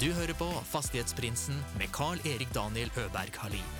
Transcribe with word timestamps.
Du 0.00 0.06
hører 0.16 0.32
på 0.32 0.46
Fastighetsprinsen 0.64 1.58
med 1.76 1.90
Carl-Erik 1.92 2.48
Daniel 2.54 2.88
Øberg 2.96 3.34
Halin. 3.36 3.72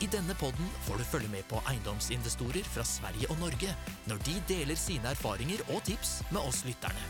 I 0.00 0.06
denne 0.08 0.32
podden 0.40 0.70
får 0.86 0.96
du 0.96 1.04
følge 1.04 1.28
med 1.28 1.44
på 1.50 1.58
eiendomsinvestorer 1.68 2.64
fra 2.72 2.84
Sverige 2.88 3.28
og 3.28 3.42
Norge 3.42 3.74
når 4.08 4.22
de 4.24 4.36
deler 4.48 4.78
sine 4.80 5.12
erfaringer 5.12 5.60
og 5.74 5.82
tips 5.84 6.22
med 6.30 6.40
oss 6.40 6.62
lytterne. 6.64 7.04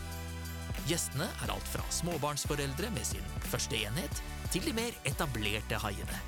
Gjestene 0.89 1.29
er 1.39 1.53
alt 1.55 1.71
fra 1.71 1.85
småbarnsforeldre 1.99 2.91
med 2.97 3.07
sin 3.07 3.23
første 3.47 3.79
enhet, 3.79 4.19
til 4.51 4.67
de 4.67 4.75
mer 4.75 4.91
etablerte 5.07 5.79
haiene. 5.85 6.19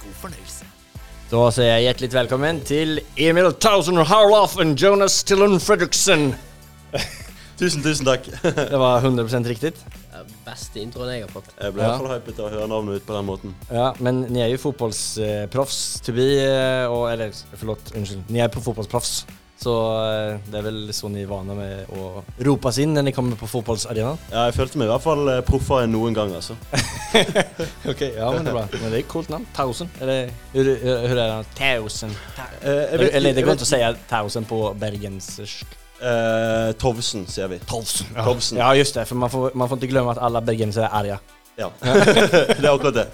God 0.00 0.16
fornøyelse. 0.22 0.70
Da 1.28 1.44
sier 1.52 1.74
jeg 1.74 1.90
hjertelig 1.90 2.12
velkommen 2.16 2.64
til 2.64 3.02
Emil 3.20 3.52
Tausen 3.60 4.00
Harloff 4.00 4.56
og 4.56 4.72
Jonas 4.80 5.20
Tillon 5.28 5.60
Fredriksen. 5.60 6.30
Tusen, 7.58 7.84
tusen 7.84 8.06
takk. 8.08 8.26
Det 8.72 8.78
var 8.80 8.98
100 9.04 9.44
riktig. 9.46 9.74
Ja, 10.10 10.24
Beste 10.46 10.82
introen 10.82 11.12
jeg 11.12 11.22
har 11.22 11.30
fått. 11.30 11.52
Jeg 11.54 11.74
ble 11.74 11.84
i 11.84 11.86
hvert 11.86 12.02
fall 12.02 12.16
hypet 12.16 12.40
av 12.40 12.48
å 12.48 12.52
høre 12.56 12.66
navnet 12.70 12.98
ut 12.98 13.06
på 13.06 13.14
den 13.14 13.28
måten. 13.28 13.54
Ja, 13.70 13.92
men 14.02 14.24
ni 14.34 14.42
er 14.42 14.50
jo 14.50 14.58
fotballproffs, 14.64 15.78
to 16.04 16.14
be, 16.16 16.26
eh, 16.42 16.90
og, 16.90 17.06
eller 17.12 17.30
forlåt, 17.54 17.94
unnskyld. 17.94 18.26
Ni 18.34 18.42
er 18.42 18.50
på 18.52 18.62
fotballproffs. 18.64 19.22
Så 19.64 19.72
eh, 20.02 20.40
det 20.50 20.58
er 20.58 20.64
vel 20.66 20.80
sånn 20.92 21.14
ni 21.14 21.22
er 21.22 21.30
vane 21.30 21.54
med 21.56 21.92
å 21.94 22.24
ropes 22.44 22.80
inn 22.82 22.90
når 22.96 23.06
ni 23.06 23.12
kommer 23.14 23.38
på 23.38 23.46
fotballarenaen? 23.48 24.18
Ja, 24.32 24.48
jeg 24.48 24.56
følte 24.58 24.80
meg 24.80 24.90
i 24.90 24.92
hvert 24.92 25.06
fall 25.06 25.30
eh, 25.30 25.40
proffere 25.46 25.86
enn 25.86 25.94
noen 25.94 26.18
gang, 26.18 26.34
altså. 26.34 26.58
Ok, 27.92 28.02
ja, 28.16 28.32
men 28.34 28.42
det 28.42 28.50
er 28.50 28.58
bra. 28.58 28.66
Men 28.74 28.90
det 28.90 28.98
er 28.98 29.00
et 29.04 29.12
kult 29.14 29.30
navn. 29.30 29.46
Tausen. 29.54 29.94
Eller 30.02 30.34
hur, 30.56 30.74
hur 30.82 31.14
er 31.14 31.22
det? 31.22 31.54
Tausen. 31.54 32.18
Eller 32.66 33.30
det 33.30 33.46
går 33.46 33.54
ikke 33.54 33.70
å 33.70 33.72
si 33.76 33.82
Tausen 34.10 34.50
på 34.50 34.60
bergensersk. 34.82 35.83
Eh, 36.04 36.72
Tovsen, 36.80 37.24
sier 37.30 37.48
vi. 37.48 37.58
Tovsen. 37.70 38.06
Ja. 38.14 38.24
Tovsen. 38.26 38.58
ja, 38.60 38.70
just 38.76 38.94
det. 38.98 39.06
For 39.08 39.16
man 39.16 39.30
får, 39.32 39.54
man 39.56 39.70
får 39.70 39.80
ikke 39.82 39.92
glemme 39.94 40.12
at 40.12 40.20
alle 40.22 40.42
bergensere 40.44 40.90
er 40.90 40.98
arga. 41.00 41.18
Ja. 41.56 41.68
det 41.82 42.60
er 42.64 42.70
akkurat 42.74 42.96
det. 42.98 43.06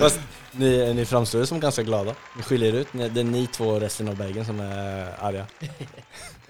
Fast 0.00 0.20
ni, 0.58 0.70
ni 0.98 1.04
framstår 1.06 1.44
jo 1.44 1.46
som 1.52 1.60
ganske 1.62 1.84
glade. 1.86 2.14
Ni 2.36 2.42
skiljer 2.46 2.80
ut. 2.82 2.94
Ni, 2.98 3.08
det 3.14 3.22
er 3.22 3.28
ni 3.30 3.44
två 3.54 3.76
resten 3.82 4.10
av 4.10 4.18
Bergen 4.20 4.46
som 4.48 4.60
er 4.64 5.12
arga. 5.24 5.46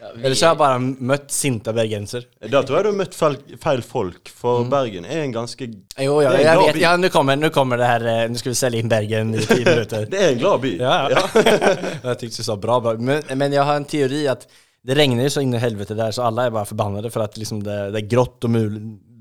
Ja, 0.05 0.11
vi- 0.13 0.25
Eller 0.27 0.35
så 0.37 0.45
har 0.45 0.51
jeg 0.53 0.59
bare 0.61 0.81
møtt 1.09 1.31
sinte 1.33 1.73
bergenser. 1.73 2.27
Da 2.53 2.61
tror 2.61 2.77
jeg 2.77 2.85
du 2.85 2.89
har 2.91 2.97
møtt 2.99 3.15
feil, 3.17 3.37
feil 3.63 3.81
folk, 3.89 4.29
for 4.37 4.67
Bergen 4.69 5.07
er 5.09 5.23
en 5.23 5.33
ganske 5.33 5.65
Jo, 5.65 6.19
ja, 6.21 6.35
jeg 6.37 6.59
vet. 6.61 6.77
Ja, 6.83 6.91
nå 7.01 7.09
kommer, 7.15 7.39
nå 7.41 7.49
kommer 7.55 7.81
det 7.81 7.89
her 7.89 8.05
eh, 8.13 8.19
Nå 8.29 8.37
skal 8.37 8.53
vi 8.53 8.59
selge 8.59 8.83
inn 8.83 8.91
Bergen 8.93 9.31
i 9.33 9.41
ti 9.49 9.63
minutter. 9.71 10.05
Det 10.13 10.21
er 10.21 10.35
en 10.35 10.43
glad 10.43 10.61
by. 10.61 10.75
Ja, 10.83 10.99
ja. 11.15 11.23
jeg 11.39 12.19
tyckte 12.21 12.37
du 12.45 12.49
sa 12.51 12.59
bra, 12.61 12.77
bra. 12.85 12.93
Men, 13.01 13.25
men 13.33 13.57
jeg 13.57 13.65
har 13.65 13.81
en 13.81 13.89
teori 13.95 14.21
at 14.35 14.45
det 14.85 14.97
regner 14.99 15.25
jo 15.25 15.33
så 15.33 15.41
inn 15.45 15.55
i 15.57 15.61
helvete 15.63 15.95
der, 15.97 16.11
så 16.13 16.27
alle 16.29 16.47
er 16.49 16.55
bare 16.55 16.69
forbannede 16.69 17.11
for 17.13 17.25
at 17.25 17.39
liksom 17.41 17.63
det, 17.65 17.77
det 17.95 18.03
er 18.03 18.09
grått 18.11 18.45
og 18.45 18.51
mul 18.53 18.75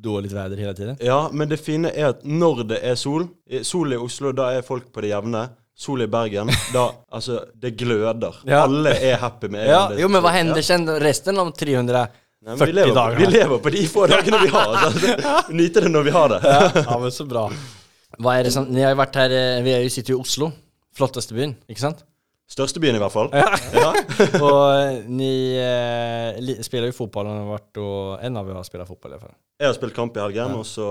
dårlig 0.04 0.34
vær 0.36 0.52
hele 0.52 0.74
tiden. 0.76 0.98
Ja, 1.00 1.30
men 1.32 1.48
det 1.48 1.62
fine 1.64 1.88
er 1.96 2.10
at 2.12 2.26
når 2.28 2.66
det 2.74 2.80
er 2.84 2.96
sol 3.00 3.30
Sol 3.64 3.94
i 3.96 4.00
Oslo, 4.00 4.34
da 4.36 4.50
er 4.58 4.66
folk 4.68 4.90
på 4.92 5.02
det 5.06 5.14
jevne. 5.14 5.46
Sol 5.74 6.04
i 6.04 6.08
Bergen, 6.12 6.52
da 6.74 6.90
Altså, 7.16 7.40
det 7.56 7.72
gløder. 7.80 8.36
Ja. 8.46 8.66
Alle 8.68 8.92
er 9.00 9.16
happy 9.24 9.48
med 9.50 9.64
Ja, 9.72 9.88
det. 9.90 10.02
jo, 10.04 10.10
men 10.12 10.22
hva 10.22 10.34
Ja. 10.34 10.42
hender 10.42 10.62
sen 10.62 10.84
resten 11.02 11.40
av 11.40 11.54
300 11.56 12.04
Nei, 12.44 12.56
vi, 12.60 12.74
lever, 12.76 12.92
dager. 12.94 13.18
vi 13.24 13.26
lever 13.32 13.60
på 13.64 13.72
de 13.72 13.86
få 13.88 14.04
dagene 14.12 14.42
vi 14.44 14.50
har. 14.52 14.76
Altså. 14.84 15.54
Nyte 15.56 15.86
det 15.86 15.92
når 15.96 16.04
vi 16.04 16.12
har 16.18 16.28
det. 16.36 16.42
ja, 16.44 16.60
ja, 16.84 16.98
men 17.00 17.12
så 17.16 17.24
bra. 17.26 17.46
Hva 18.20 18.36
er 18.38 18.44
det 18.44 18.52
som, 18.54 18.68
Ni 18.70 18.84
har 18.84 18.94
vært 19.00 19.16
her 19.18 19.32
eh, 19.34 19.62
Vi 19.66 19.72
er 19.78 19.88
sitter 19.90 20.14
jo 20.14 20.20
i 20.20 20.26
Oslo. 20.28 20.52
Flotteste 20.94 21.34
byen, 21.34 21.56
ikke 21.72 21.82
sant? 21.88 22.04
Største 22.50 22.80
byen, 22.84 22.96
i 22.96 23.02
hvert 23.02 23.14
fall. 23.14 23.30
Ja. 23.34 23.94
og 24.46 24.64
eh, 24.76 25.06
ni 25.10 25.56
eh, 25.58 26.42
spiller 26.66 26.92
jo 26.92 26.98
fotball, 26.98 27.28
og 27.28 27.54
har 27.54 28.26
en 28.28 28.38
av 28.38 28.46
dere 28.50 28.60
har 28.60 28.68
spilt 28.68 28.88
fotball 28.90 29.14
i 29.14 29.18
hvert 29.18 29.30
fall. 29.30 29.38
Jeg 29.62 29.70
har 29.70 29.78
spilt 29.78 29.96
kamp 29.96 30.18
i 30.18 30.22
helgen, 30.22 30.52
Ja. 30.54 30.60
og 30.60 30.66
så 30.68 30.88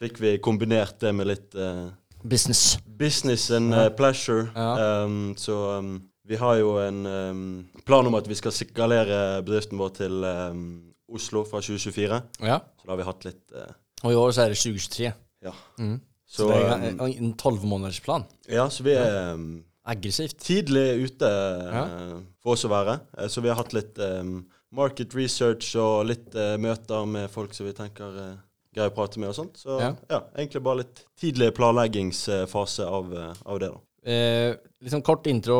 fikk 0.00 0.20
vi 0.20 0.36
kombinert 0.38 1.00
det 1.00 1.14
med 1.16 1.26
litt 1.30 1.54
eh, 1.56 1.88
Business. 2.22 2.76
business 2.84 3.50
and 3.50 3.72
Ja. 3.72 3.86
eh, 3.86 3.90
pleasure. 3.96 4.50
Ja. 4.54 5.04
Um, 5.04 5.34
så 5.40 5.78
um, 5.78 6.02
vi 6.28 6.36
har 6.36 6.58
jo 6.60 6.76
en 6.78 7.06
um, 7.06 7.66
plan 7.86 8.06
om 8.06 8.14
at 8.14 8.28
vi 8.28 8.34
skal 8.36 8.52
sikalere 8.52 9.40
bedriften 9.42 9.78
vår 9.80 9.88
til 9.96 10.24
um, 10.24 10.92
Oslo 11.10 11.42
fra 11.48 11.60
2024. 11.64 12.20
Ja. 12.44 12.60
Så 12.76 12.84
da 12.86 12.92
har 12.92 13.00
vi 13.00 13.08
hatt 13.08 13.24
litt 13.24 13.56
uh, 13.56 13.72
Og 14.04 14.12
i 14.12 14.20
år 14.20 14.30
så 14.36 14.44
er 14.44 14.52
det 14.52 14.60
2023. 14.60 15.10
Ja. 15.42 15.52
Mm. 15.80 15.96
Så, 16.30 16.44
Så, 16.44 16.48
det 16.52 16.60
er 16.60 16.74
en 16.92 17.00
en, 17.00 17.16
en 17.24 17.32
tolvmånedersplan. 17.40 18.24
ja, 18.48 18.68
så 18.70 18.84
vi 18.86 18.92
er 18.94 19.32
um, 19.34 19.64
Aggressivt. 19.84 20.38
tidlig 20.44 21.04
ute 21.06 21.26
Ja. 21.72 21.84
eh, 21.84 22.16
for 22.42 22.52
oss 22.52 22.64
å 22.64 22.68
være. 22.72 23.00
Eh, 23.18 23.28
så 23.28 23.40
vi 23.40 23.48
har 23.48 23.56
hatt 23.56 23.72
litt 23.72 23.98
um, 23.98 24.44
market 24.72 25.14
research 25.14 25.74
og 25.76 26.06
litt 26.06 26.34
uh, 26.34 26.56
møter 26.60 27.06
med 27.06 27.30
folk 27.30 27.54
som 27.54 27.66
vi 27.66 27.72
tenker 27.72 28.04
uh, 28.16 28.34
greier 28.74 28.90
å 28.92 28.94
prate 28.94 29.18
med 29.18 29.28
og 29.32 29.34
sånt. 29.34 29.56
Så 29.58 29.80
Ja. 29.80 29.94
ja. 30.10 30.20
egentlig 30.36 30.62
bare 30.62 30.82
litt 30.84 31.04
tidlig 31.18 31.52
planleggingsfase 31.56 32.86
av, 32.86 33.14
av 33.46 33.58
det, 33.60 33.70
da. 33.72 33.80
Eh, 34.10 34.54
liksom 34.80 35.02
kort 35.02 35.26
intro 35.26 35.58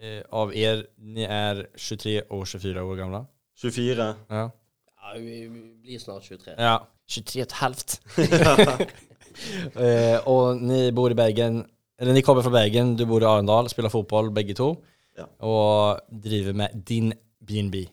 eh, 0.00 0.22
av 0.32 0.54
er. 0.56 0.86
Ni 0.98 1.22
er 1.26 1.66
23 1.76 2.22
og 2.30 2.46
24 2.46 2.82
år 2.82 2.96
gamle. 2.96 3.26
24. 3.60 4.08
Ja. 4.30 4.48
Ja, 4.96 5.12
vi 5.18 5.46
vi 5.46 5.60
blir 5.82 5.98
snart 6.02 6.24
23. 6.26 6.54
ja. 6.58 6.78
23 7.06 7.40
og 7.40 7.46
et 7.46 7.52
halvt. 7.60 8.00
eh, 9.84 10.18
og 10.26 10.62
ni 10.62 10.90
bor 10.96 11.12
i 11.12 11.18
Bergen. 11.18 11.64
Eller 11.98 12.12
ni 12.12 12.22
kommer 12.22 12.42
fra 12.44 12.50
Bergen, 12.52 12.94
du 12.96 13.04
bor 13.08 13.22
i 13.24 13.28
Arendal, 13.28 13.68
spiller 13.72 13.88
fotball 13.92 14.30
begge 14.36 14.54
to. 14.58 14.74
Ja. 15.16 15.24
Og 15.40 16.00
driver 16.12 16.52
med 16.52 16.74
din 16.88 17.12
BNB. 17.46 17.86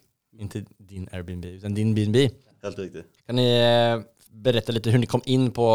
Ikke 0.44 0.64
din 0.90 1.06
Airbnb, 1.14 1.46
men 1.64 1.74
din 1.78 1.94
BNB. 1.96 2.18
Helt 2.64 2.80
riktig. 2.80 3.03
Kan 3.28 3.36
ni 3.40 3.46
berette 4.44 4.74
litt 4.74 4.84
hvordan 4.88 5.03
dere 5.06 5.12
kom 5.12 5.24
inn 5.30 5.50
på, 5.56 5.68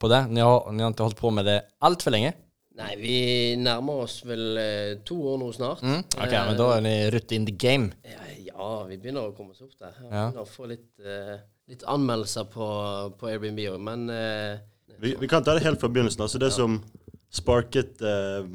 på 0.00 0.08
det? 0.12 0.22
Ni 0.30 0.40
har, 0.44 0.70
ni 0.72 0.84
har 0.84 0.92
ikke 0.94 1.08
holdt 1.08 1.18
på 1.20 1.32
med 1.34 1.44
det 1.48 1.58
altfor 1.84 2.14
lenge. 2.14 2.30
länge. 2.32 2.40
Nei, 2.74 2.94
vi 2.98 3.16
nærmer 3.60 4.00
oss 4.06 4.16
vel 4.26 4.56
eh, 4.58 4.94
to 5.06 5.14
år 5.30 5.36
nå 5.42 5.50
snart. 5.54 5.82
Mm. 5.84 6.00
Ok, 6.16 6.32
Eh, 6.32 6.46
men 6.48 6.56
Da 6.58 6.68
er 6.76 6.80
ni 6.86 6.94
rutt 7.14 7.32
in 7.36 7.44
the 7.46 7.52
game. 7.52 7.92
ja, 8.04 8.24
ja, 8.48 8.70
vi 8.88 8.96
begynner 8.98 9.28
å 9.28 9.34
komme 9.36 9.50
oss 9.52 9.62
opp 9.62 9.76
der. 9.78 9.92
Vi 10.00 10.06
Ja. 10.08 10.30
begynner 10.30 10.42
å 10.42 10.48
få 10.48 10.66
litt, 10.68 10.88
eh, 11.04 11.38
litt 11.68 11.82
anmeldelser 11.86 12.44
på, 12.50 12.66
på 13.18 13.28
Airbnb 13.30 13.58
òg, 13.74 13.80
men 13.80 14.08
eh, 14.10 14.58
Vi, 15.00 15.14
vi 15.20 15.26
kan 15.28 15.42
ta 15.44 15.54
det 15.54 15.62
helt 15.64 15.80
fra 15.80 15.88
begynnelsen. 15.88 16.22
Altså 16.22 16.38
det 16.38 16.52
som 16.52 16.80
sparket 17.34 18.02
eh, 18.04 18.46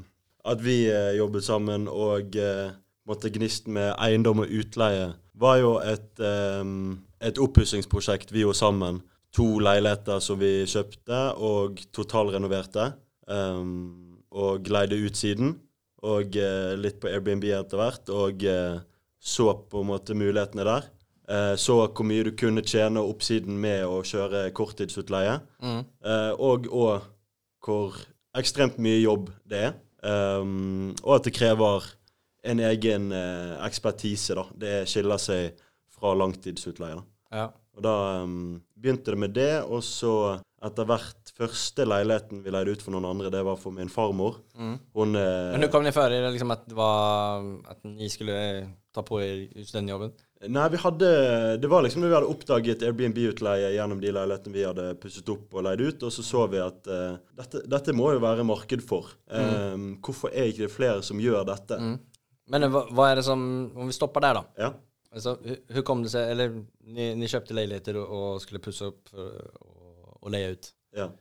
at 0.50 0.64
vi 0.64 0.82
eh, 0.90 1.18
jobbet 1.20 1.46
sammen 1.46 1.88
og 1.92 2.36
eh, 2.40 2.72
måtte 3.10 3.32
gnisten 3.34 3.76
med 3.76 3.94
eiendom 4.00 4.44
og 4.46 4.54
utleie, 4.54 5.12
var 5.40 5.60
jo 5.62 5.78
et, 5.84 6.12
eh, 6.24 6.64
et 7.28 7.40
oppussingsprosjekt 7.42 8.34
vi 8.36 8.46
gjorde 8.46 8.62
sammen. 8.62 9.02
To 9.36 9.60
leiligheter 9.62 10.22
som 10.24 10.40
vi 10.42 10.64
kjøpte 10.66 11.20
og 11.38 11.84
totalrenoverte. 11.94 12.94
Um, 13.30 14.10
og 14.32 14.70
leide 14.70 14.98
ut 14.98 15.18
siden. 15.18 15.58
Og 16.06 16.38
eh, 16.40 16.76
litt 16.80 17.02
på 17.02 17.10
Airbnb 17.12 17.46
etter 17.52 17.80
hvert. 17.80 18.10
Og 18.14 18.46
eh, 18.48 18.80
så 19.20 19.52
på 19.70 19.84
en 19.84 19.90
måte 19.90 20.16
mulighetene 20.18 20.66
der. 20.68 20.90
Eh, 21.30 21.56
så 21.60 21.82
hvor 21.84 22.08
mye 22.08 22.26
du 22.30 22.32
kunne 22.40 22.64
tjene 22.66 23.04
oppsiden 23.04 23.58
med 23.60 23.84
å 23.86 24.00
kjøre 24.08 24.48
korttidsutleie. 24.56 25.40
Mm. 25.62 25.82
Eh, 25.84 26.32
og, 26.40 26.70
og 26.72 27.10
hvor 27.66 28.00
ekstremt 28.38 28.78
mye 28.82 29.00
jobb 29.02 29.32
det 29.50 29.64
er. 29.70 29.78
Um, 30.00 30.92
og 31.04 31.18
at 31.18 31.28
det 31.28 31.36
krever 31.36 31.88
en 32.50 32.62
egen 32.64 33.10
eh, 33.12 33.56
ekspertise. 33.66 34.36
da. 34.38 34.46
Det 34.56 34.76
skiller 34.88 35.20
seg 35.20 35.58
fra 35.92 36.14
langtidsutleie. 36.16 36.96
da. 36.96 37.04
Ja. 37.36 37.48
Og 37.76 37.84
da 37.84 37.96
um, 38.24 38.62
begynte 38.80 39.12
det 39.14 39.20
med 39.20 39.36
det, 39.36 39.54
og 39.64 39.84
så 39.84 40.40
etter 40.66 40.88
hvert 40.88 41.32
første 41.38 41.86
leiligheten 41.88 42.42
vi 42.44 42.52
leide 42.52 42.74
ut 42.76 42.82
for 42.84 42.92
noen 42.92 43.08
andre, 43.14 43.32
det 43.32 43.44
var 43.48 43.60
for 43.60 43.76
min 43.76 43.92
farmor. 43.92 44.42
Mm. 44.60 44.74
Hun 44.96 45.16
eh, 45.16 45.52
Men 45.54 45.64
du 45.64 45.70
kom 45.72 45.86
ni 45.86 45.92
i 45.92 45.94
det 45.94 46.34
liksom 46.34 46.52
at, 46.56 46.66
det 46.68 46.76
var, 46.76 47.46
at 47.72 47.80
ni 47.88 48.10
skulle 48.12 48.40
ta 48.96 49.04
på 49.06 49.22
dere 49.22 49.68
den 49.72 49.92
jobben? 49.94 50.12
Nei, 50.48 50.70
vi 50.72 50.80
hadde 50.80 51.08
Det 51.60 51.68
var 51.68 51.84
liksom 51.84 52.06
vi 52.06 52.14
hadde 52.14 52.30
oppdaget 52.32 52.84
Airbnb-utleie 52.88 53.74
gjennom 53.74 54.00
de 54.00 54.14
leilighetene 54.16 54.56
vi 54.56 54.64
hadde 54.64 54.86
pusset 55.02 55.28
opp 55.34 55.58
og 55.58 55.66
leid 55.68 55.84
ut, 55.84 56.06
og 56.08 56.14
så 56.16 56.24
så 56.24 56.46
vi 56.52 56.62
at 56.64 56.88
uh, 56.88 57.18
dette, 57.42 57.66
dette 57.68 57.96
må 57.96 58.14
jo 58.16 58.22
være 58.24 58.46
marked 58.48 58.86
for. 58.88 59.12
Um, 59.28 59.98
hvorfor 60.06 60.32
er 60.32 60.48
ikke 60.52 60.64
det 60.68 60.72
flere 60.72 61.04
som 61.04 61.20
gjør 61.20 61.44
dette? 61.50 61.76
Mm. 61.76 61.98
Men 62.50 62.70
hva, 62.72 62.86
hva, 62.88 63.10
er 63.10 63.20
det 63.20 63.26
som, 63.28 63.44
om 63.76 63.92
vi 63.92 63.98
stopper 63.98 64.24
der, 64.26 64.40
da. 64.40 64.64
Ja. 64.64 64.72
Altså, 65.12 65.36
hur, 65.44 65.60
hur 65.76 65.86
kom 65.86 66.06
det 66.06 66.14
seg 66.14 66.32
eller 66.32 66.56
ni, 66.88 67.12
ni 67.18 67.30
kjøpte 67.30 67.58
leiligheter 67.58 67.98
og, 68.00 68.10
och 68.14 68.42
skulle 68.42 68.64
pusse 68.64 68.88
opp 68.88 69.12
og, 69.14 69.32
og 70.22 70.32
leie 70.32 70.54
ut. 70.56 70.72
ja. 70.96 71.12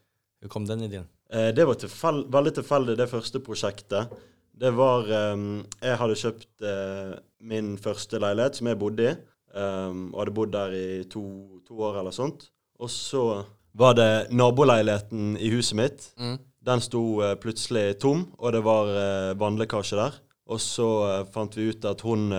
Hur 0.40 0.48
kom 0.48 0.66
den 0.66 0.82
ideen? 0.87 1.08
Eh, 1.32 1.48
det 1.54 1.64
var 1.66 1.75
tilfell, 1.75 2.22
veldig 2.31 2.52
tilfeldig, 2.60 2.94
det 2.98 3.08
første 3.10 3.40
prosjektet. 3.43 4.12
Det 4.58 4.70
var 4.75 5.06
um, 5.34 5.64
Jeg 5.82 5.99
hadde 6.00 6.19
kjøpt 6.19 6.64
uh, 6.66 7.14
min 7.46 7.76
første 7.78 8.19
leilighet, 8.22 8.58
som 8.58 8.70
jeg 8.70 8.78
bodde 8.81 9.06
i. 9.06 9.12
Um, 9.55 10.08
og 10.12 10.22
hadde 10.22 10.34
bodd 10.34 10.52
der 10.55 10.75
i 10.76 10.88
to, 11.10 11.22
to 11.66 11.78
år 11.87 12.00
eller 12.00 12.14
sånt. 12.14 12.49
Og 12.78 12.90
så 12.90 13.22
var 13.78 13.94
det 13.99 14.28
naboleiligheten 14.34 15.37
i 15.38 15.50
huset 15.55 15.78
mitt. 15.78 16.08
Mm. 16.19 16.37
Den 16.66 16.82
sto 16.84 17.02
uh, 17.22 17.34
plutselig 17.40 18.00
tom, 18.02 18.26
og 18.38 18.56
det 18.56 18.64
var 18.66 18.90
uh, 18.90 19.38
vannlekkasje 19.38 20.00
der. 20.00 20.19
Og 20.49 20.60
så 20.64 20.88
fant 21.31 21.55
vi 21.58 21.69
ut 21.69 21.84
at 21.84 22.00
hun 22.08 22.31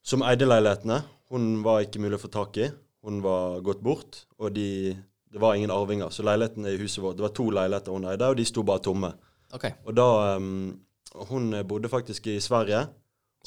som 0.00 0.22
eide 0.24 0.46
leilighetene, 0.48 1.02
hun 1.28 1.58
var 1.60 1.82
ikke 1.84 2.00
mulig 2.00 2.16
å 2.16 2.22
få 2.22 2.30
tak 2.32 2.56
i. 2.56 2.70
Hun 3.04 3.18
var 3.20 3.58
gått 3.60 3.82
bort, 3.84 4.22
og 4.40 4.54
de 4.56 4.94
det 5.30 5.38
var 5.38 5.54
ingen 5.54 5.70
arvinger. 5.70 6.08
Så 6.10 6.24
leilighetene 6.26 6.72
i 6.72 6.78
huset 6.80 7.02
vårt 7.04 7.16
Det 7.16 7.22
var 7.22 7.34
to 7.36 7.50
leiligheter 7.50 7.92
hun 7.92 8.08
eide, 8.08 8.30
og 8.32 8.38
de 8.40 8.46
sto 8.48 8.64
bare 8.66 8.82
tomme. 8.82 9.12
Okay. 9.52 9.76
Og 9.84 9.94
da 9.94 10.36
um, 10.40 10.72
Hun 11.14 11.52
bodde 11.66 11.90
faktisk 11.90 12.26
i 12.30 12.40
Sverige. 12.40 12.84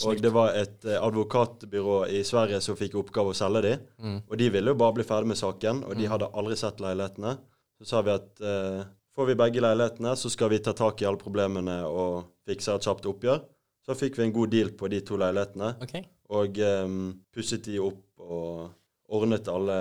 Og 0.01 0.17
det 0.21 0.31
var 0.33 0.55
et 0.57 0.85
eh, 0.89 0.97
advokatbyrå 0.97 1.99
i 2.09 2.23
Sverige 2.25 2.57
som 2.65 2.77
fikk 2.79 2.95
oppgave 2.97 3.29
å 3.29 3.37
selge 3.37 3.61
de. 3.61 3.73
Mm. 4.01 4.19
Og 4.25 4.37
de 4.41 4.47
ville 4.55 4.73
jo 4.73 4.79
bare 4.79 4.95
bli 4.97 5.05
ferdig 5.05 5.29
med 5.29 5.37
saken, 5.37 5.83
og 5.85 5.93
de 5.99 6.07
hadde 6.09 6.31
aldri 6.33 6.57
sett 6.57 6.81
leilighetene. 6.81 7.35
Så 7.77 7.89
sa 7.91 8.01
vi 8.05 8.13
at 8.15 8.41
eh, 8.41 8.79
får 9.13 9.29
vi 9.29 9.35
begge 9.37 9.61
leilighetene, 9.61 10.15
så 10.17 10.31
skal 10.33 10.49
vi 10.49 10.61
ta 10.65 10.73
tak 10.77 11.03
i 11.03 11.07
alle 11.09 11.21
problemene 11.21 11.77
og 11.85 12.23
fikse 12.49 12.73
et 12.73 12.87
kjapt 12.89 13.05
oppgjør. 13.11 13.43
Så 13.85 13.97
fikk 13.99 14.17
vi 14.17 14.25
en 14.25 14.33
god 14.33 14.53
deal 14.55 14.71
på 14.79 14.89
de 14.89 15.01
to 15.05 15.19
leilighetene, 15.21 15.75
Okay. 15.85 16.07
og 16.33 16.57
eh, 16.57 16.97
pusset 17.35 17.69
de 17.69 17.77
opp 17.83 18.23
og 18.23 19.13
ordnet 19.13 19.49
alle 19.51 19.77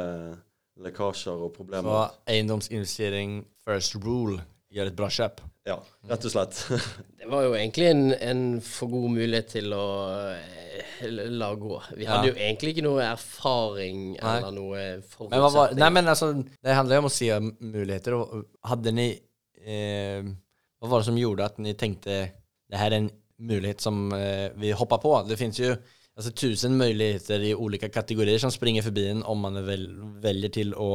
lekkasjer 0.83 1.41
og 1.47 1.55
problemer. 1.57 1.89
Så 1.89 2.35
eiendomsinvestering 2.35 3.41
first 3.65 3.97
rule 4.03 4.43
gjør 4.73 4.93
et 4.93 4.99
bra 4.99 5.09
kjøp. 5.13 5.41
Ja, 5.69 5.77
rett 6.11 6.25
og 6.27 6.33
slett. 6.33 6.59
Det 7.23 7.29
var 7.31 7.45
jo 7.47 7.53
egentlig 7.55 7.87
en, 7.93 8.01
en 8.19 8.41
for 8.67 8.91
god 8.91 9.13
mulighet 9.15 9.53
til 9.55 9.71
å 9.77 9.85
eh, 10.35 11.05
la 11.31 11.53
gå. 11.55 11.77
Vi 11.95 12.09
hadde 12.09 12.29
Ja. 12.29 12.33
jo 12.33 12.39
egentlig 12.41 12.73
ikke 12.75 12.85
noe 12.89 13.05
erfaring 13.07 14.01
Nei. 14.17 14.33
eller 14.41 14.57
noe 14.57 14.83
forutsetning. 15.07 15.79
nej 15.79 15.91
men 15.95 16.11
altså, 16.11 16.33
det 16.43 16.75
handler 16.75 16.99
jo 16.99 17.05
om 17.05 17.11
å 17.11 17.15
se 17.15 17.31
muligheter. 17.63 18.15
Och 18.19 18.45
hade 18.73 18.91
ni, 18.93 19.09
eh, 19.63 20.23
Hva 20.83 20.89
var 20.91 20.99
det 21.05 21.07
som 21.13 21.19
gjorde 21.19 21.45
at 21.47 21.59
ni 21.63 21.75
tenkte 21.79 22.17
det 22.73 22.79
her 22.81 22.91
er 22.91 23.05
en 23.05 23.11
mulighet 23.39 23.81
som 23.85 24.09
eh, 24.17 24.49
vi 24.59 24.73
hoppar 24.75 24.99
på? 24.99 25.13
Det 25.29 25.39
fins 25.39 25.61
jo 25.63 25.77
altså, 26.17 26.33
tusen 26.35 26.75
muligheter 26.75 27.39
i 27.47 27.55
ulike 27.55 27.87
kategorier 27.95 28.43
som 28.43 28.51
springer 28.51 28.83
forbi 28.83 29.07
en 29.13 29.23
om 29.23 29.39
man 29.47 29.63
vel, 29.67 29.87
velger 30.25 30.51
til 30.59 30.75
å 30.75 30.91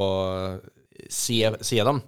se, 1.08 1.40
se 1.62 1.80
dem. 1.88 2.02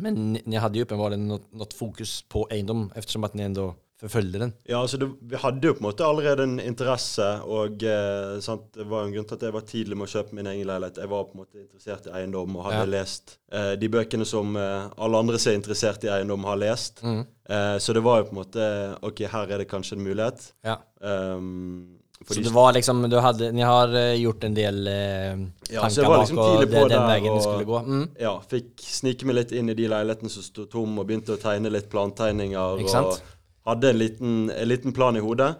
Men 0.00 0.32
ni, 0.44 0.56
hade 0.56 0.78
ju 0.78 0.84
uppenbarligen 0.84 1.28
något, 1.28 1.52
något 1.52 1.74
fokus 1.74 2.22
på 2.28 2.48
eiendom 2.50 2.92
eftersom 2.94 3.24
att 3.24 3.34
ni 3.34 3.42
ändå 3.42 3.74
förföljde 4.00 4.38
den. 4.38 4.52
Ja, 4.64 4.78
altså 4.80 4.96
det, 4.96 5.10
Vi 5.20 5.36
hadde 5.36 5.66
jo 5.66 5.72
på 5.74 5.78
en 5.78 5.82
måte 5.88 6.06
allerede 6.06 6.42
en 6.42 6.60
interesse, 6.60 7.40
og 7.42 7.82
eh, 7.82 8.38
det 8.74 8.84
var 8.86 9.00
jo 9.02 9.06
en 9.08 9.12
grunn 9.16 9.26
til 9.26 9.34
at 9.34 9.42
jeg 9.42 9.52
var 9.56 9.64
tidlig 9.66 9.96
med 9.98 10.06
å 10.06 10.12
kjøpe 10.12 10.36
min 10.38 10.46
egen 10.46 10.68
leilighet. 10.70 11.00
Jeg 11.02 11.10
var 11.10 11.24
på 11.26 11.34
en 11.34 11.40
måte 11.42 11.58
interessert 11.58 12.06
i 12.06 12.12
eiendom 12.14 12.54
og 12.56 12.68
hadde 12.68 12.84
Ja. 12.84 12.92
lest 13.00 13.38
eh, 13.52 13.72
de 13.74 13.88
bøkene 13.90 14.24
som 14.24 14.54
eh, 14.56 14.86
alle 14.96 15.18
andre 15.18 15.38
som 15.42 15.50
er 15.52 15.58
interessert 15.58 16.04
i 16.06 16.12
eiendom, 16.14 16.44
har 16.46 16.56
lest. 16.62 17.02
Mm. 17.02 17.24
Eh, 17.50 17.78
så 17.82 17.92
det 17.92 18.04
var 18.06 18.20
jo 18.22 18.28
på 18.30 18.36
en 18.36 18.42
måte 18.44 18.70
OK, 19.02 19.24
her 19.34 19.50
er 19.50 19.58
det 19.64 19.68
kanskje 19.70 19.98
en 19.98 20.06
mulighet. 20.06 20.52
Ja. 20.62 20.78
Um, 21.02 21.97
Så 22.28 22.34
de- 22.34 22.42
det 22.44 22.52
var 22.54 22.72
liksom, 22.76 23.02
du 23.10 23.16
hadde, 23.24 23.52
ni 23.52 23.62
har 23.64 23.94
eh, 23.96 24.14
gjort 24.20 24.44
en 24.44 24.54
del 24.54 24.86
eh, 24.86 25.38
Ja, 25.72 25.88
så 25.90 26.02
tankar 26.02 26.18
liksom 26.18 26.36
bak 26.36 26.54
och 26.58 26.66
det, 26.66 26.88
den 26.88 27.06
veien 27.08 27.34
det 27.34 27.42
skulle 27.42 27.64
gå. 27.64 27.78
Mm. 27.78 28.08
ja, 28.20 28.34
fikk 28.50 28.80
snike 28.84 29.26
meg 29.26 29.34
litt 29.40 29.52
inn 29.52 29.68
i 29.68 29.74
de 29.74 29.88
leilighetene 29.88 30.30
som 30.30 30.42
sto 30.42 30.66
tom, 30.66 30.98
og 30.98 31.06
begynte 31.08 31.32
å 31.36 31.40
tegne 31.40 31.70
litt 31.72 31.88
plantegninger. 31.90 32.82
Ikke? 32.84 33.00
Og 33.00 33.18
hadde 33.66 33.90
en 33.90 33.98
liten, 33.98 34.50
en 34.50 34.68
liten 34.68 34.92
plan 34.92 35.16
i 35.16 35.20
hodet. 35.24 35.54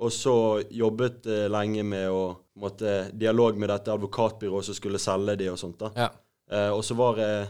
Og 0.00 0.10
så 0.12 0.62
jobbet 0.74 1.26
eh, 1.26 1.44
lenge 1.48 1.84
med 1.86 2.08
å 2.10 2.22
måtte, 2.60 3.10
dialog 3.12 3.56
med 3.58 3.68
dette 3.70 3.92
advokatbyrået 3.94 4.64
som 4.64 4.74
skulle 4.74 4.98
selge 4.98 5.36
de 5.38 5.48
og 5.52 5.58
sånt. 5.60 5.78
da. 5.78 5.90
Ja. 5.96 6.08
Eh, 6.50 6.70
og 6.74 6.82
så 6.84 6.94
var 6.98 7.16
jeg 7.20 7.46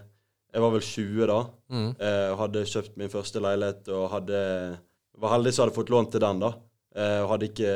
Jeg 0.54 0.62
var 0.62 0.70
vel 0.70 0.80
20 0.86 1.26
da. 1.26 1.38
Mm. 1.70 1.88
Eh, 1.98 2.36
hadde 2.38 2.60
kjøpt 2.70 2.96
min 2.96 3.08
første 3.10 3.40
leilighet 3.42 3.88
og 3.90 4.04
hadde 4.12 4.42
var 5.18 5.32
heldig 5.32 5.52
som 5.52 5.64
hadde 5.64 5.74
fått 5.74 5.90
lån 5.90 6.10
til 6.12 6.20
den, 6.22 6.38
da. 6.44 6.52
Eh, 6.94 7.26
hadde 7.26 7.48
ikke 7.48 7.72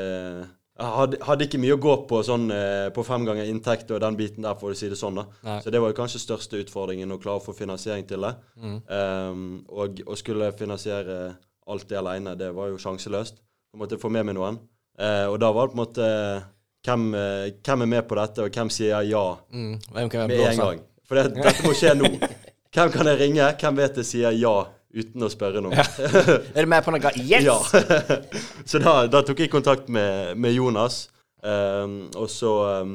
hadde, 0.78 1.18
hadde 1.26 1.46
ikke 1.48 1.58
mye 1.58 1.74
å 1.74 1.80
gå 1.82 1.94
på 2.10 2.20
sånn 2.26 2.50
eh, 2.54 2.88
på 2.94 3.02
fem 3.06 3.24
ganger 3.26 3.48
inntekt 3.50 3.90
og 3.90 4.00
den 4.04 4.16
biten 4.18 4.46
der, 4.46 4.54
for 4.60 4.70
å 4.70 4.78
si 4.78 4.88
det 4.88 4.98
sånn. 5.00 5.18
da. 5.18 5.24
Nei. 5.46 5.58
Så 5.64 5.72
det 5.74 5.80
var 5.82 5.90
jo 5.90 5.96
kanskje 5.98 6.20
største 6.22 6.60
utfordringen, 6.62 7.10
å 7.12 7.18
klare 7.18 7.42
å 7.42 7.44
få 7.44 7.54
finansiering 7.56 8.06
til 8.06 8.22
det. 8.26 8.34
Mm. 8.62 8.76
Um, 8.86 9.46
og 9.68 10.02
å 10.06 10.16
skulle 10.18 10.52
finansiere 10.58 11.18
alt 11.68 11.88
det 11.90 11.98
alene, 11.98 12.36
det 12.38 12.52
var 12.56 12.70
jo 12.70 12.78
sjanseløst. 12.80 13.42
Jeg 13.74 13.80
måtte 13.82 13.98
få 14.00 14.08
med 14.12 14.24
meg 14.30 14.38
noen. 14.38 14.60
Eh, 14.98 15.26
og 15.28 15.36
da 15.42 15.50
var 15.52 15.66
det 15.68 15.74
på 15.74 15.78
en 15.78 15.84
måte 15.84 16.06
hvem, 16.86 17.08
eh, 17.14 17.50
hvem 17.64 17.82
er 17.84 17.90
med 17.96 18.06
på 18.08 18.16
dette, 18.18 18.46
og 18.46 18.54
hvem 18.54 18.70
sier 18.72 19.02
ja 19.06 19.26
Mm. 19.52 19.78
hvem 19.92 20.28
med 20.28 20.40
en 20.40 20.56
gang? 20.56 20.80
For 21.08 21.14
det, 21.16 21.34
dette 21.34 21.62
må 21.66 21.74
skje 21.74 21.94
nå. 21.96 22.08
Hvem 22.74 22.90
kan 22.92 23.06
jeg 23.08 23.18
ringe? 23.18 23.46
Hvem 23.56 23.76
vet 23.80 23.96
jeg 23.96 24.04
sier 24.04 24.34
ja 24.36 24.66
uten 24.94 25.22
å 25.22 25.28
spørre 25.32 25.60
noen? 25.64 25.76
er 26.56 26.64
du 26.64 26.70
med 26.70 26.84
på 26.86 26.94
noe? 26.94 27.12
Yes! 27.20 27.44
Ja. 27.44 27.58
så 28.70 28.80
da, 28.82 28.94
da 29.10 29.22
tok 29.26 29.42
jeg 29.44 29.50
kontakt 29.52 29.88
med, 29.92 30.36
med 30.40 30.54
Jonas, 30.56 31.08
um, 31.42 31.98
og 32.16 32.28
så 32.32 32.52
um, 32.82 32.94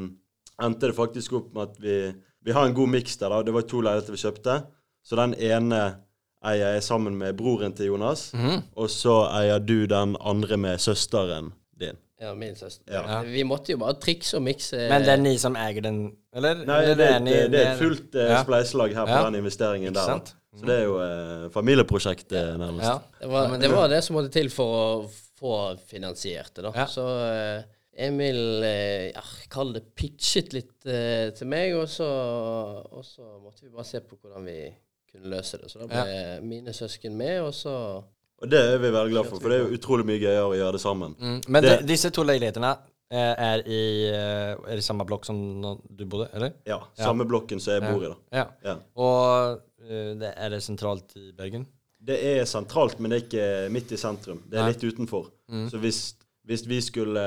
endte 0.62 0.90
det 0.90 0.98
faktisk 0.98 1.34
opp 1.40 1.51
med 1.54 1.69
at 1.69 1.78
vi, 1.84 1.98
vi 2.44 2.56
har 2.56 2.66
en 2.68 2.75
god 2.78 2.90
miks 2.95 3.18
der. 3.22 3.30
da. 3.34 3.44
Det 3.45 3.54
var 3.56 3.68
to 3.69 3.81
leiligheter 3.84 4.16
vi 4.18 4.24
kjøpte. 4.24 4.57
Så 5.04 5.18
den 5.19 5.34
ene 5.36 5.84
eier 6.44 6.74
jeg 6.75 6.84
sammen 6.84 7.16
med 7.19 7.38
broren 7.40 7.72
til 7.75 7.88
Jonas, 7.94 8.30
Mhm. 8.36 8.62
og 8.75 8.89
så 8.92 9.22
eier 9.31 9.60
du 9.63 9.86
den 9.88 10.18
andre 10.19 10.57
med 10.60 10.80
søsteren 10.84 11.51
din. 11.80 11.96
Ja, 12.24 12.34
min 12.40 12.56
søster. 12.56 12.86
Ja. 12.88 13.20
Vi 13.28 13.44
måtte 13.48 13.75
jo 13.75 13.81
bare 13.81 13.98
trikse 14.00 14.38
og 14.40 14.46
mikse. 14.46 14.80
Men 14.90 15.04
det 15.04 15.12
er 15.18 15.20
ni 15.22 15.34
som 15.42 15.58
eier 15.60 15.84
den, 15.84 16.00
eller? 16.34 16.64
Nei, 16.64 16.80
det, 16.88 16.96
det, 17.02 17.10
det, 17.28 17.36
det 17.52 17.60
er 17.60 17.74
et 17.74 17.81
fullt 17.81 18.16
uh, 18.16 18.38
spleiselag 18.46 18.96
her 18.96 19.12
på 19.12 19.20
den 19.28 19.42
investeringen 19.42 19.92
Ikke 19.92 20.00
der. 20.00 20.16
sant? 20.16 20.34
Så 20.54 20.68
det 20.70 20.74
er 20.78 20.84
jo 20.86 20.98
eh, 21.02 21.46
familieprosjekt, 21.54 22.34
eh, 22.38 22.52
nærmest. 22.62 22.86
Ja. 22.86 22.98
Det 23.24 23.30
var, 23.31 23.56
det 23.58 23.70
var 23.72 23.88
det 23.90 24.04
som 24.06 24.20
måtte 24.20 24.30
til 24.36 24.52
for 24.54 24.75
å 24.78 24.84
få 25.40 25.54
finansiert 25.90 26.54
det, 26.54 26.68
da. 26.68 26.74
Ja. 26.78 26.86
Så 26.90 27.06
eh, 27.25 27.64
Emil 28.06 28.62
eh, 28.66 29.08
ja, 29.16 29.24
kall 29.54 29.74
det 29.74 29.84
pitchet 29.98 30.54
litt 30.54 30.86
eh, 30.86 31.31
til 31.34 31.50
meg, 31.50 31.74
og 31.78 31.90
så, 31.90 32.10
og 32.86 33.02
så 33.06 33.25
måtte 33.42 33.66
vi 33.66 33.74
bare 33.74 33.88
se 33.90 34.04
på 34.06 34.20
hvordan 34.20 34.46
vi 34.46 34.60
kunne 35.10 35.34
løse 35.34 35.58
det. 35.62 35.72
Så 35.74 35.81
da 35.81 35.90
ble 35.90 36.46
mine 36.46 36.74
søsken 36.74 37.18
med, 37.18 37.40
og 37.48 37.54
så 37.58 37.75
Og 38.44 38.50
det 38.51 38.60
er 38.60 38.80
vi 38.84 38.90
veldig 38.92 39.13
glad 39.13 39.28
for, 39.30 39.40
for 39.40 39.50
det 39.54 39.57
er 39.57 39.62
jo 39.69 39.78
utrolig 39.78 40.06
mye 40.10 40.19
gøyere 40.19 40.48
å 40.50 40.56
gjøre 40.57 40.75
det 40.75 40.81
sammen. 40.84 41.13
Mm. 41.19 41.38
Men 41.48 41.63
Det- 41.63 41.78
de, 41.80 41.88
dessa 41.94 42.10
två 42.12 42.24
lägenheterna 42.28 42.72
eh, 43.12 43.62
i, 43.66 44.10
er 44.12 44.57
är 44.68 44.78
i 44.78 44.81
samme 44.81 45.06
blokk 45.06 45.25
som 45.25 45.38
du 45.90 46.06
bodde, 46.06 46.28
eller? 46.34 46.51
Ja, 46.66 46.81
Samme 46.98 47.25
blokken 47.25 47.60
som 47.62 47.74
jeg 47.74 47.81
bor 47.88 48.04
i, 48.04 48.10
da. 48.10 48.16
Ja. 48.31 48.45
Ja. 48.63 48.75
Och 48.95 49.62
eh, 49.90 50.16
det, 50.19 50.34
er 50.38 50.50
det 50.50 50.62
sentralt 50.62 51.16
i 51.16 51.31
Bergen? 51.31 51.66
Det 52.04 52.18
er 52.19 52.44
sentralt, 52.45 53.00
men 53.00 53.12
det 53.12 53.18
er 53.22 53.25
ikke 53.28 53.69
midt 53.72 53.92
i 53.95 53.98
sentrum. 53.98 54.42
Det 54.50 54.57
er 54.60 54.63
Nei. 54.68 54.74
litt 54.74 54.84
utenfor. 54.84 55.30
Mm. 55.50 55.69
Så 55.72 55.78
hvis, 55.80 56.16
hvis 56.44 56.66
vi 56.68 56.81
skulle 56.81 57.24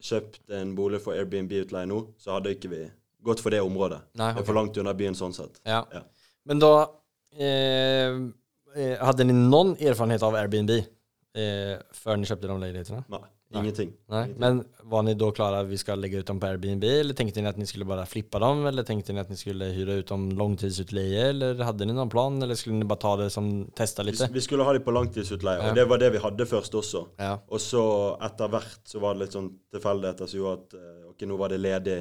kjøpt 0.00 0.48
en 0.50 0.74
bolig 0.74 1.00
for 1.04 1.12
Airbnb-utleie 1.12 1.86
nå, 1.86 1.98
så 2.18 2.38
hadde 2.38 2.54
ikke 2.56 2.70
vi 2.72 2.86
gått 3.24 3.40
for 3.40 3.50
det 3.52 3.60
området. 3.60 4.00
Nei, 4.16 4.32
Det 4.32 4.40
er 4.40 4.48
for 4.48 4.54
langt 4.56 4.76
unna 4.80 4.94
byen 4.96 5.14
sånn 5.14 5.34
sett. 5.36 5.60
Ja. 5.66 5.82
Ja. 5.92 6.00
Men 6.48 6.58
da 6.58 6.72
eh, 7.36 8.16
eh, 8.76 8.98
hade 9.04 9.24
ni 9.24 9.32
någon 9.32 9.70
erfarenhet 9.72 10.22
av 10.22 10.34
Airbnb 10.34 10.70
eh, 10.70 11.78
för 11.92 12.16
ni 12.16 12.26
köpte 12.26 12.46
de 12.46 12.60
lägenheterna? 12.60 13.04
Nei. 13.08 13.20
ingenting. 13.60 13.92
Nej. 14.08 14.18
Ingenting. 14.24 14.40
Men 14.40 14.64
var 14.82 15.02
ni 15.02 15.14
då 15.14 15.30
klara 15.30 15.58
att 15.60 15.66
vi 15.66 15.78
ska 15.78 15.94
lägga 15.94 16.18
ut 16.18 16.26
dem 16.26 16.40
på 16.40 16.46
Airbnb 16.46 16.84
eller 16.84 17.14
tänkte 17.14 17.42
ni 17.42 17.48
att 17.48 17.56
ni 17.56 17.66
skulle 17.66 17.84
bara 17.84 18.06
flippa 18.06 18.38
dem 18.38 18.66
eller 18.66 18.82
tänkte 18.82 19.12
ni 19.12 19.20
att 19.20 19.28
ni 19.30 19.36
skulle 19.36 19.64
hyra 19.64 19.92
ut 19.92 20.06
dem 20.08 20.30
långtidsutleje 20.32 21.28
eller 21.28 21.54
hade 21.64 21.84
ni 21.84 21.92
någon 21.92 22.08
plan 22.10 22.42
eller 22.42 22.54
skulle 22.54 22.76
ni 22.76 22.84
bara 22.84 22.98
ta 22.98 23.16
det 23.16 23.30
som 23.30 23.70
testa 23.74 24.02
Vi, 24.02 24.10
lite? 24.10 24.28
vi 24.32 24.40
skulle 24.40 24.62
ha 24.62 24.72
det 24.72 24.80
på 24.80 24.90
langtidsutleie, 24.90 25.58
Ja. 25.62 25.68
og 25.70 25.74
det 25.76 25.84
var 25.84 25.98
det 25.98 26.10
vi 26.10 26.18
hadde 26.18 26.46
først 26.46 26.74
også. 26.74 27.06
Ja. 27.16 27.38
Og 27.48 27.60
så 27.60 27.84
etter 28.22 28.48
hvert 28.48 28.80
så 28.84 28.98
var 28.98 29.14
det 29.14 29.20
litt 29.24 29.32
sånn 29.36 29.50
tilfeldigheter 29.72 30.26
som 30.26 30.38
gjorde 30.40 30.52
at 30.62 30.74
eh, 30.74 31.08
ok, 31.10 31.22
nå 31.30 31.36
var 31.36 31.48
det 31.48 31.60
ledig 31.60 32.00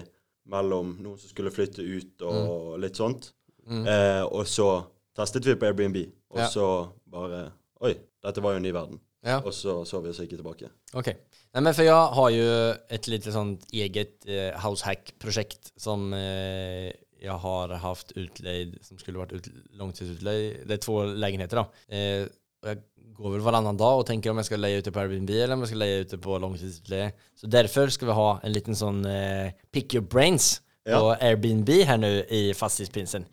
mellom 0.49 0.97
noen 1.01 1.17
som 1.21 1.29
skulle 1.29 1.51
flytte 1.51 1.81
ut 1.85 2.21
og 2.21 2.79
litt 2.81 2.95
sånt. 2.99 3.29
Mm. 3.69 3.85
Eh, 3.87 4.23
og 4.25 4.47
så 4.47 4.83
testet 5.15 5.45
vi 5.45 5.55
på 5.55 5.65
Airbnb, 5.69 5.97
og 6.33 6.39
Ja. 6.39 6.47
så 6.49 6.89
bare 7.11 7.51
Oi, 7.83 7.93
dette 8.23 8.41
var 8.41 8.53
jo 8.53 8.57
en 8.61 8.63
ny 8.63 8.71
verden. 8.71 8.99
Ja. 9.25 9.37
Og 9.43 9.51
så 9.53 9.85
så 9.87 9.99
vi 10.03 10.09
oss 10.09 10.19
ikke 10.19 10.37
tilbake. 10.39 10.69
Ok. 10.95 11.07
Nei, 11.53 11.61
men 11.61 11.73
for 11.73 11.83
jeg 11.83 11.93
har 12.15 12.29
jo 12.31 12.45
et 12.89 13.07
lite 13.07 13.31
sånt 13.31 13.65
eget 13.73 14.25
eh, 14.27 14.51
househack-prosjekt 14.59 15.71
som 15.79 16.13
eh, 16.13 16.91
jeg 17.23 17.35
har 17.43 17.73
hatt 17.79 18.11
utleid, 18.19 18.77
som 18.83 18.97
skulle 18.99 19.19
vært 19.19 19.33
ut, 19.37 19.47
langtidsutleid 19.79 20.65
Det 20.67 20.71
er 20.77 20.81
to 20.83 20.97
leiligheter, 21.13 21.61
da. 21.61 21.65
Eh, 21.89 22.27
jeg 22.63 22.81
jag 23.13 23.19
går 23.19 23.33
vel 23.35 23.43
hverandre 23.45 23.75
dag 23.77 23.99
og 23.99 24.05
tenker 24.07 24.31
om 24.31 24.39
jeg 24.41 24.45
skal 24.47 24.59
leie 24.63 24.79
ut 24.81 24.87
på 24.91 24.99
Airbnb 24.99 25.29
eller 25.29 25.53
om 25.53 25.61
jeg 25.61 25.69
skal 25.69 25.79
leie 25.83 25.99
ut 26.01 26.13
på 26.23 26.37
langtidsutleie. 26.41 27.11
Så 27.37 27.45
derfor 27.51 27.91
skal 27.93 28.07
vi 28.09 28.13
ha 28.17 28.39
en 28.43 28.51
liten 28.55 28.73
sånn 28.75 29.03
eh, 29.05 29.51
pick 29.71 29.93
your 29.93 30.01
brains 30.07 30.61
Ja. 30.87 30.97
på 30.99 31.11
Airbnb 31.21 31.69
her 31.85 31.97
nå 32.01 32.09
i 32.33 32.53
fastighetspinsen. 32.57 33.27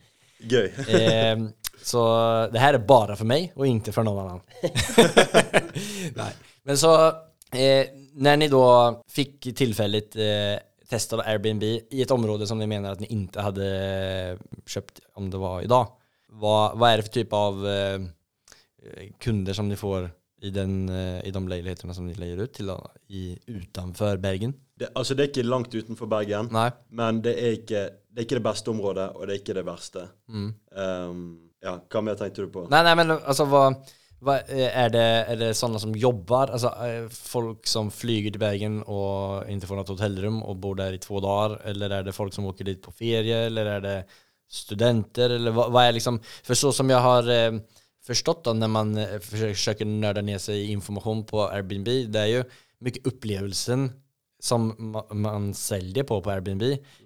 Gøy. 0.47 0.67
Eh, 0.87 1.41
så 1.83 1.99
det 2.53 2.59
här 2.59 2.73
är 2.73 2.79
bara 2.79 3.15
för 3.15 3.25
mig 3.25 3.51
och 3.55 3.67
inte 3.67 3.91
för 3.91 4.03
någon 4.03 4.25
annan. 4.25 4.41
Nej. 6.15 6.33
Men 6.63 6.77
så 6.77 7.07
eh, 7.51 7.87
när 8.13 8.37
ni 8.37 8.47
då 8.47 9.03
fick 9.07 9.55
tillfälligt 9.55 10.15
eh, 10.15 10.59
testa 10.89 11.21
Airbnb 11.21 11.63
i 11.63 12.01
ett 12.01 12.11
område 12.11 12.47
som 12.47 12.59
ni 12.59 12.67
menar 12.67 12.91
att 12.91 12.99
ni 12.99 13.07
inte 13.07 13.41
hade 13.41 14.37
köpt 14.65 14.99
om 15.13 15.29
det 15.29 15.37
var 15.37 15.61
idag. 15.61 15.87
Vad, 16.27 16.77
vad 16.77 16.91
är 16.91 16.97
det 16.97 17.03
för 17.03 17.09
typ 17.09 17.33
av 17.33 17.67
eh, 17.67 18.01
kunder 19.19 19.53
som 19.53 19.69
ni 19.69 19.75
får 19.75 20.09
i, 20.41 20.49
den, 20.49 20.89
eh, 20.89 21.27
i 21.27 21.31
de 21.31 21.47
lägenheterna 21.47 21.93
som 21.93 22.05
ni 22.05 22.13
leier 22.13 22.37
ut 22.37 22.53
till 22.53 22.71
i, 23.07 23.39
utanför 23.45 24.17
Bergen? 24.17 24.53
Det, 24.79 24.89
altså, 24.95 25.13
det 25.13 25.23
er 25.23 25.29
ikke 25.29 25.43
langt 25.45 25.75
utenfor 25.75 26.09
Bergen, 26.09 26.47
Nej. 26.51 26.71
men 26.89 27.21
det 27.21 27.35
er 27.37 27.57
ikke 27.59 27.89
det 28.11 28.19
er 28.19 28.25
ikke 28.25 28.39
det 28.41 28.43
beste 28.43 28.71
området, 28.73 29.09
og 29.15 29.27
det 29.27 29.33
er 29.33 29.39
ikke 29.39 29.53
det 29.55 29.63
verste. 29.65 30.01
Um, 30.27 31.50
ja, 31.61 31.75
hva 31.91 32.03
mer 32.05 32.17
tenkte 32.19 32.45
du 32.45 32.53
på? 32.53 32.65
Nei, 32.71 32.81
nei, 32.85 32.93
men 32.97 33.13
altså, 33.15 33.45
hva, 33.49 33.67
hva 34.21 34.37
er, 34.45 34.89
det, 34.93 35.03
er, 35.03 35.37
det 35.39 35.51
sånne 35.57 35.81
som 35.81 35.93
jobber? 35.97 36.53
alltså 36.55 36.71
eh, 36.85 37.05
folk 37.11 37.69
som 37.69 37.91
flyger 37.93 38.35
til 38.35 38.41
Bergen 38.41 38.79
og 38.85 39.49
ikke 39.49 39.69
får 39.69 39.81
noe 39.81 39.91
hotellrum 39.93 40.41
og 40.45 40.59
bor 40.63 40.79
der 40.79 40.97
i 40.97 41.01
to 41.01 41.21
dager? 41.23 41.59
eller 41.71 41.97
er 41.97 42.07
det 42.07 42.17
folk 42.17 42.33
som 42.35 42.49
åker 42.49 42.69
dit 42.69 42.81
på 42.81 42.93
ferie, 42.93 43.45
eller 43.49 43.75
er 43.77 43.85
det 43.85 43.95
studenter, 44.51 45.37
eller 45.37 45.55
vad, 45.55 45.71
hva 45.71 45.85
er 45.87 45.95
liksom, 45.95 46.19
For 46.43 46.59
så 46.59 46.73
som 46.75 46.89
jeg 46.91 47.01
har 47.01 47.29
eh, 47.31 47.61
forstått 48.05 48.43
då 48.49 48.53
når 48.57 48.71
man 48.73 48.97
eh, 48.97 49.17
å 49.17 49.87
nörda 49.87 50.25
ned 50.25 50.41
seg 50.41 50.57
i 50.57 50.71
information 50.73 51.23
på 51.29 51.45
Airbnb, 51.47 51.89
det 52.11 52.25
er 52.25 52.31
jo 52.33 52.45
mye 52.81 53.03
upplevelsen 53.05 53.89
som 54.43 54.95
man 55.11 55.53
säljer 55.53 56.03
på 56.03 56.21
på 56.21 56.29
Airbnb. 56.29 56.63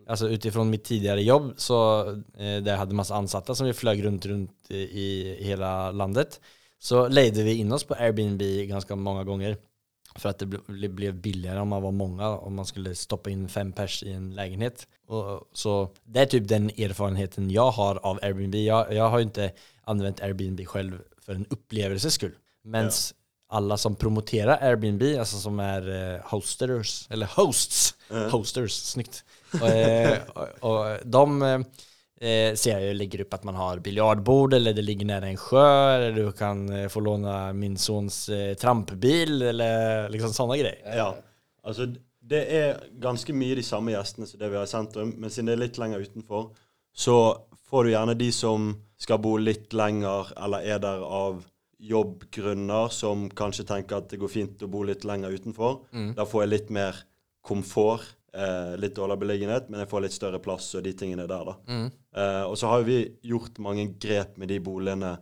Alltså 0.08 0.30
utifrån 0.30 0.70
mitt 0.70 0.84
tidigare 0.84 1.24
jobb 1.24 1.54
så 1.58 2.10
eh, 2.38 2.64
där 2.64 2.68
jag 2.68 2.78
hade 2.78 2.96
massa 2.96 3.16
ansatta 3.16 3.56
som 3.56 3.68
vi 3.68 3.74
flög 3.74 4.06
runt, 4.06 4.26
runt 4.26 4.52
i, 4.70 4.78
i 4.78 5.38
hela 5.44 5.92
landet 5.92 6.40
så 6.80 7.08
lejde 7.08 7.44
vi 7.44 7.56
in 7.56 7.72
oss 7.72 7.84
på 7.84 7.94
Airbnb 7.94 8.42
ganska 8.68 8.96
många 8.96 9.24
gånger 9.24 9.58
för 10.16 10.30
att 10.30 10.40
det 10.40 10.46
ble, 10.46 10.90
blev 10.90 11.16
billigare 11.16 11.60
om 11.60 11.68
man 11.68 11.82
var 11.82 11.92
många 11.92 12.30
om 12.30 12.56
man 12.56 12.66
skulle 12.66 12.96
stoppa 12.96 13.30
in 13.30 13.50
fem 13.50 13.72
pers 13.72 14.04
i 14.04 14.12
en 14.12 14.36
lägenhet. 14.36 14.88
Så 15.54 15.90
det 16.04 16.20
är 16.20 16.26
typ 16.26 16.48
den 16.48 16.70
erfarenheten 16.70 17.52
jag 17.52 17.72
har 17.72 17.96
av 17.96 18.20
Airbnb. 18.22 18.56
Jag, 18.56 18.94
jag 18.94 19.10
har 19.10 19.18
ju 19.18 19.24
inte 19.24 19.52
använt 19.84 20.22
Airbnb 20.22 20.68
själv 20.68 21.02
för 21.22 21.36
en 21.36 21.46
upplevelses 21.50 22.14
skull. 22.14 22.36
Men 22.64 22.92
alla 23.48 23.78
som 23.78 23.96
promoterar 23.96 24.58
Airbnb, 24.62 25.20
alltså 25.20 25.38
som 25.38 25.60
är 25.60 26.14
eh, 26.14 26.22
hosters, 26.24 27.08
eller 27.10 27.26
hosts, 27.26 27.96
hosters, 28.32 28.72
snyggt. 28.72 29.24
Och, 29.62 29.70
eh, 29.70 30.20
och, 30.34 30.70
och 30.70 30.98
de 31.04 31.42
eh, 31.42 32.54
ser 32.56 32.80
jag 32.80 32.96
lägger 32.96 33.22
upp 33.22 33.34
att 33.34 33.44
man 33.44 33.56
har 33.56 33.80
biljardbord 33.80 34.54
eller 34.54 34.74
det 34.74 34.82
ligger 34.82 35.06
nära 35.06 35.28
en 35.28 35.38
sjö 35.38 35.96
eller 35.96 36.12
du 36.12 36.32
kan 36.32 36.70
eh, 36.70 36.88
få 36.88 37.00
låna 37.00 37.54
min 37.54 37.78
sons 37.78 38.30
eh, 38.30 38.54
trampbil 38.54 39.42
eller 39.42 40.10
liksom 40.10 40.34
sådana 40.34 40.58
grejer. 40.58 40.98
Ja, 40.98 41.16
altså 41.64 41.86
det 42.26 42.46
er 42.58 42.80
ganske 43.02 43.34
mye 43.38 43.56
de 43.56 43.64
samme 43.64 43.94
gjestene 43.94 44.28
som 44.28 44.40
det 44.42 44.50
vi 44.50 44.58
har 44.58 44.66
i 44.66 44.72
sentrum, 44.72 45.12
men 45.18 45.30
siden 45.30 45.52
det 45.52 45.58
er 45.60 45.66
litt 45.68 45.78
lenger 45.78 46.02
utenfor, 46.02 46.48
så 46.96 47.18
får 47.70 47.84
du 47.84 47.92
gjerne 47.92 48.16
de 48.18 48.32
som 48.34 48.72
skal 48.98 49.20
bo 49.22 49.36
litt 49.38 49.74
lenger, 49.78 50.32
eller 50.42 50.66
er 50.66 50.80
der 50.82 51.04
av 51.06 51.44
jobbgrunner, 51.80 52.90
som 52.92 53.28
kanskje 53.30 53.66
tenker 53.68 53.98
at 53.98 54.10
det 54.10 54.20
går 54.22 54.32
fint 54.32 54.64
å 54.66 54.70
bo 54.72 54.84
litt 54.88 55.04
lenger 55.08 55.34
utenfor. 55.36 55.82
Da 56.16 56.26
får 56.26 56.44
jeg 56.46 56.50
litt 56.54 56.70
mer 56.70 56.96
komfort, 57.46 58.06
eh, 58.34 58.76
litt 58.78 58.96
dårligere 58.96 59.20
beliggenhet, 59.22 59.70
men 59.70 59.80
jeg 59.84 59.90
får 59.90 60.02
litt 60.02 60.12
større 60.16 60.40
plass 60.40 60.74
og 60.76 60.84
de 60.84 60.94
tingene 60.94 61.28
der, 61.28 61.46
da. 61.46 61.56
Eh, 62.16 62.44
og 62.50 62.56
så 62.58 62.68
har 62.72 62.84
vi 62.84 63.00
gjort 63.24 63.60
mange 63.60 63.88
grep 64.00 64.38
med 64.38 64.48
de 64.50 64.60
boligene 64.60 65.18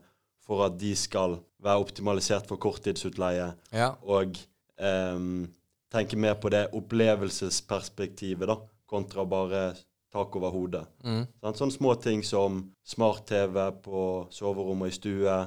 for 0.45 0.65
at 0.65 0.77
de 0.77 0.93
skal 0.95 1.39
være 1.63 1.79
optimalisert 1.83 2.47
for 2.47 2.57
korttidsutleie 2.57 3.53
Ja. 3.71 3.95
og 4.03 4.37
eh, 4.77 5.47
tenke 5.93 6.17
mer 6.17 6.35
på 6.35 6.49
det 6.49 6.71
opplevelsesperspektivet, 6.73 8.47
da, 8.47 8.57
kontra 8.87 9.25
bare 9.25 9.75
tak 10.13 10.35
over 10.37 10.53
hodet. 10.53 10.85
Sant? 11.41 11.57
Sånne 11.57 11.73
små 11.73 11.95
ting 12.01 12.21
som 12.25 12.61
smart-TV 12.85 13.59
på 13.83 14.05
soverommet 14.33 14.91
og 14.91 14.93
i 14.93 14.95
stue, 14.95 15.37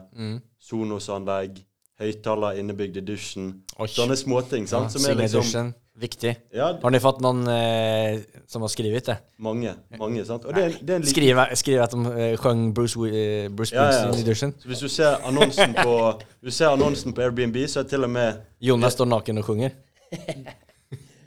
Sonos-anlegg, 0.66 1.61
høyttaler 2.00 2.58
innebygd 2.61 2.99
i 3.00 3.02
dusjen. 3.06 3.52
Oi. 3.78 3.88
Sånne 3.88 4.16
småting 4.18 4.66
Ja, 4.66 4.82
som 4.90 5.04
er 5.06 5.16
liksom 5.20 5.44
dusjen, 5.44 5.70
viktig. 5.96 6.35
Ja, 6.52 6.73
Har 6.82 6.92
ni 6.92 7.00
fått 7.00 7.23
noen 7.25 7.46
eh, 7.49 8.18
som 8.50 8.66
har 8.66 8.73
skrevet 8.73 9.06
det? 9.06 9.16
mange. 9.38 9.73
mange 9.99 10.25
sant? 10.28 10.44
Og 10.44 10.52
det, 10.56 10.66
det 10.82 10.99
en 10.99 11.06
liten 11.06 11.14
Skriva, 11.14 11.46
skriva 11.56 11.85
att 11.85 11.90
de 11.90 12.06
uh, 12.06 12.37
sjöng 12.37 12.75
Bruce, 12.75 12.99
eh, 13.08 13.49
Bruce 13.49 13.76
Ja, 13.76 13.87
ja, 13.92 14.12
i 14.18 14.23
dusjen. 14.26 14.52
Så 14.58 14.68
hvis 14.68 14.80
du 14.80 14.88
ser 14.88 15.16
annonsen 15.25 15.75
på 15.75 16.20
Du 16.42 16.50
ser 16.50 16.68
annonsen 16.75 17.12
på 17.12 17.23
Airbnb, 17.23 17.56
så 17.68 17.80
er 17.80 17.82
det 17.85 17.90
til 17.90 18.04
og 18.04 18.11
med 18.11 18.42
Jonas 18.61 18.92
står 18.92 19.06
naken 19.06 19.38
og 19.38 19.44
sjunger. 19.44 19.70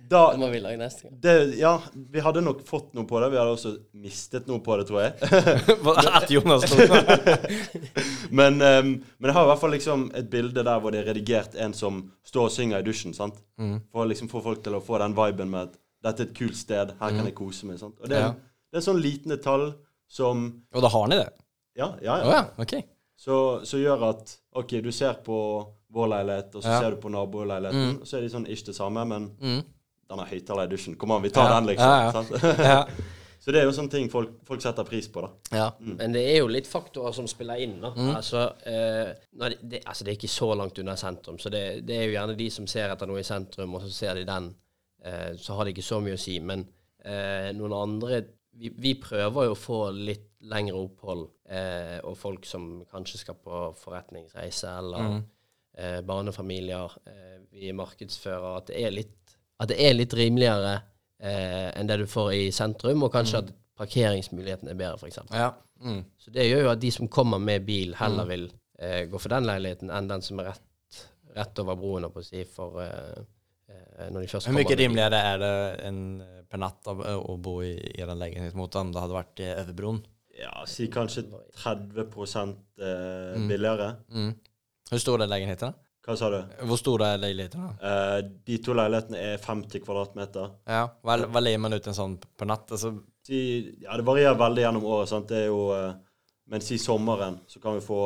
da 0.09 0.31
Det 0.33 0.39
må 0.41 0.47
vi 0.51 0.59
lage 0.63 0.77
neste 0.81 1.03
gang. 1.05 1.17
det, 1.21 1.33
Ja, 1.59 1.75
vi 1.93 2.19
hadde 2.25 2.41
nok 2.41 2.63
fått 2.65 2.93
noe 2.97 3.05
på 3.05 3.19
det. 3.21 3.29
Vi 3.31 3.37
hadde 3.37 3.53
også 3.53 3.71
mistet 3.93 4.47
noe 4.49 4.59
på 4.65 4.77
det, 4.79 4.87
tror 4.89 5.01
jeg. 5.01 5.13
att 6.21 6.31
Jonas 6.31 6.63
står 6.65 8.29
Men, 8.31 8.53
um, 8.61 9.03
men 9.17 9.29
jeg 9.29 9.33
har 9.33 9.43
i 9.45 9.49
hvert 9.51 9.61
fall 9.61 9.71
liksom 9.75 10.07
et 10.15 10.29
bilde 10.31 10.63
der 10.65 10.79
hvor 10.81 10.91
det 10.93 11.01
er 11.03 11.09
redigert 11.13 11.55
en 11.61 11.73
som 11.77 12.01
står 12.25 12.49
og 12.49 12.51
synger 12.55 12.79
i 12.81 12.87
dusjen. 12.87 13.13
sant? 13.13 13.37
For 13.91 14.03
å 14.03 14.07
liksom 14.09 14.29
få 14.31 14.41
folk 14.45 14.63
til 14.65 14.77
å 14.77 14.81
få 14.85 14.99
den 15.01 15.15
viben 15.17 15.49
med 15.53 15.69
at 15.69 15.77
dette 16.03 16.23
er 16.23 16.29
et 16.29 16.37
kult 16.37 16.55
sted, 16.57 16.93
her 16.99 17.09
kan 17.15 17.25
jeg 17.27 17.35
kose 17.35 17.65
meg. 17.67 17.79
sant? 17.81 17.97
Og 18.01 18.07
det 18.09 18.17
er, 18.17 18.21
Ja. 18.29 18.29
det 18.33 18.77
er 18.77 18.83
en 18.83 18.87
sånn 18.93 19.01
liten 19.03 19.29
detalj 19.33 19.73
som 20.07 20.63
Og 20.73 20.81
da 20.81 20.87
har 20.89 21.07
ni 21.07 21.15
det? 21.19 21.29
Ja, 21.77 21.93
ja, 22.01 22.17
Ja, 22.17 22.23
Oh, 22.25 22.31
ja 22.31 22.45
okej. 22.57 22.83
Så, 23.19 23.61
så 23.67 23.77
gjør 23.81 24.09
at 24.09 24.37
OK, 24.55 24.77
du 24.81 24.91
ser 24.91 25.13
på 25.25 25.35
vår 25.91 26.07
leilighet, 26.07 26.55
og 26.55 26.63
så 26.63 26.69
Ja. 26.69 26.79
ser 26.81 26.91
du 26.91 26.97
på 27.01 27.09
naboleiligheten, 27.11 27.99
og 28.01 28.07
så 28.07 28.17
er 28.17 28.21
de 28.21 28.29
sånn 28.29 28.47
ikke 28.47 28.65
det 28.71 28.75
samme, 28.75 29.05
men 29.07 29.31
Mm. 29.41 29.63
Den 30.09 30.19
har 30.23 30.29
høyttaler 30.31 30.67
i 30.67 30.71
dusjen. 30.73 30.95
Kom 30.99 31.11
an, 31.15 31.23
vi 31.23 31.31
tar 31.33 31.49
Ja, 31.49 31.55
den, 31.59 31.69
liksom. 31.71 31.89
ja, 31.89 32.03
ja. 32.03 32.11
sant? 32.11 32.59
Ja. 32.59 32.79
så 33.43 33.53
det 33.55 33.61
er 33.61 33.67
jo 33.69 33.75
sånne 33.77 33.93
ting 33.93 34.09
folk, 34.11 34.31
folk 34.47 34.63
setter 34.63 34.87
pris 34.87 35.07
på, 35.13 35.21
da. 35.25 35.57
ja. 35.57 35.67
Men 35.79 36.15
det 36.15 36.23
er 36.31 36.39
jo 36.41 36.49
litt 36.51 36.67
faktorer 36.69 37.13
som 37.15 37.27
spiller 37.29 37.61
inn. 37.65 37.77
da. 37.83 37.93
Altså, 38.15 38.47
eh, 38.69 39.13
nei, 39.41 39.51
det, 39.61 39.83
altså, 39.85 40.03
det 40.07 40.13
er 40.15 40.19
ikke 40.19 40.31
så 40.33 40.49
langt 40.57 40.81
unna 40.81 40.97
sentrum, 40.99 41.37
så 41.41 41.51
det, 41.53 41.63
det 41.87 41.99
er 41.99 42.09
jo 42.09 42.17
gjerne 42.17 42.35
de 42.39 42.49
som 42.57 42.67
ser 42.69 42.89
etter 42.93 43.09
noe 43.09 43.21
i 43.21 43.27
sentrum, 43.27 43.77
og 43.77 43.85
så 43.85 43.93
ser 43.93 44.19
de 44.19 44.25
den. 44.29 44.49
Eh, 45.05 45.31
så 45.39 45.55
har 45.55 45.65
det 45.69 45.77
ikke 45.77 45.87
så 45.91 46.01
mye 46.03 46.17
å 46.17 46.21
si. 46.21 46.39
Men 46.43 46.65
eh, 47.05 47.51
noen 47.55 47.77
andre 47.77 48.23
vi, 48.59 48.73
vi 48.75 48.95
prøver 48.99 49.45
jo 49.47 49.53
å 49.55 49.59
få 49.59 49.77
litt 49.95 50.25
lengre 50.49 50.79
opphold, 50.79 51.27
eh, 51.51 51.97
og 52.07 52.17
folk 52.19 52.45
som 52.47 52.81
kanskje 52.91 53.21
skal 53.21 53.37
på 53.39 53.61
forretningsreise, 53.79 54.71
eller 54.81 55.21
eh, 55.77 55.99
barnefamilier. 56.07 56.95
Eh, 57.07 57.37
vi 57.55 57.71
markedsfører 57.75 58.57
at 58.57 58.69
det 58.71 58.81
er 58.83 58.93
litt, 58.95 59.15
at 59.59 59.71
det 59.71 59.79
er 59.83 59.95
litt 59.97 60.13
rimeligere 60.15 60.75
eh, 61.21 61.69
enn 61.75 61.89
det 61.89 62.01
du 62.03 62.05
får 62.09 62.31
i 62.35 62.45
sentrum, 62.55 63.03
og 63.05 63.13
kanskje 63.13 63.43
at 63.43 63.51
parkeringsmuligheten 63.79 64.71
er 64.71 64.79
bedre, 64.79 64.99
f.eks. 64.99 65.19
ja. 65.31 65.51
Mm. 65.79 66.01
Så 66.19 66.31
det 66.35 66.49
gjør 66.49 66.65
jo 66.65 66.71
at 66.73 66.79
de 66.81 66.89
som 66.91 67.07
kommer 67.07 67.39
med 67.39 67.63
bil, 67.67 67.93
heller 67.95 68.27
vil 68.27 68.49
eh, 68.79 69.05
gå 69.07 69.19
for 69.19 69.31
den 69.31 69.47
leiligheten 69.47 69.91
enn 69.95 70.09
den 70.09 70.23
som 70.25 70.41
er 70.41 70.51
rett, 70.51 71.03
rett 71.37 71.61
over 71.63 71.79
broen, 71.79 72.03
holdt 72.03 72.17
på 72.17 72.23
å 72.23 72.27
si, 72.27 72.43
for 72.43 72.81
eh, 72.83 73.21
eh, 73.71 74.07
når 74.11 74.25
de 74.25 74.31
først 74.33 74.49
kommer 74.49 74.65
Hvor 74.65 74.73
mye 74.73 74.79
rimeligere 74.81 75.21
er 75.31 75.43
det 75.43 75.53
en, 75.87 76.01
per 76.51 76.63
natt 76.65 76.91
av, 76.91 77.03
å 77.19 77.37
bo 77.39 77.59
i 77.63 77.75
den 77.95 78.19
leiligheten 78.19 78.59
mot 78.59 78.79
om 78.81 78.91
det 78.91 79.05
hadde 79.05 79.19
vært 79.21 79.43
i 79.45 79.51
Øverbroen? 79.53 80.01
bron? 80.03 80.15
Ja, 80.39 80.63
si 80.67 80.87
kanskje 80.91 81.25
30 81.59 81.99
eh, 81.99 83.47
billigere. 83.47 83.95
Mm. 84.11 84.33
stor 84.91 85.19
er 85.19 85.23
är 85.23 85.27
lägenheterna? 85.27 85.73
Hva 86.09 86.15
sa 86.17 86.29
du? 86.33 86.37
Hvor 86.65 86.79
store 86.81 87.07
er 87.13 87.19
leilighetene? 87.21 87.67
Uh, 87.77 88.19
de 88.49 88.55
to 88.65 88.73
leilighetene 88.73 89.19
er 89.21 89.41
50 89.43 89.83
kvadratmeter. 89.85 90.47
Ja, 90.65 90.87
Hva, 91.05 91.19
hva 91.29 91.41
leier 91.43 91.61
man 91.61 91.75
ut 91.77 91.85
en 91.91 91.93
sånn 91.97 92.15
på 92.17 92.47
natt? 92.49 92.71
Altså? 92.73 92.95
De, 93.29 93.41
ja, 93.83 93.93
det 93.99 94.05
varierer 94.07 94.39
veldig 94.39 94.63
gjennom 94.63 94.87
året. 94.89 95.11
sant? 95.11 95.29
Det 95.29 95.43
er 95.43 95.51
jo, 95.51 95.59
uh, 95.69 95.93
men 96.49 96.65
si 96.65 96.79
sommeren, 96.81 97.37
så 97.45 97.61
kan 97.61 97.77
vi 97.77 97.85
få 97.85 97.99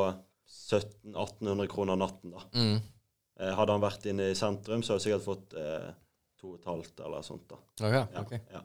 1700-1800 0.52 1.68
kroner 1.72 1.96
natten, 2.04 2.36
da. 2.36 2.44
mm. 2.60 2.76
Uh, 3.42 3.50
hadde 3.58 3.74
han 3.74 3.82
vært 3.82 4.04
inne 4.12 4.28
i 4.30 4.36
sentrum, 4.38 4.84
så 4.86 4.94
hadde 4.94 5.02
jeg 5.02 5.08
sikkert 5.08 5.26
fått 5.26 5.56
eh, 5.58 5.88
to 6.38 6.52
og 6.52 6.60
et 6.60 6.68
halvt 6.70 7.00
eller 7.08 7.24
sånt. 7.26 7.48
da. 7.50 7.58
Okay, 7.80 8.04
Ja, 8.04 8.22
okej. 8.22 8.42
ja. 8.54 8.62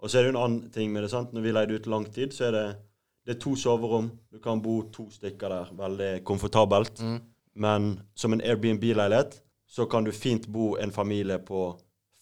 Og 0.00 0.08
så 0.12 0.18
er 0.18 0.24
det 0.24 0.30
jo 0.30 0.34
en 0.36 0.42
annen 0.44 0.70
ting 0.72 0.92
med 0.94 1.04
det. 1.04 1.10
sant? 1.12 1.34
Når 1.36 1.44
vi 1.44 1.52
leide 1.52 1.76
ut 1.76 1.86
lang 1.90 2.06
tid, 2.14 2.32
så 2.36 2.46
er 2.48 2.54
det, 2.56 2.64
det 3.26 3.34
er 3.34 3.40
to 3.42 3.52
soverom. 3.58 4.08
Du 4.32 4.38
kan 4.44 4.62
bo 4.64 4.78
to 4.94 5.08
stykker 5.12 5.52
der. 5.52 5.70
Veldig 5.76 6.10
komfortabelt. 6.28 7.00
Mm. 7.04 7.18
Men 7.56 8.00
som 8.14 8.32
en 8.36 8.40
Airbnb-leilighet 8.44 9.38
så 9.68 9.86
kan 9.90 10.04
du 10.04 10.12
fint 10.12 10.46
bo 10.52 10.74
en 10.76 10.92
familie 10.92 11.38
på 11.38 11.76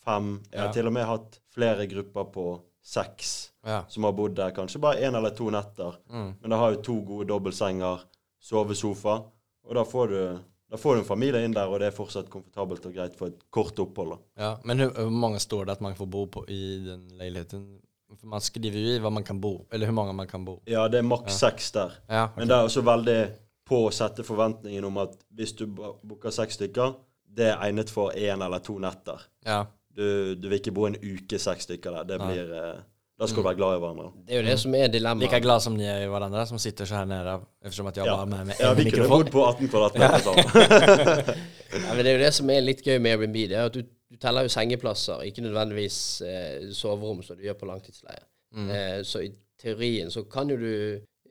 fem. 0.05 0.41
Jeg 0.53 0.61
har 0.61 0.67
Ja. 0.69 0.73
til 0.73 0.87
og 0.87 0.93
med 0.93 1.05
hatt 1.07 1.39
flere 1.55 1.87
grupper 1.91 2.25
på 2.33 2.61
seks 2.83 3.51
Ja. 3.67 3.85
som 3.89 4.05
har 4.05 4.13
bodd 4.13 4.35
der 4.37 4.51
kanskje 4.53 4.81
bare 4.81 5.01
én 5.03 5.17
eller 5.17 5.31
to 5.31 5.51
netter. 5.51 5.97
Mm. 6.11 6.35
Men 6.41 6.51
da 6.51 6.57
har 6.57 6.75
jo 6.75 6.83
to 6.83 7.01
gode 7.01 7.29
dobbeltsenger, 7.29 8.01
sovesofa, 8.41 9.23
og 9.65 9.75
da 9.75 9.85
får 9.85 10.09
du 10.09 10.39
da 10.71 10.79
får 10.81 10.95
du 10.95 11.01
en 11.01 11.07
familie 11.07 11.45
inn 11.45 11.53
der, 11.55 11.69
og 11.71 11.79
det 11.79 11.87
er 11.87 11.95
fortsatt 11.95 12.29
komfortabelt 12.33 12.87
og 12.89 12.95
greit 12.97 13.15
for 13.17 13.27
et 13.31 13.43
kort 13.53 13.79
opphold. 13.79 14.17
Ja, 14.37 14.57
men 14.65 14.79
hvor 14.79 14.97
mange 15.05 15.11
många 15.21 15.39
står 15.39 15.67
det 15.67 15.73
at 15.77 15.81
man 15.85 15.95
får 15.95 16.07
bo 16.11 16.25
på 16.27 16.45
i 16.51 16.81
den 16.85 17.05
leiligheten? 17.19 17.79
For 18.19 18.27
man 18.27 18.41
skriver 18.41 18.79
jo 18.81 18.97
i 18.97 18.99
hva 18.99 19.11
man 19.13 19.23
kan 19.25 19.41
bo, 19.41 19.67
eller 19.73 19.87
hvor 19.87 19.95
mange 19.95 20.15
man 20.15 20.27
kan 20.27 20.45
bo. 20.45 20.57
Ja, 20.67 20.89
det 20.89 20.99
er 20.99 21.03
maks 21.07 21.39
seks 21.39 21.71
der. 21.73 21.93
Ja, 22.09 22.29
Men 22.37 22.49
det 22.49 22.57
er 22.57 22.65
også 22.67 22.83
veldig 22.83 23.31
på 23.65 23.85
å 23.87 23.93
sette 23.93 24.25
forventningen 24.27 24.85
om 24.85 24.99
at 25.05 25.15
hvis 25.35 25.55
du 25.57 25.67
booker 25.69 26.31
seks 26.35 26.59
stykker, 26.59 26.95
det 27.35 27.49
er 27.53 27.63
egnet 27.67 27.91
for 27.91 28.13
én 28.15 28.45
eller 28.45 28.59
to 28.65 28.79
netter. 28.79 29.25
ja. 29.47 29.65
Du, 29.95 30.35
du 30.35 30.49
vil 30.51 30.59
ikke 30.59 30.73
bo 30.75 30.89
en 30.89 30.97
uke 30.99 31.39
seks 31.39 31.69
stykker 31.69 31.93
der. 31.95 32.07
Det 32.09 32.17
blir 32.19 32.49
eh, 32.51 32.79
Da 33.15 33.29
skal 33.31 33.45
du 33.45 33.47
være 33.47 33.59
glad 33.61 33.77
i 33.77 33.83
hverandre. 33.85 34.07
Det 34.27 34.35
er 34.35 34.41
jo 34.41 34.47
det 34.49 34.57
som 34.59 34.73
er 34.75 34.89
dilemmaet. 34.91 35.29
Like 35.29 35.39
glad 35.45 35.63
som 35.63 35.77
ni 35.79 35.85
er 35.87 36.01
i 36.03 36.09
hverandre, 36.11 36.43
som 36.51 36.59
sitter 36.59 36.89
så 36.91 36.97
her 36.99 37.05
nede. 37.07 37.37
eftersom 37.63 37.87
at 37.93 38.01
jeg 38.01 38.09
Ja. 38.09 38.17
bara 38.17 38.25
med, 38.27 38.47
med 38.49 38.57
Ja, 38.59 38.73
vi 38.75 38.89
kunne 38.91 39.07
bodd 39.13 39.31
på 39.31 39.45
18 39.47 39.69
kvadratmeter 39.71 40.19
sammen. 40.19 41.39
Ja, 41.75 41.95
men 41.95 42.03
det 42.03 42.11
er 42.11 42.19
jo 42.19 42.25
det 42.25 42.33
som 42.35 42.51
er 42.51 42.61
litt 42.67 42.83
gøy 42.83 42.99
med 42.99 43.13
Airbnb. 43.15 43.39
Det 43.51 43.57
er 43.61 43.69
at 43.71 43.79
du, 43.79 43.83
du 44.11 44.17
teller 44.19 44.49
jo 44.49 44.51
sengeplasser, 44.57 45.23
ikke 45.31 45.47
nødvendigvis 45.47 46.01
eh, 46.27 46.67
soverom, 46.75 47.23
som 47.23 47.39
du 47.39 47.47
gjør 47.47 47.57
på 47.63 47.71
langtidsleie. 47.71 48.27
Mm. 48.55 48.69
Eh, 48.75 48.99
så 49.07 49.23
i 49.23 49.31
teorien 49.63 50.11
så 50.11 50.25
kan 50.27 50.51
jo 50.51 50.59
du 50.59 50.73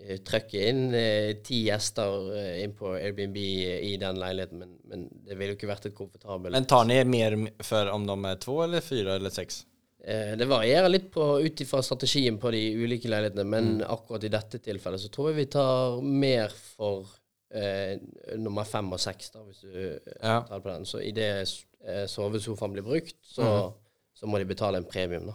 eh, 0.05 0.17
trykke 0.27 0.63
inn 0.69 0.93
eh, 0.93 1.33
ti 1.43 1.63
gjester 1.69 2.29
eh, 2.37 2.63
inn 2.63 2.73
på 2.77 2.93
Airbnb 2.97 3.37
i 3.37 3.95
den 4.01 4.19
leiligheten, 4.19 4.59
men, 4.59 4.73
men 4.89 5.07
det 5.27 5.37
ville 5.39 5.53
jo 5.53 5.57
ikke 5.59 5.69
vært 5.71 5.85
et 5.89 5.95
komfortabelt 5.97 6.51
Men 6.55 6.65
tar 6.69 6.85
ni 6.89 6.99
mer 7.07 7.37
for 7.63 7.89
om 7.93 8.05
de 8.09 8.17
er 8.31 8.35
to 8.43 8.59
eller 8.65 8.81
fire 8.85 9.15
eller 9.17 9.29
seks? 9.33 9.63
Eh, 10.05 10.33
Det 10.35 10.45
varierer 10.49 10.89
litt 10.91 11.09
på, 11.13 11.39
ut 11.45 11.61
ifra 11.63 11.81
strategien 11.81 12.37
på 12.37 12.51
de 12.51 12.63
ulike 12.83 13.07
leilighetene, 13.07 13.45
men 13.47 13.77
Mm. 13.79 13.85
akkurat 13.87 14.23
i 14.23 14.31
dette 14.33 14.59
tilfellet 14.59 14.99
så 14.99 15.09
tror 15.09 15.29
jeg 15.31 15.37
vi 15.37 15.45
tar 15.57 16.01
mer 16.01 16.49
for 16.51 17.05
eh, 17.53 17.99
nummer 18.35 18.65
fem 18.65 18.87
og 18.91 18.99
seks, 18.99 19.29
da, 19.29 19.39
hvis 19.45 19.61
du 19.61 19.99
Ja. 20.23 20.41
tar 20.41 20.59
på 20.59 20.69
den. 20.73 20.85
Så 20.89 20.99
idet 21.05 21.47
eh, 21.85 22.05
sovesofaen 22.09 22.73
blir 22.73 22.81
brukt, 22.83 23.15
så, 23.21 23.43
Mm. 23.43 23.73
så 24.19 24.25
må 24.27 24.39
de 24.39 24.45
betale 24.45 24.77
en 24.77 24.85
premium, 24.89 25.27
da. 25.27 25.33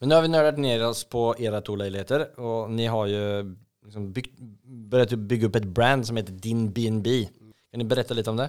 Men 0.00 0.08
nå 0.08 0.14
har 0.14 0.22
vi 0.22 0.28
nördat 0.28 0.58
ned 0.58 0.82
oss 0.82 1.04
på 1.04 1.34
era 1.38 1.60
to 1.60 1.76
leiligheter, 1.76 2.38
og 2.38 2.70
ni 2.70 2.86
har 2.86 3.06
ju 3.06 3.54
liksom 3.88 4.10
byggt, 4.14 4.34
börjat 4.92 5.14
bygge 5.28 5.48
opp 5.50 5.56
et 5.60 5.68
brand 5.74 6.06
som 6.06 6.16
heter 6.20 6.32
Din 6.44 6.68
B&B. 6.72 7.18
Kan 7.72 7.82
du 7.82 7.88
berette 7.88 8.14
litt 8.16 8.28
om 8.30 8.38
det? 8.40 8.48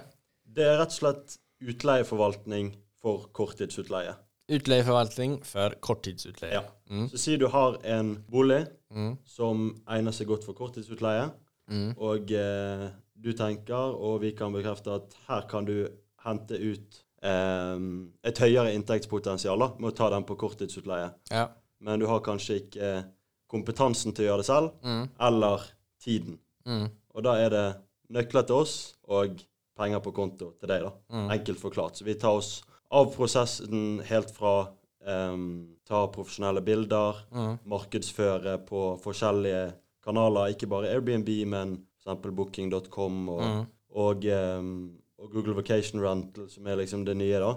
Det 0.50 0.64
er 0.66 0.78
rett 0.80 0.92
og 0.94 0.98
slett 1.00 1.36
utleieforvaltning 1.60 2.72
for 3.00 3.28
korttidsutleie. 3.36 4.14
Utleieforvaltning 4.50 5.38
for 5.46 5.74
korttidsutleie. 5.84 6.52
Ja. 6.58 6.62
Mm. 6.90 7.06
Så 7.12 7.18
si 7.22 7.36
du 7.38 7.46
har 7.52 7.78
en 7.84 8.16
bolig 8.30 8.66
Mm. 8.90 9.12
som 9.24 9.68
egner 9.86 10.10
seg 10.12 10.26
godt 10.26 10.42
for 10.44 10.52
korttidsutleie, 10.58 11.28
Mm. 11.70 11.94
og 11.98 12.32
eh, 12.32 12.88
du 13.14 13.32
tenker, 13.32 13.94
og 13.94 14.20
vi 14.22 14.32
kan 14.32 14.52
bekrefte 14.52 14.90
at 14.90 15.14
her 15.28 15.42
kan 15.48 15.64
du 15.64 15.86
hente 16.24 16.58
ut 16.58 17.04
eh, 17.22 17.78
et 18.24 18.38
høyere 18.38 18.72
inntektspotensial 18.74 19.58
da, 19.58 19.68
med 19.78 19.92
å 19.92 19.96
ta 19.96 20.10
den 20.10 20.24
på 20.24 20.36
korttidsutleie. 20.36 21.12
Ja. 21.30 21.48
Men 21.80 22.00
du 22.00 22.06
har 22.06 22.20
kanskje 22.20 22.56
ikke 22.64 22.82
eh, 22.96 23.02
kompetansen 23.50 24.14
til 24.14 24.24
å 24.24 24.28
gjøre 24.30 24.42
det 24.44 24.46
selv, 24.46 24.70
Mm. 24.84 25.08
eller 25.20 25.60
tiden. 26.02 26.38
Mm. 26.66 26.88
Og 27.14 27.22
da 27.26 27.34
er 27.44 27.50
det 27.50 27.66
nøkler 28.10 28.46
til 28.46 28.56
oss 28.56 28.94
og 29.08 29.40
penger 29.76 30.00
på 30.04 30.12
konto 30.14 30.52
til 30.60 30.68
deg, 30.68 30.82
da. 30.86 30.92
Mm. 31.12 31.30
Enkelt 31.34 31.58
forklart. 31.60 31.96
Så 31.98 32.04
vi 32.04 32.14
tar 32.14 32.36
oss 32.38 32.62
av 32.90 33.12
prosessen 33.14 34.00
helt 34.06 34.30
fra 34.30 34.68
um, 35.06 35.76
ta 35.88 36.06
profesjonelle 36.12 36.60
bilder, 36.62 37.14
Mm. 37.32 37.58
markedsføre 37.66 38.58
på 38.66 39.00
forskjellige 39.00 39.72
kanaler, 40.04 40.52
ikke 40.54 40.68
bare 40.68 40.90
Airbnb, 40.92 41.28
men 41.48 41.78
f.eks. 42.04 42.20
booking.com 42.36 43.28
og, 43.28 43.40
Mm. 43.40 43.66
og, 43.96 44.24
um, 44.58 44.92
og 45.18 45.30
Google 45.32 45.54
Vacation 45.54 46.00
Rental, 46.02 46.48
som 46.50 46.66
er 46.66 46.76
liksom 46.76 47.04
det 47.06 47.16
nye, 47.16 47.38
da. 47.40 47.54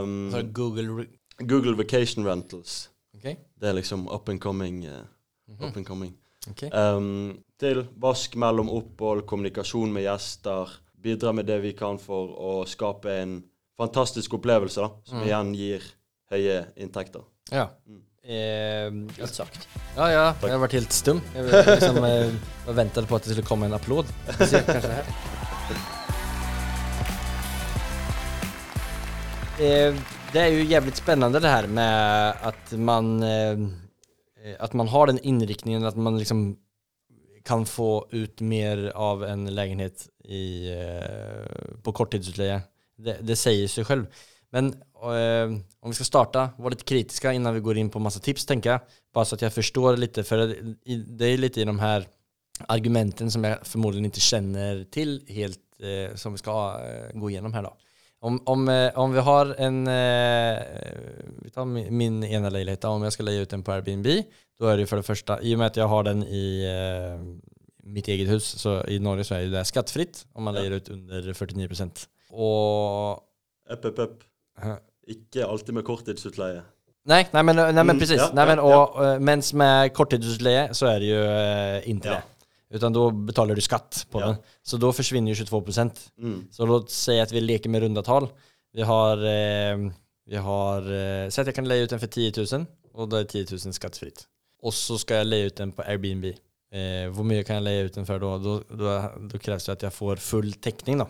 Um, 0.00 0.30
Google... 0.52 1.06
Google 1.38 1.74
Vacation 1.76 2.24
Rentals. 2.26 2.88
Okej. 3.16 3.36
Det 3.60 3.68
er 3.68 3.72
liksom 3.78 4.08
up 4.08 4.28
and 4.28 4.40
coming. 4.40 4.84
eh, 4.84 5.02
Mhm. 5.48 5.64
up 5.68 5.76
and 5.76 5.86
coming. 5.86 6.14
Okay. 6.50 6.70
Um, 6.70 7.38
til 7.58 7.86
vask 8.00 8.34
mellom 8.36 8.68
opphold, 8.70 9.26
kommunikasjon 9.26 9.92
med 9.92 10.02
gjester. 10.04 10.68
Bidra 11.02 11.32
med 11.32 11.46
det 11.46 11.60
vi 11.62 11.72
kan 11.72 11.98
for 11.98 12.28
å 12.28 12.66
skape 12.66 13.06
en 13.22 13.44
fantastisk 13.78 14.34
opplevelse, 14.34 14.80
da, 14.80 14.90
som 15.04 15.18
Mm. 15.18 15.24
igjen 15.26 15.54
gir 15.54 15.82
høye 16.30 16.66
inntekter. 16.76 17.22
Ja. 17.52 17.68
Mm. 17.88 18.00
Eh, 18.24 18.90
Godt 19.18 19.34
sagt. 19.34 19.66
ja, 19.96 20.06
ja, 20.08 20.34
jag 20.42 20.50
har 20.50 20.58
vært 20.68 20.72
helt 20.72 20.92
stum. 20.92 21.20
Jeg, 21.34 21.44
liksom, 21.44 21.96
jeg 21.96 22.32
jag 22.66 22.74
på 23.06 23.16
at 23.16 23.22
det 23.24 23.32
skulle 23.32 23.46
komme 23.46 23.66
en 23.66 23.72
applaud. 23.74 24.06
Kanskje 24.38 24.64
her. 24.92 25.04
Eh, 29.60 29.94
det 30.34 30.40
är 30.40 30.48
ju 30.48 30.64
jävligt 30.64 30.96
spännande 30.96 31.40
det 31.40 31.48
här 31.48 31.66
med 31.66 32.30
att 32.42 32.72
man, 32.72 33.22
eh, 33.22 33.58
man 34.72 34.88
har 34.88 35.06
den 35.06 35.18
inriktningen 35.18 35.84
att 35.84 35.96
man 35.96 36.18
liksom 36.18 36.56
kan 37.44 37.66
få 37.66 38.06
ut 38.10 38.40
mer 38.40 38.92
av 38.94 39.24
en 39.24 39.54
lägenhet 39.54 40.08
eh, 40.24 41.76
på 41.82 41.92
korttidsutleie. 41.92 42.60
Det, 42.96 43.16
det 43.20 43.36
säger 43.36 43.68
sig 43.68 43.84
själv. 43.84 44.06
Men 44.50 44.66
eh, 44.94 45.58
om 45.80 45.90
vi 45.90 45.94
ska 45.94 46.04
starta, 46.04 46.50
var 46.58 46.70
lite 46.70 46.84
kritiska 46.84 47.32
innan 47.32 47.54
vi 47.54 47.60
går 47.60 47.76
in 47.78 47.90
på 47.90 47.98
massa 47.98 48.20
tips 48.20 48.46
tänker 48.46 48.70
jag. 48.70 48.80
Bara 49.14 49.24
så 49.24 49.34
att 49.34 49.42
jag 49.42 49.52
förstår 49.52 49.96
lite, 49.96 50.24
för 50.24 50.36
det- 50.38 50.76
det 50.96 51.26
är 51.26 51.38
lite 51.38 51.60
i 51.60 51.64
de 51.64 51.78
här 51.78 52.06
argumenten 52.68 53.30
som 53.30 53.44
jag 53.44 53.66
förmodligen 53.66 54.04
inte 54.04 54.20
känner 54.20 54.84
till 54.84 55.24
helt, 55.28 55.60
eh, 56.10 56.16
som 56.16 56.32
vi 56.32 56.38
ska 56.38 56.80
eh, 56.84 57.18
gå 57.20 57.30
igenom 57.30 57.54
här 57.54 57.62
då. 57.62 57.76
Om, 58.24 58.38
om, 58.48 58.62
eh, 58.72 58.90
om 58.96 59.12
vi 59.12 59.20
har 59.20 59.50
en, 59.60 59.82
eh, 59.90 60.62
vi 61.44 61.50
tar 61.52 61.66
min, 61.68 62.22
ene 62.24 62.50
leilighet. 62.50 62.84
om 62.88 63.02
jeg 63.04 63.12
skal 63.12 63.26
leie 63.28 63.42
ut 63.44 63.50
den 63.52 63.62
på 63.66 63.72
Airbnb, 63.74 64.06
da 64.60 64.70
er 64.72 64.76
det 64.80 64.88
for 64.88 64.96
det 65.00 65.04
første 65.08 65.36
i 65.44 65.52
og 65.52 65.58
med 65.60 65.66
at 65.72 65.76
jeg 65.82 65.88
har 65.92 66.02
den 66.08 66.22
i 66.24 66.44
eh, 66.64 67.18
mitt 67.84 68.08
eget 68.08 68.28
hus, 68.32 68.46
så 68.62 68.78
i 68.88 68.96
Norge 68.98 69.24
så 69.28 69.36
er 69.36 69.50
det 69.52 69.66
skattefritt 69.68 70.24
om 70.34 70.46
man 70.48 70.54
leier 70.56 70.78
ut 70.78 70.88
under 70.94 71.20
49%. 71.36 72.06
Up, 73.70 73.84
up, 73.84 73.98
up. 73.98 74.24
eh, 74.62 74.76
Ikke 75.08 75.44
alltid 75.46 75.74
med 75.76 75.84
korttidsutleie. 75.84 76.62
Nei, 77.06 77.22
nei, 77.34 77.42
men, 77.44 77.56
nei, 77.60 77.72
men 77.84 77.96
Mm, 77.96 78.00
precis. 78.00 78.16
ja, 78.22 78.30
nej, 78.32 78.46
men, 78.46 78.58
ja, 78.64 79.18
Mens 79.20 79.52
med 79.52 79.92
korttidsutleie 79.92 80.70
så 80.72 80.86
er 80.94 80.98
det 81.02 81.10
jo 81.10 81.20
eh, 81.20 81.90
inte 81.90 82.08
Ja. 82.08 82.14
det. 82.14 82.22
Utan 82.74 82.92
då 82.92 83.10
betalar 83.10 83.54
du 83.54 83.60
skatt 83.60 84.06
på 84.10 84.20
Ja. 84.20 84.26
den. 84.26 84.36
Så 84.62 84.76
då 84.76 84.92
försvinner 84.92 85.32
ju 85.32 85.34
22%. 85.44 86.10
Mm. 86.18 86.46
Så 86.50 86.66
låt 86.66 86.90
säga 86.90 87.22
att 87.22 87.32
vi 87.32 87.40
leker 87.40 87.70
med 87.70 87.80
runda 87.82 88.02
tal. 88.02 88.28
Vi 88.72 88.82
har, 88.82 89.16
eh, 89.16 89.90
vi 90.26 90.36
har 90.36 90.78
eh, 90.82 91.28
säg 91.30 91.42
att 91.42 91.46
jag 91.46 91.54
kan 91.54 91.68
leie 91.68 91.82
ut 91.82 91.90
den 91.90 92.00
för 92.00 92.06
10 92.06 92.32
000 92.52 92.66
och 92.92 93.08
då 93.08 93.16
är 93.16 93.24
10 93.24 93.46
000 93.50 93.72
skattefritt. 93.72 94.24
Och 94.62 94.74
så 94.74 94.98
ska 94.98 95.14
jag 95.14 95.26
leie 95.26 95.44
ut 95.46 95.56
den 95.56 95.72
på 95.72 95.82
Airbnb. 95.82 96.24
Eh, 96.24 97.10
hvor 97.14 97.22
mye 97.22 97.44
kan 97.44 97.60
jeg 97.60 97.64
leie 97.64 97.84
ut 97.86 97.94
den 97.94 98.06
for 98.06 98.18
da? 98.18 98.38
Da 98.38 98.94
kreves 99.08 99.32
då 99.32 99.38
krävs 99.38 99.66
det 99.66 99.72
at 99.72 99.82
jeg 99.82 99.92
får 99.94 100.16
full 100.16 100.52
täckning 100.52 100.98
da. 100.98 101.06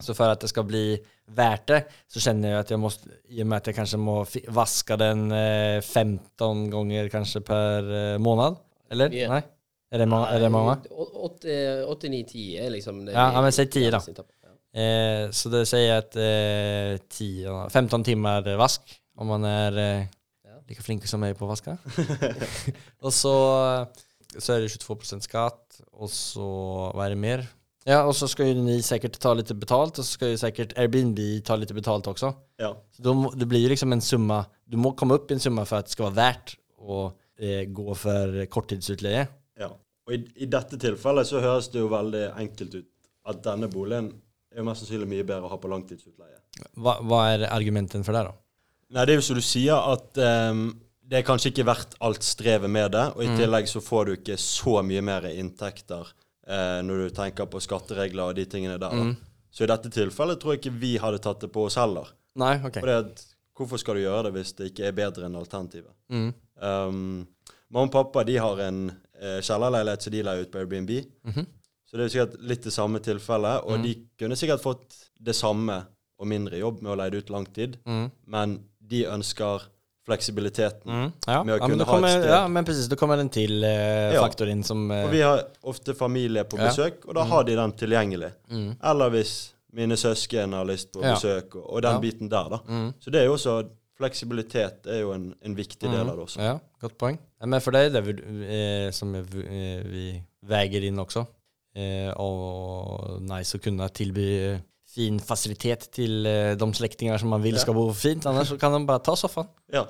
Så 0.00 0.14
for 0.14 0.30
at 0.30 0.40
det 0.40 0.50
skal 0.50 0.64
bli 0.64 0.98
verdt 1.34 1.66
det 1.66 1.80
så 2.10 2.20
kjenner 2.22 2.48
jeg 2.52 2.58
at 2.60 2.70
jeg 2.70 2.78
må 2.82 2.90
i 3.30 3.40
og 3.42 3.46
med 3.50 3.56
at 3.56 3.66
jeg 3.66 3.76
kanskje 3.76 3.98
må 3.98 4.20
vaske 4.54 4.96
den 4.98 5.32
eh, 5.32 5.80
15 5.80 6.70
ganger 6.70 7.08
kanskje 7.10 7.42
per 7.46 7.90
eh, 7.98 8.18
måned, 8.18 8.56
Eller? 8.90 9.12
Yeah. 9.14 9.30
Nej? 9.30 9.42
Är 9.92 9.98
det, 9.98 10.04
är 10.04 10.40
det 10.40 10.48
många? 10.48 10.78
89-10 10.90 12.60
er 12.64 12.70
liksom 12.70 13.04
det 13.04 13.12
Ja, 13.12 13.32
ja, 13.32 13.42
men 13.42 13.52
si 13.52 13.66
10 13.66 13.90
da. 13.90 14.00
Eh, 14.72 15.26
så 15.36 15.50
det 15.52 15.66
sier 15.68 15.98
at 16.00 16.16
eh, 16.16 16.96
10, 17.12 17.68
15 17.68 18.04
timer 18.04 18.46
vask 18.56 18.94
om 19.20 19.28
man 19.28 19.44
er 19.44 19.76
eh, 19.76 20.06
like 20.48 20.70
lika 20.72 20.86
flink 20.86 21.04
som 21.10 21.20
meg 21.20 21.36
på 21.36 21.44
å 21.44 21.50
vaske. 21.50 21.74
og 23.04 23.12
så, 23.12 23.34
så 24.38 24.54
er 24.54 24.64
det 24.64 24.70
22% 24.72 25.26
skatt 25.28 25.82
og 25.92 26.08
så, 26.08 26.48
Hva 26.96 27.04
er 27.04 27.12
det 27.12 27.20
mer? 27.20 27.44
Ja, 27.84 28.00
og 28.06 28.16
så 28.16 28.30
skal 28.32 28.48
jo 28.48 28.64
ni 28.64 28.78
sikkert 28.80 29.20
ta 29.20 29.34
litt 29.36 29.52
betalt 29.52 30.00
og 30.00 30.08
så 30.08 30.16
skal 30.16 30.32
jo 30.32 30.40
sikkert 30.40 30.72
Airbnb 30.80 31.20
ta 31.44 31.58
litt 31.60 31.76
betalt 31.76 32.08
også. 32.08 32.32
Ja. 32.64 32.72
Så 32.96 33.04
de, 33.04 33.14
det 33.44 33.50
blir 33.50 33.66
jo 33.66 33.74
liksom 33.74 33.92
en 33.92 34.00
summa, 34.00 34.40
du 34.64 34.80
må 34.80 34.96
komme 34.96 35.20
opp 35.20 35.28
i 35.28 35.36
en 35.36 35.44
summa 35.44 35.68
for 35.68 35.82
at 35.82 35.90
det 35.90 35.98
skal 35.98 36.08
være 36.08 36.20
verdt 36.22 36.56
å 36.80 37.04
eh, 37.36 37.68
gå 37.68 38.00
for 38.06 38.40
korttidsutleie. 38.56 39.28
Og 40.08 40.14
i, 40.16 40.20
i 40.42 40.48
dette 40.50 40.78
tilfellet 40.82 41.28
så 41.28 41.40
høres 41.44 41.68
det 41.72 41.82
jo 41.82 41.90
veldig 41.92 42.24
enkelt 42.42 42.74
ut 42.80 42.88
at 43.30 43.42
denne 43.44 43.68
boligen 43.70 44.08
er 44.52 44.58
jo 44.60 44.64
mest 44.66 44.82
sannsynlig 44.82 45.06
mye 45.08 45.24
bedre 45.26 45.46
å 45.46 45.52
ha 45.52 45.58
på 45.62 45.70
langtidsutleie. 45.70 46.40
Hva, 46.76 46.96
hva 47.06 47.20
er 47.32 47.44
argumenten 47.54 48.02
for 48.04 48.16
det 48.16 48.24
da? 48.26 48.32
Nei, 48.92 49.04
det 49.08 49.14
er 49.14 49.20
jo 49.22 49.24
som 49.24 49.38
du 49.38 49.44
sier, 49.46 49.78
at 49.78 50.18
um, 50.52 50.66
det 51.08 51.20
er 51.20 51.24
kanskje 51.28 51.52
ikke 51.52 51.64
verdt 51.70 51.94
alt 52.04 52.26
strevet 52.26 52.68
med 52.70 52.90
det. 52.92 53.04
Og 53.14 53.22
i 53.24 53.30
Mm. 53.30 53.38
tillegg 53.38 53.70
så 53.70 53.80
får 53.80 54.04
du 54.10 54.12
ikke 54.18 54.36
så 54.42 54.82
mye 54.84 55.00
mer 55.06 55.24
inntekter 55.30 56.10
eh, 56.46 56.80
når 56.84 57.06
du 57.06 57.14
tenker 57.16 57.46
på 57.48 57.60
skatteregler 57.62 58.32
og 58.32 58.36
de 58.36 58.44
tingene 58.50 58.76
der. 58.82 58.92
Mm. 58.92 59.14
Så 59.52 59.64
i 59.64 59.70
dette 59.70 59.90
tilfellet 59.92 60.40
tror 60.42 60.54
jeg 60.56 60.60
ikke 60.64 60.74
vi 60.82 60.92
hadde 61.00 61.20
tatt 61.22 61.40
det 61.46 61.52
på 61.54 61.64
oss 61.68 61.76
heller. 61.80 62.10
Nei, 62.40 62.56
ok. 62.64 62.80
For 62.82 62.92
at, 62.98 63.22
hvorfor 63.56 63.80
skal 63.80 63.96
du 63.96 64.02
gjøre 64.04 64.26
det 64.28 64.34
hvis 64.36 64.52
det 64.58 64.70
ikke 64.72 64.86
er 64.90 64.96
bedre 64.96 65.28
enn 65.28 65.36
alternativet? 65.38 65.92
Mm. 66.12 66.30
Um, 66.60 67.02
mamma 67.72 67.86
og 67.88 67.92
pappa 67.94 68.24
de 68.28 68.36
har 68.40 68.60
en 68.66 68.82
kjellerleilighet 69.42 70.02
som 70.02 70.12
de 70.12 70.22
leier 70.22 70.42
ut 70.46 70.50
på 70.52 70.58
Airbnb. 70.62 70.90
Mhm. 71.24 71.46
Så 71.86 71.96
det 71.98 72.00
er 72.00 72.08
jo 72.08 72.14
sikkert 72.14 72.40
litt 72.48 72.62
det 72.64 72.72
samme 72.72 72.98
tilfellet. 73.04 73.64
Og 73.66 73.78
Mm. 73.78 73.82
de 73.82 73.94
kunne 74.18 74.36
sikkert 74.36 74.62
fått 74.62 74.94
det 75.20 75.34
samme 75.36 75.84
og 76.18 76.26
mindre 76.26 76.56
jobb 76.58 76.80
med 76.82 76.92
å 76.92 76.96
leie 76.96 77.10
det 77.10 77.18
ut 77.24 77.30
lang 77.30 77.44
tid, 77.52 77.76
Mm. 77.86 78.10
men 78.26 78.58
de 78.80 79.04
ønsker 79.06 79.60
fleksibiliteten. 80.06 80.86
Mm. 80.90 81.12
Ja. 81.26 81.42
Med 81.44 81.54
å 81.54 81.58
ja, 81.58 81.66
kunne 81.68 81.84
kommer, 81.84 82.08
ha 82.08 82.14
et 82.16 82.22
sted. 82.22 82.30
ja, 82.32 82.48
men 82.48 82.64
precis. 82.64 82.88
Da 82.88 82.96
kommer 82.96 83.16
den 83.16 83.28
til 83.28 83.62
eh, 83.64 84.16
faktor 84.20 84.48
in 84.48 84.62
som... 84.66 84.90
Eh, 84.90 85.04
Og 85.06 85.10
vi 85.12 85.20
har 85.20 85.44
ofte 85.64 85.94
familie 85.94 86.44
på 86.44 86.58
Ja. 86.58 86.68
besøk, 86.70 87.04
og 87.06 87.14
da 87.14 87.24
har 87.24 87.44
de 87.44 87.54
den 87.56 87.72
tilgjengelig. 87.72 88.32
mm. 88.50 88.76
Eller 88.82 89.10
hvis 89.10 89.52
mine 89.72 89.94
søsken 89.96 90.52
har 90.52 90.64
lyst 90.64 90.92
på 90.92 91.02
Ja. 91.02 91.14
besøk, 91.14 91.54
og, 91.56 91.70
og 91.74 91.82
den 91.82 91.92
Ja. 91.92 92.00
biten 92.00 92.28
der, 92.28 92.48
da. 92.48 92.58
Mm. 92.68 92.94
Så 93.00 93.10
det 93.10 93.20
er 93.20 93.24
jo 93.26 93.34
også 93.34 93.68
Fleksibilitet 94.02 94.86
er 94.86 95.00
jo 95.02 95.12
en, 95.12 95.34
en 95.44 95.54
viktig 95.54 95.78
del 95.88 96.00
av 96.08 96.16
det 96.16 96.24
også. 96.24 96.38
Ja, 96.40 96.58
godt 96.80 96.96
poäng. 96.98 97.18
Ja, 97.42 97.46
men 97.46 97.60
för 97.60 97.70
dig 97.70 97.90
det 97.90 97.98
är 97.98 98.02
det 98.02 98.84
eh, 98.86 98.90
som 98.90 99.14
eh, 99.14 99.22
vi 99.84 100.22
väger 100.42 100.84
in 100.84 100.98
också. 100.98 101.26
Eh, 101.74 102.12
och 102.12 103.22
nice 103.22 103.56
att 103.56 103.62
kunna 103.62 103.88
tillby 103.88 104.58
fin 104.94 105.20
fasilitet 105.20 105.88
til 105.92 106.26
eh, 106.26 106.52
de 106.54 106.74
slektninger 106.74 107.18
som 107.18 107.32
man 107.32 107.42
vil 107.42 107.58
skal 107.58 107.74
bo 107.74 107.88
fint. 107.92 108.26
Annars 108.26 108.52
så 108.52 108.58
kan 108.60 108.72
de 108.72 108.86
bare 108.86 109.02
ta 109.02 109.16
soffan. 109.16 109.48
Ja. 109.72 109.82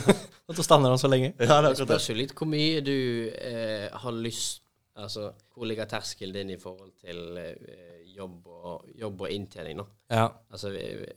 og 0.48 0.54
så 0.56 0.62
stannar 0.62 0.90
de 0.90 0.98
så 0.98 1.08
lenge. 1.08 1.32
ja, 1.38 1.44
det 1.44 1.50
er 1.56 1.68
Det 1.68 1.88
spørs 1.88 2.08
jo 2.10 2.14
litt 2.14 2.34
hvor 2.38 2.46
mye 2.46 2.80
du 2.80 2.96
eh, 3.28 3.88
har 3.92 4.12
lyst 4.12 4.62
Altså 5.00 5.30
hvor 5.54 5.64
ligger 5.64 5.86
terskelen 5.88 6.34
din 6.34 6.50
i 6.50 6.58
forhold 6.60 6.90
til 7.00 7.38
eh, 7.38 8.02
jobb, 8.16 8.46
og, 8.46 8.88
jobb 9.00 9.20
og 9.20 9.30
inntjening, 9.30 9.78
da? 9.78 9.84
Ja. 10.10 10.26
Altså 10.50 10.74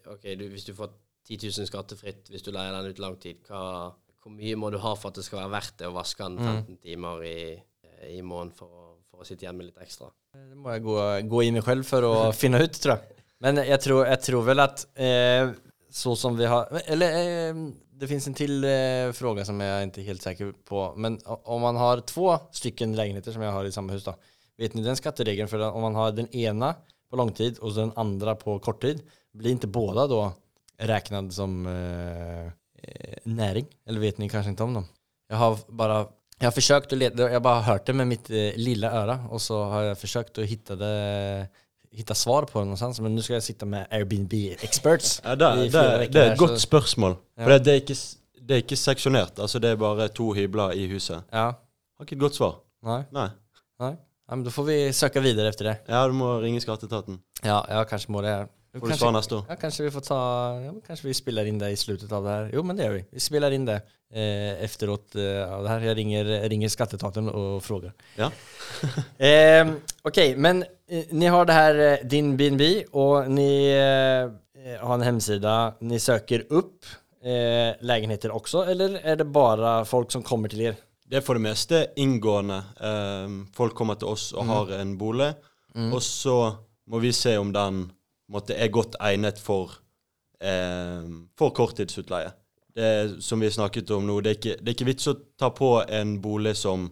OK, 0.07 0.23
du, 0.39 0.47
hvis 0.47 0.63
du 0.63 0.73
får 0.73 0.93
10 1.27 1.39
000 1.57 1.67
skattefritt 1.67 2.29
hvis 2.29 2.45
du 2.45 2.51
leier 2.51 2.71
den 2.71 2.93
ut 2.93 2.99
lang 2.99 3.17
tid, 3.19 3.41
hva, 3.47 3.91
hvor 4.23 4.31
mye 4.31 4.55
må 4.55 4.69
du 4.71 4.77
ha 4.79 4.93
for 4.95 5.11
at 5.11 5.15
det 5.19 5.25
skal 5.27 5.41
være 5.43 5.51
verdt 5.57 5.77
det 5.81 5.87
å 5.89 5.93
vaske 5.95 6.23
den 6.23 6.37
15 6.39 6.77
timer 6.81 7.23
i, 7.27 7.37
eh, 7.83 8.07
i 8.17 8.21
måneden 8.21 8.53
for, 8.55 8.67
å- 8.67 8.97
for 9.11 9.23
å 9.23 9.27
sitte 9.27 9.45
hjemme 9.45 9.63
litt 9.67 9.77
ekstra? 9.83 10.07
Det 10.33 10.55
må 10.57 10.71
jeg 10.73 10.83
gå, 10.85 10.97
gå 11.29 11.43
i 11.43 11.51
meg 11.51 11.63
selv 11.67 11.85
for 11.85 12.07
å 12.07 12.13
finne 12.41 12.63
ut 12.63 12.79
tror 12.81 12.95
jeg. 12.97 13.19
Men 13.43 13.57
jeg 13.59 13.79
tror, 13.83 14.05
jeg 14.07 14.21
tror 14.23 14.43
vel 14.47 14.59
at 14.63 14.85
eh, 14.95 15.51
så 15.91 16.15
som 16.15 16.37
vi 16.39 16.45
har, 16.47 16.69
eller 16.87 17.17
eh, 17.19 17.57
det 17.93 18.07
finns 18.09 18.27
en 18.27 18.33
till 18.33 18.63
eh, 18.63 19.11
fråga 19.13 19.45
som 19.45 19.59
jag 19.59 19.83
inte 19.83 20.01
är 20.01 20.03
helt 20.07 20.21
säker 20.21 20.53
på. 20.65 20.93
Men 20.97 21.19
om 21.25 21.61
man 21.61 21.75
har 21.75 22.01
två 22.01 22.37
stycken 22.51 22.95
lägenheter 22.95 23.31
som 23.31 23.41
jag 23.41 23.51
har 23.51 23.65
i 23.65 23.71
samma 23.71 23.93
hus 23.93 24.03
då. 24.03 24.15
Vet 24.57 24.73
ni 24.73 24.81
den 24.83 24.95
skatteregeln 24.95 25.47
för 25.47 25.59
om 25.71 25.81
man 25.81 25.95
har 25.95 26.11
den 26.11 26.29
ena 26.35 26.75
på 27.09 27.15
långtid 27.15 27.57
och 27.59 27.73
den 27.75 27.91
andra 27.95 28.35
på 28.35 28.59
korttid. 28.59 29.01
Blir 29.33 29.51
inte 29.51 29.67
båda 29.67 30.07
då 30.07 30.31
räknad 30.77 31.33
som 31.33 31.67
eh, 31.67 32.51
näring? 33.23 33.65
Eller 33.87 33.99
vet 33.99 34.17
ni 34.17 34.29
kanske 34.29 34.49
inte 34.49 34.63
om 34.63 34.73
dem? 34.73 34.85
Jag 35.29 35.37
har 35.37 35.57
bara 35.67 36.07
jag 36.39 36.47
har 36.47 36.51
försökt 36.51 36.93
att 36.93 36.99
leta, 36.99 37.31
jag 37.31 37.41
bara 37.41 37.61
hört 37.61 37.85
det 37.85 37.93
med 37.93 38.07
mitt 38.07 38.29
eh, 38.29 38.35
lilla 38.55 38.91
öra 38.91 39.19
och 39.29 39.41
så 39.41 39.63
har 39.63 39.81
jag 39.81 39.97
försökt 39.97 40.37
att 40.37 40.45
hitta, 40.45 40.75
det, 40.75 41.47
hitta 41.91 42.15
svar 42.15 42.43
på 42.43 42.59
det 42.59 42.65
någonstans. 42.65 42.99
Men 42.99 43.15
nu 43.15 43.21
ska 43.21 43.33
jag 43.33 43.43
sitta 43.43 43.65
med 43.65 43.87
Airbnb 43.91 44.33
experts 44.61 45.21
Ja, 45.23 45.35
det, 45.35 45.45
det, 45.55 45.69
det, 46.11 46.21
er 46.21 46.31
et 46.31 46.39
godt 46.39 46.61
spørsmål. 46.61 47.15
Ja. 47.37 47.43
For 47.43 47.49
det, 47.49 47.71
er 47.71 47.79
ikke, 47.81 47.95
det 48.41 48.55
er 48.55 48.63
ikke 48.65 48.79
seksjonert. 48.79 49.39
Altså, 49.39 49.59
det 49.59 49.71
er 49.71 49.79
bare 49.79 50.07
to 50.07 50.33
hybler 50.33 50.75
i 50.75 50.87
huset. 50.91 51.23
Ja, 51.31 51.51
Har 51.97 52.07
ikke 52.07 52.15
et 52.15 52.25
godt 52.25 52.35
svar. 52.35 52.59
Nei. 52.83 53.03
Nei. 53.11 53.29
Nei. 53.79 53.93
Ja, 54.29 54.35
men 54.35 54.43
da 54.43 54.51
får 54.51 54.67
vi 54.67 54.77
søke 54.93 55.21
videre 55.21 55.47
efter 55.47 55.69
det. 55.69 55.77
Ja, 55.87 56.03
du 56.07 56.13
må 56.17 56.33
ringe 56.41 56.61
skatteetaten. 56.61 57.21
Ja, 57.43 57.61
ja, 57.69 57.83
kanskje 57.87 58.11
må 58.11 58.21
det. 58.25 58.35
Får 58.73 58.79
du 58.79 58.89
Kanske, 58.89 59.03
svar 59.03 59.11
neste 59.13 59.35
år. 59.37 59.43
ja, 59.49 59.55
kanskje 59.61 59.83
vi 59.85 59.91
får 59.93 60.01
ta, 60.01 60.19
ja, 60.63 60.71
Kanskje 60.87 61.05
vi 61.05 61.13
spiller 61.13 61.45
inn 61.45 61.59
det 61.61 61.67
i 61.69 61.75
slutet 61.77 62.11
av 62.11 62.23
det 62.25 62.31
her. 62.33 62.47
Jo, 62.57 62.63
men 62.65 62.75
det 62.79 62.87
gjør 62.87 62.95
vi. 62.95 63.03
Vi 63.13 63.21
spiller 63.21 63.53
inn 63.53 63.67
det 63.67 63.75
eh, 64.09 64.63
efteråt 64.65 65.13
eh, 65.21 65.43
av 65.45 65.61
det 65.61 65.69
her. 65.69 65.85
Jeg 65.91 65.97
ringer, 65.99 66.31
ringer 66.49 66.71
skattetaten 66.73 67.29
og 67.29 67.61
spør. 67.65 67.91
Ja. 68.17 68.31
Eh, 69.23 69.69
ok, 70.03 70.17
men 70.41 70.63
eh, 70.89 71.05
ni 71.13 71.29
har 71.29 71.45
det 71.45 71.53
her 71.55 71.79
eh, 71.85 72.01
din 72.09 72.33
BNB, 72.39 72.63
og 72.97 73.29
ni 73.31 73.45
eh, 73.69 74.25
har 74.81 74.95
en 74.97 75.05
hemsida. 75.05 75.53
Ni 75.85 75.99
søker 76.01 76.47
opp 76.57 76.89
eh, 77.23 77.77
leiligheter 77.85 78.33
også, 78.33 78.65
eller 78.73 78.97
er 79.03 79.21
det 79.21 79.29
bare 79.31 79.83
folk 79.87 80.11
som 80.11 80.25
kommer 80.25 80.49
til 80.51 80.65
dere? 80.65 80.81
Det 81.05 81.19
er 81.21 81.25
for 81.25 81.37
det 81.37 81.45
meste 81.45 81.85
inngående. 82.01 82.57
Ehm, 82.81 83.41
folk 83.53 83.75
kommer 83.77 83.99
til 84.01 84.09
oss 84.15 84.31
og 84.33 84.47
har 84.49 84.71
en 84.79 84.95
bolig, 84.97 85.29
og 85.77 85.99
så 86.01 86.37
må 86.89 86.99
vi 87.03 87.11
se 87.13 87.35
om 87.37 87.51
den 87.53 87.83
måte, 88.31 88.55
er 88.55 88.71
godt 88.73 88.95
egnet 89.01 89.39
for, 89.41 89.79
eh, 90.39 91.03
for 91.37 91.53
korttidsutleie. 91.55 92.31
Det 92.73 93.21
som 93.21 93.39
vi 93.39 93.51
snakket 93.53 93.91
om 93.93 94.05
nå, 94.07 94.19
det 94.21 94.31
er, 94.31 94.37
ikke, 94.39 94.57
det 94.59 94.71
er 94.71 94.75
ikke 94.77 94.89
vits 94.89 95.09
å 95.11 95.17
ta 95.37 95.51
på 95.53 95.75
en 95.85 96.15
bolig 96.21 96.55
som 96.57 96.87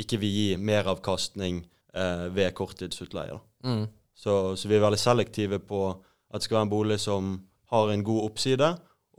ikke 0.00 0.20
vil 0.22 0.32
gi 0.32 0.50
meravkastning 0.56 1.64
eh, 1.94 2.26
ved 2.32 2.54
korttidsutleie. 2.56 3.36
Mm. 3.64 3.86
Så, 4.16 4.56
så 4.56 4.68
vi 4.68 4.78
er 4.78 4.84
veldig 4.84 5.00
selektive 5.00 5.60
på 5.64 5.82
at 5.90 6.40
det 6.40 6.46
skal 6.46 6.60
være 6.60 6.68
en 6.68 6.72
bolig 6.72 7.00
som 7.02 7.34
har 7.70 7.92
en 7.92 8.04
god 8.04 8.24
oppside, 8.30 8.70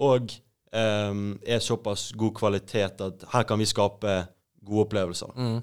og 0.01 0.33
eh, 0.73 1.21
er 1.45 1.63
såpass 1.63 2.11
god 2.17 2.35
kvalitet 2.39 3.03
at 3.05 3.27
her 3.33 3.45
kan 3.47 3.61
vi 3.61 3.69
skape 3.69 4.15
gode 4.65 4.87
opplevelser. 4.87 5.33
Mm. 5.35 5.61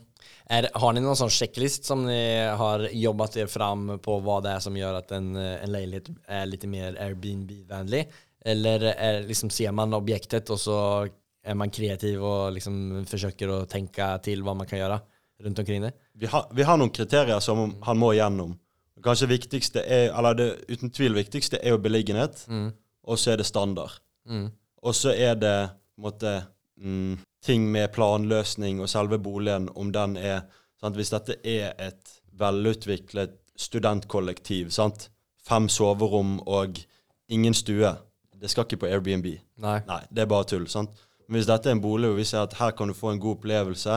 Är, 0.50 0.68
har 0.74 0.92
ni 0.96 1.00
noen 1.04 1.16
sånn 1.18 1.28
sjekklist 1.30 1.84
som 1.84 2.06
ni 2.06 2.46
har 2.56 2.86
jobbet 2.96 3.34
dere 3.36 3.48
fram 3.52 3.98
på 4.00 4.14
hva 4.24 4.38
det 4.42 4.54
er 4.56 4.60
som 4.64 4.76
gjør 4.78 4.96
at 5.02 5.10
en, 5.12 5.34
en 5.36 5.72
leilighet 5.74 6.08
er 6.26 6.46
litt 6.48 6.64
mer 6.64 6.96
Airbnb-vennlig? 7.04 8.06
Eller 8.48 8.84
er, 8.94 9.22
liksom, 9.28 9.50
ser 9.52 9.72
man 9.76 9.92
objektet 9.98 10.48
og 10.54 10.60
så 10.62 10.78
er 11.44 11.54
man 11.58 11.70
kreativ 11.74 12.22
og 12.24 12.52
liksom 12.56 13.04
forsøker 13.08 13.50
å 13.52 13.58
tenke 13.68 14.06
til 14.24 14.42
hva 14.46 14.54
man 14.56 14.66
kan 14.68 14.80
gjøre 14.80 15.00
rundt 15.44 15.58
omkring 15.62 15.82
det? 15.84 15.92
Vi, 16.14 16.26
har- 16.32 16.48
vi 16.54 16.64
har 16.66 16.76
noen 16.80 16.90
kriterier 16.94 17.40
som 17.44 17.76
han 17.84 17.98
må 18.00 18.12
gjennom. 18.16 18.56
Kanskje 19.04 19.28
viktigste 19.30 19.84
er, 19.84 20.08
eller 20.16 20.34
det 20.34 20.48
uten 20.72 20.90
tvil 20.90 21.14
viktigste 21.14 21.60
er 21.62 21.70
jo 21.76 21.78
beliggenhet, 21.78 22.40
Mm. 22.48 22.72
og 23.06 23.18
så 23.18 23.32
er 23.32 23.36
det 23.36 23.46
standard. 23.46 24.00
Mm. 24.26 24.48
Og 24.82 24.94
så 24.94 25.12
er 25.14 25.34
det 25.38 25.56
på 25.70 26.00
en 26.02 26.08
måte 26.08 26.32
mm, 26.80 27.18
ting 27.44 27.68
med 27.72 27.92
planløsning 27.94 28.80
og 28.80 28.88
selve 28.88 29.18
boligen, 29.18 29.68
om 29.74 29.92
den 29.92 30.16
er 30.16 30.40
sant? 30.80 30.96
Hvis 30.96 31.10
dette 31.14 31.36
er 31.44 31.72
et 31.78 32.14
velutviklet 32.38 33.36
studentkollektiv, 33.58 34.70
sant? 34.70 35.08
fem 35.48 35.64
soverom 35.72 36.38
og 36.44 36.76
ingen 37.32 37.54
stue, 37.56 37.88
det 38.36 38.50
skal 38.52 38.66
ikke 38.66 38.82
på 38.82 38.88
Airbnb. 38.90 39.26
Nei. 39.64 39.78
Nei, 39.88 40.02
det 40.12 40.22
er 40.26 40.28
bare 40.30 40.44
tull. 40.50 40.66
sant? 40.68 40.90
Men 41.26 41.38
hvis 41.38 41.48
dette 41.48 41.70
er 41.70 41.76
en 41.76 41.80
bolig 41.80 42.10
hvor 42.10 42.18
vi 42.18 42.26
ser 42.28 42.42
at 42.44 42.56
her 42.60 42.74
kan 42.76 42.90
du 42.90 42.94
få 42.96 43.14
en 43.14 43.20
god 43.22 43.38
opplevelse, 43.38 43.96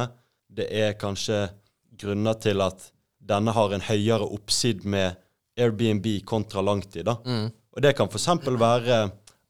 det 0.51 0.69
er 0.71 0.95
kanskje 0.99 1.49
grunner 1.99 2.39
til 2.39 2.63
at 2.63 2.87
denne 3.19 3.51
har 3.55 3.75
en 3.75 3.83
høyere 3.85 4.25
oppsid 4.31 4.85
med 4.87 5.19
Airbnb 5.59 6.07
kontra 6.25 6.63
langtid. 6.63 7.03
da. 7.05 7.17
Mm. 7.25 7.51
Og 7.75 7.83
det 7.83 7.95
kan 7.95 8.07
f.eks. 8.09 8.27
være 8.47 9.01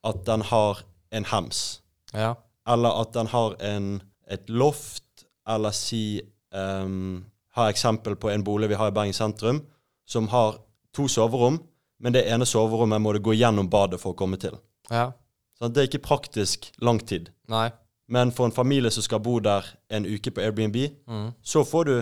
at 0.03 0.25
den 0.25 0.41
har 0.41 0.81
en 1.11 1.25
hems, 1.25 1.81
Ja. 2.13 2.33
Eller 2.67 3.01
at 3.01 3.13
den 3.13 3.27
har 3.27 3.55
en, 3.63 4.01
et 4.29 4.49
loft, 4.49 5.03
eller 5.49 5.71
si 5.75 6.21
um, 6.53 7.25
Ha 7.55 7.65
eksempel 7.69 8.15
på 8.15 8.29
en 8.31 8.43
bolig 8.47 8.69
vi 8.71 8.75
har 8.79 8.87
i 8.87 8.93
Bergen 8.95 9.13
sentrum, 9.13 9.57
som 10.07 10.27
har 10.31 10.55
to 10.95 11.07
soverom, 11.11 11.57
men 11.99 12.13
det 12.15 12.21
ene 12.31 12.45
soverommet 12.47 13.01
må 13.03 13.11
du 13.13 13.19
gå 13.19 13.33
gjennom 13.35 13.67
badet 13.69 13.99
for 13.99 14.13
å 14.13 14.17
komme 14.17 14.37
til. 14.39 14.55
Ja. 14.89 15.09
Så 15.59 15.67
det 15.67 15.81
er 15.81 15.89
ikke 15.89 16.05
praktisk 16.05 16.69
lang 16.79 16.99
tid. 16.99 17.27
Nei. 17.51 17.69
Men 18.07 18.31
for 18.31 18.47
en 18.47 18.55
familie 18.55 18.91
som 18.91 19.03
skal 19.03 19.19
bo 19.19 19.39
der 19.43 19.67
en 19.91 20.05
uke 20.07 20.31
på 20.31 20.41
Airbnb, 20.41 20.77
Mm. 21.07 21.33
så 21.43 21.65
får 21.67 21.85
du 21.85 21.95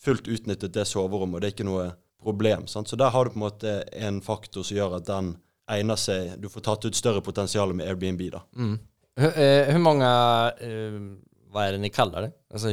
fullt 0.00 0.28
utnyttet 0.28 0.72
det 0.72 0.86
soverommet, 0.88 1.34
og 1.36 1.40
det 1.40 1.46
er 1.50 1.54
ikke 1.54 1.68
noe 1.68 1.86
problem. 2.22 2.66
Sant? 2.66 2.88
Så 2.88 2.96
der 2.96 3.10
har 3.10 3.24
du 3.24 3.30
på 3.30 3.36
en 3.36 3.44
måte 3.50 3.76
en 3.92 4.20
faktor 4.22 4.62
som 4.64 4.76
gjør 4.76 4.96
at 4.96 5.06
den 5.06 5.36
egner 5.68 5.96
seg 5.96 6.40
Du 6.40 6.48
får 6.48 6.60
tatt 6.62 6.84
ut 6.84 6.94
større 6.96 7.20
potensial 7.20 7.72
med 7.74 7.86
Airbnb, 7.86 8.30
da. 8.32 8.40
Mm. 8.56 8.78
Hur, 9.16 9.38
eh, 9.38 9.64
hur 9.72 9.78
många, 9.78 10.10
eh, 10.60 10.92
vad 11.52 11.64
är 11.66 11.72
det 11.72 11.78
ni 11.78 11.90
kallar 11.90 12.22
det? 12.22 12.32
Alltså 12.52 12.68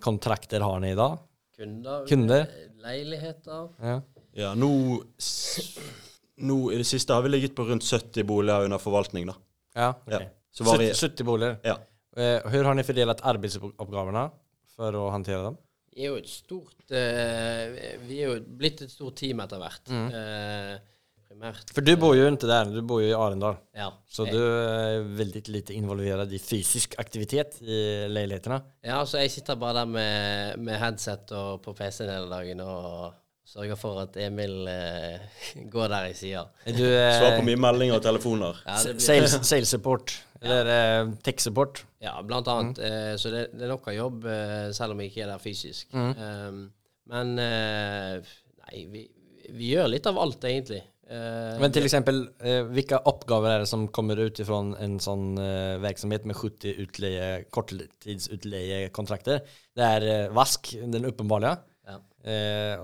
kontrakter 0.00 0.60
har 0.60 0.80
ni 0.80 0.90
idag? 0.90 1.18
Kunder? 1.56 2.06
Kunder? 2.06 2.40
eh, 2.40 2.82
Leiligheter? 2.82 3.68
Ja. 3.80 4.02
Ja, 4.32 4.54
nå, 4.54 5.02
nå 6.36 6.72
i 6.72 6.76
det 6.76 6.84
siste 6.84 7.12
har 7.12 7.22
vi 7.22 7.28
ligget 7.28 7.54
på 7.56 7.64
rundt 7.64 7.84
70 7.84 8.24
boliger 8.24 8.64
under 8.64 8.78
forvaltning, 8.78 9.26
da. 9.26 9.34
Ja, 9.74 9.94
Ja. 10.06 10.20
Så 10.50 10.64
var 10.64 10.78
det 10.78 10.94
70 10.94 11.24
boliger? 11.24 11.56
Ja. 11.62 11.78
Eh, 12.16 12.50
hur 12.50 12.64
har 12.64 12.74
ni 12.74 12.82
fördelat 12.82 13.20
arbetsuppgifterna 13.22 14.30
för 14.76 15.06
att 15.06 15.12
hantera 15.12 15.42
dem? 15.42 15.56
Vi 15.96 16.02
er 16.04 16.08
jo 16.10 16.16
et 16.20 16.28
stort 16.28 16.90
eh, 16.92 17.72
Vi 18.08 18.18
er 18.20 18.28
jo 18.34 18.40
blitt 18.58 18.80
et 18.84 18.90
stort 18.92 19.16
team 19.16 19.40
etter 19.40 19.60
hvert. 19.60 19.88
Mm. 19.88 20.06
Eh, 20.12 20.78
primært 21.36 21.72
For 21.74 21.84
du 21.84 21.92
bor 22.00 22.16
jo 22.16 22.26
ikke 22.30 22.48
der, 22.48 22.70
du 22.72 22.80
bor 22.86 23.02
jo 23.02 23.10
i 23.10 23.16
Arendal. 23.16 23.58
Ja. 23.76 23.90
Så 24.08 24.26
jeg, 24.26 24.34
du 24.34 24.40
er 24.40 25.04
veldig 25.18 25.42
lite 25.52 25.76
involvert 25.76 26.32
i 26.32 26.40
fysisk 26.40 26.96
aktivitet 27.02 27.60
i 27.62 28.06
leilighetene? 28.10 28.60
ja, 28.86 29.02
så 29.04 29.20
jeg 29.22 29.30
sitter 29.34 29.58
bare 29.60 29.82
der 29.82 29.92
med, 29.92 30.58
med 30.64 30.80
headset 30.80 31.32
og 31.36 31.62
på 31.64 31.74
PC-en 31.76 32.12
hele 32.12 32.30
dagen 32.32 32.60
og 32.64 33.14
sørger 33.46 33.78
for 33.78 34.00
at 34.02 34.16
Emil 34.18 34.66
eh, 34.68 35.20
går 35.74 35.90
der 35.92 36.08
jeg 36.10 36.16
sier. 36.18 36.48
Du 36.66 36.82
eh, 36.82 37.12
Svar 37.14 37.36
på 37.38 37.44
mye 37.46 37.60
meldinger 37.68 38.00
og 38.00 38.06
telefoner. 38.06 38.62
Ja, 38.66 38.80
blir- 38.88 39.04
sales, 39.04 39.36
sales 39.46 39.70
support? 39.76 40.16
Eller 40.42 40.68
eh, 40.72 41.12
tech 41.24 41.40
support? 41.40 41.84
Ja, 42.02 42.16
blant 42.26 42.48
annet. 42.52 42.80
Eh, 42.82 43.12
så 43.20 43.30
det, 43.32 43.46
det 43.56 43.64
er 43.68 43.70
nok 43.72 43.86
av 43.88 43.94
jobb, 43.96 44.26
eh, 44.30 44.66
selv 44.76 44.92
om 44.96 45.00
jeg 45.00 45.12
ikke 45.12 45.22
er 45.24 45.30
der 45.32 45.42
fysisk. 45.42 45.86
Mm. 45.94 46.10
Um, 46.18 46.58
men 47.12 47.32
eh, 47.38 48.34
Nei, 48.66 48.82
vi, 48.90 49.04
vi 49.54 49.70
gjør 49.76 49.92
litt 49.94 50.06
av 50.10 50.18
alt, 50.18 50.42
egentlig. 50.50 50.82
Eh, 51.10 51.60
Men 51.60 51.72
till 51.72 51.84
exempel, 51.84 52.28
eh, 52.42 52.62
vilka 52.64 52.98
oppgaver 52.98 53.50
er 53.54 53.58
det 53.62 53.66
som 53.70 53.88
kommer 53.88 54.16
ut 54.18 54.40
ifrån 54.42 54.74
en 54.80 54.98
sånn 54.98 55.38
eh, 55.38 55.78
verksamhet 55.78 56.24
med 56.26 56.36
70 56.36 56.72
utleie, 56.82 57.44
korttidsutleiekontrakter? 57.50 59.40
Det 59.76 59.84
er 59.86 60.06
eh, 60.26 60.28
vask, 60.34 60.72
den 60.82 61.04
åpenbare. 61.06 61.56
Ja. 61.86 61.96
Eh, 62.30 62.80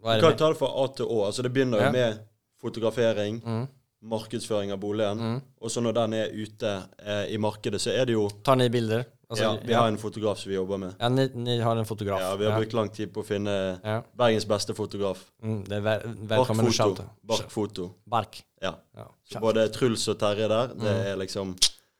vad 0.00 0.12
är 0.12 0.16
Du 0.16 0.20
kan 0.22 0.30
med? 0.30 0.38
ta 0.38 0.48
det 0.48 0.58
fra 0.58 0.68
A 0.84 0.86
til 0.96 1.06
Å. 1.06 1.24
Altså 1.26 1.42
Det 1.42 1.50
begynner 1.52 1.78
jo 1.78 1.84
Ja. 1.84 1.92
med 1.92 2.18
fotografering, 2.62 3.40
Mm. 3.44 3.66
markedsføring 4.02 4.72
av 4.72 4.78
boligen, 4.78 5.18
Mm. 5.18 5.40
og 5.60 5.70
så 5.70 5.80
når 5.80 5.92
den 5.94 6.12
er 6.14 6.28
ute 6.32 6.82
eh, 7.06 7.34
i 7.34 7.38
markedet, 7.38 7.80
så 7.80 7.90
er 7.90 8.04
det 8.06 8.12
jo 8.12 8.28
Tar 8.44 8.56
ned 8.56 8.70
bilder? 8.72 9.04
Altså, 9.34 9.50
ja, 9.60 9.66
vi 9.68 9.74
har 9.76 9.88
en 9.90 9.98
fotograf 9.98 10.38
som 10.38 10.50
vi 10.50 10.56
jobber 10.56 10.78
med. 10.78 10.94
ja, 11.00 11.08
ni, 11.08 11.26
ni 11.34 11.58
har 11.60 11.76
en 11.76 11.84
fotograf. 11.88 12.20
Ja, 12.22 12.34
Vi 12.36 12.46
har 12.46 12.58
brukt 12.60 12.72
lang 12.78 12.88
tid 12.94 13.12
på 13.14 13.20
å 13.22 13.26
finne 13.26 13.54
ja. 13.82 14.00
Bergens 14.16 14.46
beste 14.46 14.74
fotograf. 14.74 15.18
Mm, 15.42 15.64
det 15.68 15.76
er 15.76 15.80
väl, 15.80 16.00
velkommen 16.32 16.66
att 16.66 16.76
Bark-foto. 16.78 17.04
Bark-foto. 17.22 17.90
Bark. 18.06 18.42
Ja. 18.62 18.74
Ja. 18.96 19.08
Så 19.32 19.40
både 19.40 19.68
Truls 19.74 20.06
og 20.08 20.18
Terje 20.18 20.48
der, 20.48 20.68
det 20.74 20.92
Mm. 20.94 21.06
er 21.12 21.16
liksom 21.16 21.56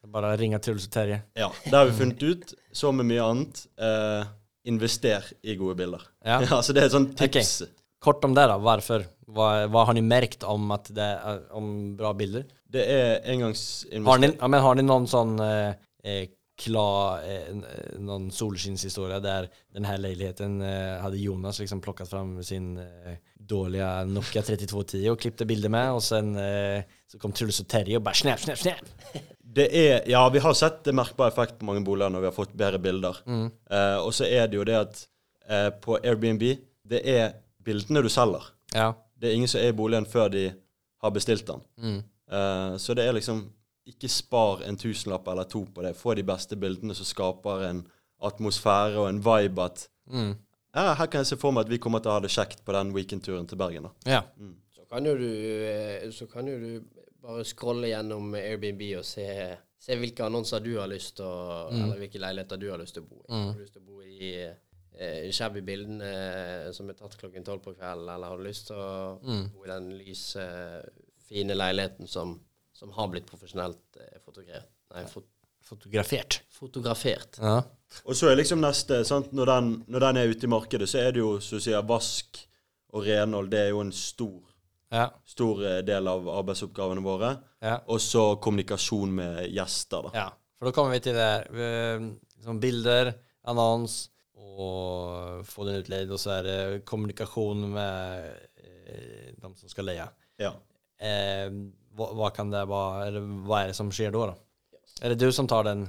Bare 0.07 0.37
ringe 0.37 0.59
Truls 0.61 0.87
og 0.87 0.93
Terje. 0.93 1.23
Ja. 1.35 1.51
Det 1.65 1.73
har 1.75 1.87
vi 1.87 1.93
funnet 1.99 2.23
ut, 2.23 2.55
som 2.73 2.97
med 2.97 3.07
mye 3.07 3.23
annet. 3.25 3.67
Eh, 3.79 4.25
invester 4.67 5.25
i 5.43 5.55
gode 5.57 5.75
bilder. 5.77 6.03
Ja. 6.25 6.41
Ja, 6.43 6.61
så 6.65 6.73
det 6.73 6.83
er 6.83 6.87
et 6.87 6.93
sånt 6.93 7.17
tips. 7.19 7.63
Kort 8.05 8.25
om 8.25 8.35
det 8.37 8.45
da. 8.49 8.59
Hvorfor? 8.61 9.05
Hva, 9.33 9.67
hva 9.73 9.85
har 9.89 9.95
ni 9.97 10.03
merket 10.05 10.43
om, 10.45 10.71
att 10.71 10.91
det 10.95 11.03
är, 11.03 11.41
om 11.53 11.97
bra 11.97 12.13
bilder? 12.13 12.45
Det 12.69 12.85
er 12.91 13.21
Har 13.25 13.33
engangsinvestering. 13.33 14.21
ni, 14.21 14.37
ja, 14.57 14.61
har 14.61 14.75
ni 14.75 14.83
noen 14.83 15.07
sån 15.09 15.39
eh, 15.41 15.75
eh, 16.05 16.27
klar, 16.57 17.23
eh, 17.23 17.49
eh, 17.49 17.99
någon 17.99 18.31
solskinshistoria 18.31 19.21
där 19.21 19.49
den 19.73 19.85
här 19.85 19.99
lägenheten 19.99 20.63
eh, 20.63 21.01
hade 21.01 21.17
Jonas 21.17 21.59
liksom 21.59 21.81
plockat 21.81 22.11
fram 22.11 22.45
sin 22.45 22.79
eh, 22.79 22.85
dåliga 23.35 24.05
Nokia 24.05 24.43
3210 24.43 25.11
och 25.11 25.21
klippte 25.21 25.45
bilder 25.47 25.69
med 25.69 25.93
och 25.93 26.03
sen 26.03 26.37
eh, 26.37 26.83
så 27.13 27.19
kom 27.19 27.33
Truls 27.33 27.61
och 27.61 27.69
Terje 27.69 27.97
och 27.97 28.03
bara 28.03 28.15
snap, 28.15 28.41
snap, 28.41 28.59
snap. 28.59 28.75
Det 29.55 29.77
er 29.77 30.03
Ja, 30.07 30.29
vi 30.29 30.39
har 30.39 30.55
sett 30.55 30.85
det 30.85 30.93
merkbar 30.93 31.29
effekt 31.29 31.59
på 31.59 31.65
mange 31.65 31.85
boliger 31.87 32.11
når 32.11 32.21
vi 32.21 32.27
har 32.27 32.35
fått 32.35 32.55
bedre 32.59 32.79
bilder. 32.79 33.17
Mm. 33.27 33.51
Eh, 33.71 33.99
og 34.03 34.15
så 34.15 34.27
er 34.27 34.49
det 34.51 34.57
jo 34.59 34.65
det 34.67 34.75
at 34.75 35.03
eh, 35.49 35.69
på 35.71 35.99
Airbnb, 36.03 36.43
det 36.91 37.03
er 37.07 37.37
bildene 37.65 38.03
du 38.03 38.09
selger. 38.11 38.49
Ja. 38.75 38.89
Det 39.15 39.29
er 39.29 39.37
ingen 39.39 39.49
som 39.49 39.61
er 39.61 39.71
i 39.71 39.77
boligen 39.77 40.09
før 40.11 40.33
de 40.35 40.49
har 41.05 41.15
bestilt 41.15 41.47
den. 41.47 41.63
Mm. 41.79 42.01
Eh, 42.33 42.77
så 42.83 42.97
det 42.99 43.07
er 43.07 43.15
liksom 43.15 43.45
Ikke 43.87 44.09
spar 44.09 44.63
en 44.65 44.77
tusenlapp 44.81 45.27
eller 45.29 45.45
to 45.45 45.65
på 45.75 45.83
det. 45.85 45.95
Få 45.97 46.15
de 46.17 46.23
beste 46.25 46.57
bildene 46.57 46.95
som 46.97 47.05
skaper 47.05 47.67
en 47.69 47.83
atmosfære 48.25 48.97
og 49.03 49.09
en 49.11 49.21
vibe 49.25 49.65
at 49.65 49.89
Mm. 50.07 50.35
ja, 50.75 50.95
her 50.95 51.07
kan 51.07 51.19
jeg 51.23 51.27
se 51.27 51.37
for 51.41 51.51
meg 51.51 51.65
at 51.65 51.71
vi 51.71 51.79
kommer 51.79 51.99
til 51.99 52.11
å 52.11 52.15
ha 52.19 52.21
det 52.21 52.29
kjekt 52.31 52.63
på 52.65 52.73
den 52.77 52.91
weekendturen 52.93 53.47
til 53.49 53.57
Bergen. 53.57 53.83
da. 53.83 53.91
Ja. 54.05 54.23
Så 54.75 54.85
kan 54.91 55.05
jo 55.07 55.15
du, 55.17 55.29
eh, 55.65 56.11
så 56.11 56.27
kan 56.31 56.47
jo 56.47 56.59
du 56.59 56.83
bare 57.23 57.45
scrolle 57.45 57.89
gjennom 57.89 58.35
Airbnb 58.35 58.83
og 58.99 59.05
se, 59.05 59.57
se 59.81 59.97
hvilke 59.97 60.25
annonser 60.27 60.61
du 60.61 60.77
har 60.79 60.87
lyst 60.89 61.17
til 61.17 61.25
å 61.25 61.71
Eller 61.73 61.97
hvilke 61.97 62.21
leiligheter 62.21 62.57
du 62.61 62.69
har 62.71 62.79
lyst 62.79 62.95
til 62.95 63.03
å 63.03 63.07
bo 63.09 63.23
i. 63.23 63.33
Har 63.33 63.55
du 63.55 63.61
lyst 63.61 63.73
til 63.73 63.83
å 63.83 63.87
bo 63.87 64.03
i 64.03 64.35
eh, 64.99 65.31
shabby 65.33 65.61
bildene 65.63 66.05
eh, 66.67 66.73
som 66.73 66.89
er 66.91 66.95
tatt 66.95 67.17
klokken 67.17 67.45
tolv 67.45 67.63
på 67.65 67.75
kvelden, 67.75 68.09
eller 68.15 68.27
har 68.29 68.37
du 68.37 68.45
lyst 68.45 68.67
til 68.67 68.77
å 68.77 69.19
bo 69.55 69.65
i 69.65 69.69
den 69.73 69.89
lyse, 69.99 70.45
fine 71.29 71.55
leiligheten 71.57 72.07
som, 72.07 72.39
som 72.85 72.93
har 72.99 73.09
blitt 73.13 73.27
profesjonelt 73.31 73.97
eh, 74.01 74.19
fotografert? 74.25 74.69
Nei, 74.95 75.07
fot 75.11 75.31
Fotografert. 75.65 76.43
fotografert. 76.53 77.39
Ja. 77.41 77.63
Og 78.05 78.13
så 78.19 78.29
er 78.29 78.37
liksom 78.37 78.61
neste 78.61 78.99
sant? 79.09 79.31
Når, 79.33 79.49
den, 79.49 79.69
når 79.89 80.03
den 80.05 80.19
er 80.21 80.29
ute 80.35 80.45
i 80.45 80.51
markedet, 80.53 80.85
så 80.91 80.99
er 81.01 81.15
det 81.17 81.23
jo 81.23 81.39
så 81.41 81.57
å 81.57 81.63
si 81.65 81.73
vask 81.89 82.41
og 82.93 83.07
renhold. 83.07 83.49
Det 83.49 83.63
er 83.63 83.71
jo 83.73 83.81
en 83.81 83.93
stor, 83.97 84.43
Ja. 84.93 85.07
stor 85.25 85.63
eh, 85.65 85.79
del 85.89 86.11
av 86.13 86.29
arbeidsoppgavene 86.29 87.01
våre. 87.07 87.31
Ja. 87.65 87.79
Og 87.89 88.03
så 88.05 88.27
kommunikasjon 88.45 89.15
med 89.17 89.39
gjester. 89.57 90.11
da. 90.11 90.13
Ja, 90.21 90.27
For 90.61 90.69
da 90.69 90.75
kommer 90.77 90.93
vi 90.93 91.01
til 91.07 91.17
det 91.17 91.31
eh, 91.57 92.53
bilder, 92.61 93.15
annons 93.49 94.11
og 94.37 95.47
få 95.49 95.65
den 95.67 95.81
utleid, 95.81 96.13
og 96.13 96.21
så 96.21 96.37
er 96.37 96.43
det 96.51 96.59
kommunikasjon 96.87 97.65
med 97.73 98.29
eh, 98.61 99.33
de 99.41 99.51
som 99.57 99.73
skal 99.73 99.89
leie. 99.89 100.05
Ja. 100.45 100.53
Eh, 101.01 101.49
vad, 101.97 102.15
hva, 102.19 102.31
kan 102.35 102.51
det 102.53 102.65
vara, 102.71 103.07
eller 103.09 103.21
hva 103.47 103.63
er 103.65 103.73
det 103.73 103.77
som 103.79 103.91
skjer 103.95 104.15
da? 104.15 104.31
då? 104.33 104.39
Er 105.03 105.15
det 105.15 105.21
du 105.25 105.33
som 105.33 105.47
tar 105.51 105.65
den? 105.67 105.87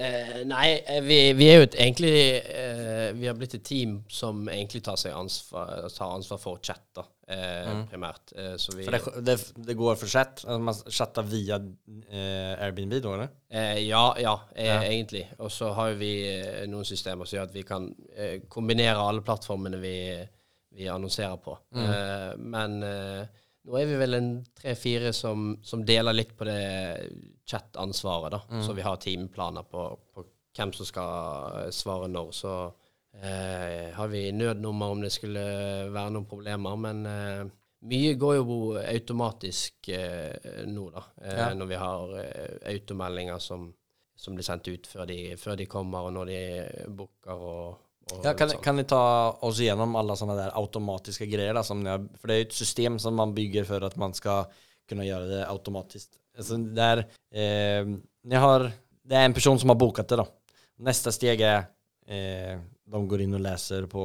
Eh, 0.00 0.44
nei, 0.48 0.78
eh, 0.86 1.00
vi, 1.04 1.16
vi 1.36 1.48
er 1.50 1.56
jo 1.58 1.64
et, 1.66 1.74
egentlig 1.82 2.12
eh, 2.38 3.08
Vi 3.18 3.26
har 3.26 3.34
blitt 3.36 3.56
et 3.58 3.64
team 3.66 3.96
som 4.08 4.46
egentlig 4.48 4.80
tar, 4.86 4.96
ansvar, 5.12 5.88
tar 5.92 6.14
ansvar 6.14 6.38
for 6.40 6.60
chat, 6.64 6.80
da, 6.96 7.02
eh, 7.28 7.72
primært. 7.90 8.32
Eh, 8.38 8.54
så 8.62 8.72
vi 8.78 8.86
for 8.86 8.94
det, 8.94 9.24
det, 9.26 9.36
det 9.66 9.76
går 9.76 9.98
for 10.00 10.08
chat? 10.08 10.44
Altså 10.46 10.60
man 10.62 10.78
chatter 10.94 11.26
via 11.28 11.58
eh, 11.58 12.62
Airbnb 12.64 12.96
da, 13.02 13.12
eller? 13.18 13.34
eh, 13.50 13.82
Ja, 13.88 14.04
ja, 14.22 14.36
Ja. 14.56 14.78
egentlig. 14.86 15.26
Og 15.42 15.50
så 15.52 15.72
har 15.76 15.98
vi 16.00 16.12
noen 16.70 16.86
systemer 16.88 17.26
som 17.28 17.40
gjør 17.40 17.50
at 17.50 17.58
vi 17.58 17.66
kan 17.68 17.90
kombinere 18.48 19.02
alle 19.02 19.26
plattformene 19.26 19.82
vi, 19.82 19.96
vi 20.78 20.88
annonserer 20.88 21.36
på. 21.44 21.58
Eh, 21.76 22.30
men 22.38 22.82
eh, 22.86 23.26
nå 23.68 23.76
er 23.76 23.86
vi 23.90 23.96
vel 24.00 24.14
en 24.16 24.30
tre-fire 24.56 25.12
som, 25.12 25.58
som 25.62 25.82
deler 25.84 26.16
litt 26.16 26.36
på 26.38 26.46
det 26.48 26.60
chat-ansvaret, 27.50 28.32
da. 28.32 28.40
Så 28.64 28.72
vi 28.76 28.82
har 28.86 28.96
timeplaner 29.02 29.62
på, 29.68 29.84
på 30.14 30.24
hvem 30.56 30.72
som 30.74 30.86
skal 30.88 31.64
eh, 31.64 31.70
svare 31.74 32.08
når. 32.10 32.30
Så 32.34 32.52
eh, 33.20 33.90
har 33.96 34.08
vi 34.12 34.30
nødnummer 34.32 34.94
om 34.94 35.02
det 35.04 35.12
skulle 35.14 35.42
være 35.92 36.14
noen 36.14 36.28
problemer, 36.30 36.76
men 36.80 37.04
eh, 37.06 37.44
mye 37.90 38.14
går 38.20 38.34
jo 38.40 38.56
automatisk 38.80 39.88
eh, 39.88 40.64
nå, 40.68 40.88
da. 40.94 41.04
Eh, 41.22 41.36
Ja. 41.38 41.50
Når 41.54 41.70
vi 41.70 41.78
har 41.84 42.16
eh, 42.24 42.56
automeldinger 42.74 43.38
som, 43.40 43.70
som 44.16 44.34
blir 44.36 44.44
sendt 44.46 44.68
ut 44.68 44.86
før 44.90 45.06
de, 45.08 45.20
før 45.40 45.56
de 45.60 45.66
kommer, 45.70 46.08
og 46.08 46.12
når 46.16 46.32
de 46.32 46.40
booker 46.96 47.46
og 47.52 47.78
Ja, 48.24 48.34
kan, 48.34 48.50
sånn. 48.50 48.62
kan 48.64 48.78
ni 48.78 48.84
ta 48.88 49.02
oss 49.46 49.60
gjennom 49.62 49.94
alle 49.98 50.16
sånne 50.18 50.36
der 50.38 50.56
automatiske 50.58 51.28
greier? 51.30 51.56
Da, 51.56 51.62
har, 51.62 52.02
for 52.18 52.30
det 52.30 52.36
er 52.36 52.42
jo 52.42 52.48
et 52.48 52.58
system 52.58 52.98
som 53.02 53.16
man 53.18 53.34
bygger 53.36 53.68
for 53.68 53.86
at 53.86 53.96
man 54.00 54.16
skal 54.16 54.50
kunne 54.90 55.06
gjøre 55.06 55.28
det 55.30 55.44
automatisk. 55.46 56.10
Altså, 56.36 56.58
det, 56.58 56.88
er, 56.94 57.04
eh, 57.30 57.94
ni 58.26 58.42
har, 58.44 58.66
det 59.06 59.16
er, 59.16 59.28
en 59.28 59.36
person 59.36 59.58
som 59.60 59.72
har 59.72 59.78
bokat 59.80 60.10
det 60.10 60.20
da. 60.22 60.26
Nästa 60.86 61.12
steg 61.14 61.42
er 61.44 61.64
eh, 62.08 62.58
de 62.90 63.00
går 63.06 63.24
inn 63.24 63.36
og 63.38 63.44
leser 63.44 63.86
på 63.90 64.04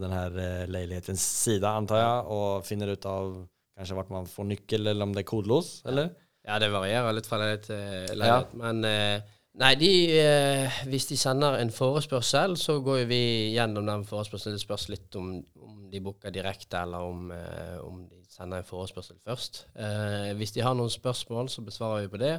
denne 0.00 0.22
leilighetens 0.68 1.22
side, 1.22 1.56
sida 1.56 1.76
antar 1.78 2.02
jeg, 2.02 2.24
og 2.36 2.66
finner 2.66 2.92
ut 2.92 3.08
av 3.08 3.30
kanskje 3.76 3.96
vart 3.96 4.12
man 4.12 4.28
får 4.28 4.48
nyckel 4.50 4.90
eller 4.92 5.06
om 5.06 5.14
det 5.16 5.24
er 5.24 5.28
kodlås 5.28 5.80
eller? 5.88 6.12
Ja, 6.46 6.60
det 6.62 6.70
varierer 6.70 7.16
litt 7.16 7.26
fra 7.26 7.40
leilighet 7.40 7.64
til 7.66 8.20
leilighet. 8.20 8.52
Men 8.60 8.84
eh, 8.86 9.35
nei, 9.60 9.72
de, 9.80 9.90
eh, 10.20 10.80
hvis 10.90 11.08
de 11.10 11.18
sender 11.20 11.58
en 11.60 11.72
forespørsel, 11.72 12.56
så 12.60 12.78
går 12.84 13.04
vi 13.10 13.20
gjennom 13.54 13.86
den 13.88 14.04
forespørselen. 14.08 14.56
Det 14.56 14.64
spørs 14.64 14.88
litt 14.92 15.16
om, 15.18 15.32
om 15.62 15.86
de 15.90 16.02
booker 16.04 16.34
direkte, 16.34 16.82
eller 16.82 17.06
om, 17.06 17.30
eh, 17.32 17.78
om 17.84 18.04
de 18.08 18.22
sender 18.28 18.60
en 18.60 18.68
forespørsel 18.68 19.18
først. 19.24 19.64
Eh, 19.74 20.34
hvis 20.38 20.52
de 20.56 20.64
har 20.66 20.76
noen 20.76 20.92
spørsmål, 20.92 21.48
så 21.52 21.64
besvarer 21.64 22.06
vi 22.06 22.12
på 22.14 22.22
det. 22.22 22.36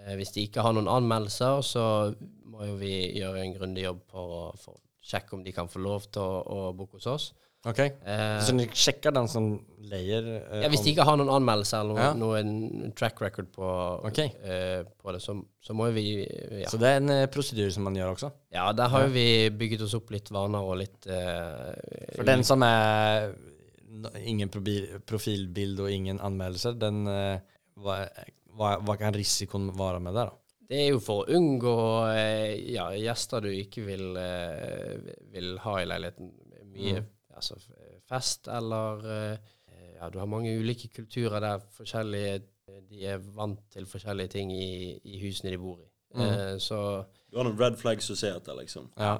Eh, 0.00 0.14
hvis 0.16 0.32
de 0.36 0.46
ikke 0.46 0.64
har 0.64 0.74
noen 0.76 0.90
anmeldelser, 0.90 1.60
så 1.66 1.84
må 2.52 2.66
jo 2.68 2.78
vi 2.80 2.94
gjøre 3.18 3.42
en 3.42 3.54
grundig 3.56 3.86
jobb 3.86 4.02
for 4.10 4.38
å 4.38 4.76
sjekke 5.02 5.36
om 5.36 5.44
de 5.44 5.54
kan 5.54 5.70
få 5.70 5.82
lov 5.82 6.06
til 6.12 6.22
å, 6.22 6.42
å 6.42 6.72
booke 6.76 7.00
hos 7.00 7.10
oss. 7.10 7.32
Okej. 7.64 7.92
Eh, 8.04 8.40
Så 8.42 8.56
du 8.58 8.64
sjekker 8.74 9.12
den 9.14 9.28
som 9.30 9.44
leier 9.86 10.24
eh, 10.50 10.62
ja, 10.64 10.68
Hvis 10.72 10.82
de 10.82 10.90
ikke 10.96 11.04
har 11.06 11.16
noen 11.20 11.30
anmeldelser 11.30 11.84
eller 11.84 12.00
Ja. 12.00 12.08
noen 12.18 12.90
track 12.98 13.20
record 13.22 13.52
på, 13.54 13.68
okay. 14.08 14.32
eh, 14.42 14.82
på 14.98 15.12
det, 15.14 15.20
så, 15.22 15.36
så 15.62 15.76
må 15.78 15.86
vi 15.94 16.02
ja. 16.24 16.66
Så 16.72 16.80
det 16.82 16.88
er 16.90 16.96
en 17.02 17.12
eh, 17.14 17.28
procedur 17.30 17.70
som 17.70 17.86
man 17.86 17.94
gjør 17.94 18.16
også? 18.16 18.32
ja, 18.56 18.66
der 18.74 18.90
har 18.90 19.06
jo 19.06 19.12
vi 19.14 19.26
bygget 19.54 19.84
oss 19.86 19.94
opp 19.94 20.10
litt 20.10 20.32
vaner 20.34 20.58
og 20.66 20.80
litt 20.82 21.06
eh, 21.06 21.70
För 22.16 22.26
den 22.26 22.42
som 22.44 22.62
er 22.66 23.30
ingen 24.24 24.48
profilbilde 24.48 24.98
profilbild 25.06 25.80
och 25.80 25.90
ingen 25.90 26.20
anmeldelse, 26.20 26.72
den, 26.80 27.06
eh, 27.06 27.38
hva, 27.78 28.00
hva, 28.56 28.78
vad 28.82 28.98
kan 28.98 29.14
risikoen 29.14 29.70
være 29.78 30.00
med 30.02 30.14
det 30.18 30.24
da? 30.26 30.32
Det 30.72 30.78
er 30.86 30.90
jo 30.94 31.00
for 31.04 31.22
å 31.22 31.34
unngå 31.36 31.76
ja, 32.72 32.86
gjester 32.96 33.42
du 33.44 33.50
ikke 33.52 33.82
vil, 33.84 34.06
vil 35.34 35.58
ha 35.60 35.74
i 35.82 35.88
leiligheten. 35.90 36.30
Mye 36.72 37.02
Mm. 37.02 37.10
Altså, 37.34 37.56
fest 38.08 38.48
eller 38.48 39.06
eh, 39.32 39.38
Ja, 39.96 40.08
du 40.10 40.18
har 40.18 40.26
mange 40.26 40.50
ulike 40.58 40.88
kulturer 40.88 41.40
der 41.40 41.60
forskjellige 41.76 42.42
De 42.90 43.04
er 43.06 43.18
vant 43.36 43.60
til 43.70 43.84
forskjellige 43.86 44.28
ting 44.28 44.50
i, 44.52 44.98
i 45.04 45.18
husene 45.22 45.50
de 45.50 45.58
bor 45.58 45.78
i. 45.82 45.88
Mm. 46.14 46.20
Eh, 46.22 46.56
så 46.58 46.78
Du 47.30 47.36
har 47.38 47.44
noen 47.44 47.58
red 47.60 47.76
flags 47.80 48.10
å 48.10 48.16
se 48.16 48.28
etter, 48.28 48.54
liksom. 48.58 48.88
Ja. 48.96 49.18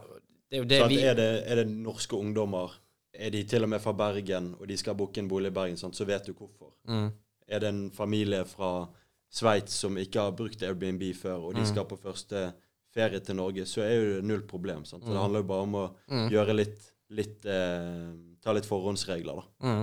det 0.51 0.59
er 0.61 0.65
det 0.69 0.81
vi 0.89 0.99
er, 1.03 1.15
det, 1.15 1.29
er 1.49 1.55
det 1.63 1.67
norske 1.69 2.17
ungdommer, 2.17 2.73
er 3.15 3.31
de 3.31 3.43
til 3.45 3.63
og 3.65 3.69
med 3.69 3.81
fra 3.81 3.93
Bergen, 3.93 4.55
og 4.61 4.69
de 4.69 4.77
skal 4.77 4.95
booke 4.97 5.19
en 5.21 5.29
bolig 5.29 5.49
i 5.53 5.55
Bergen, 5.57 5.77
sant? 5.77 5.97
så 5.97 6.05
vet 6.09 6.27
du 6.27 6.33
hvorfor. 6.33 6.73
Mm. 6.89 7.11
Er 7.49 7.59
det 7.61 7.69
en 7.69 7.91
familie 7.93 8.45
fra 8.49 8.87
Sveits 9.33 9.73
som 9.81 9.97
ikke 10.01 10.21
har 10.21 10.35
brukt 10.37 10.63
Airbnb 10.63 11.03
før, 11.17 11.39
og 11.49 11.55
de 11.55 11.61
Mm. 11.61 11.67
skal 11.67 11.85
på 11.89 11.97
første 11.97 12.53
ferie 12.95 13.21
til 13.21 13.37
Norge, 13.37 13.65
så 13.67 13.81
er 13.83 13.95
jo 13.95 14.15
det 14.17 14.25
null 14.25 14.43
problem. 14.47 14.85
Sant? 14.85 15.05
Så 15.05 15.09
Mm. 15.09 15.15
det 15.15 15.21
handler 15.23 15.41
jo 15.41 15.47
bare 15.49 15.63
om 15.63 15.75
å 15.75 15.87
Mm. 16.09 16.29
gjøre 16.31 16.57
litt, 16.57 16.93
litt 17.13 17.45
eh, 17.47 18.13
Ta 18.43 18.51
litt 18.57 18.67
forhåndsregler, 18.67 19.37
da. 19.39 19.45
Mm. 19.63 19.83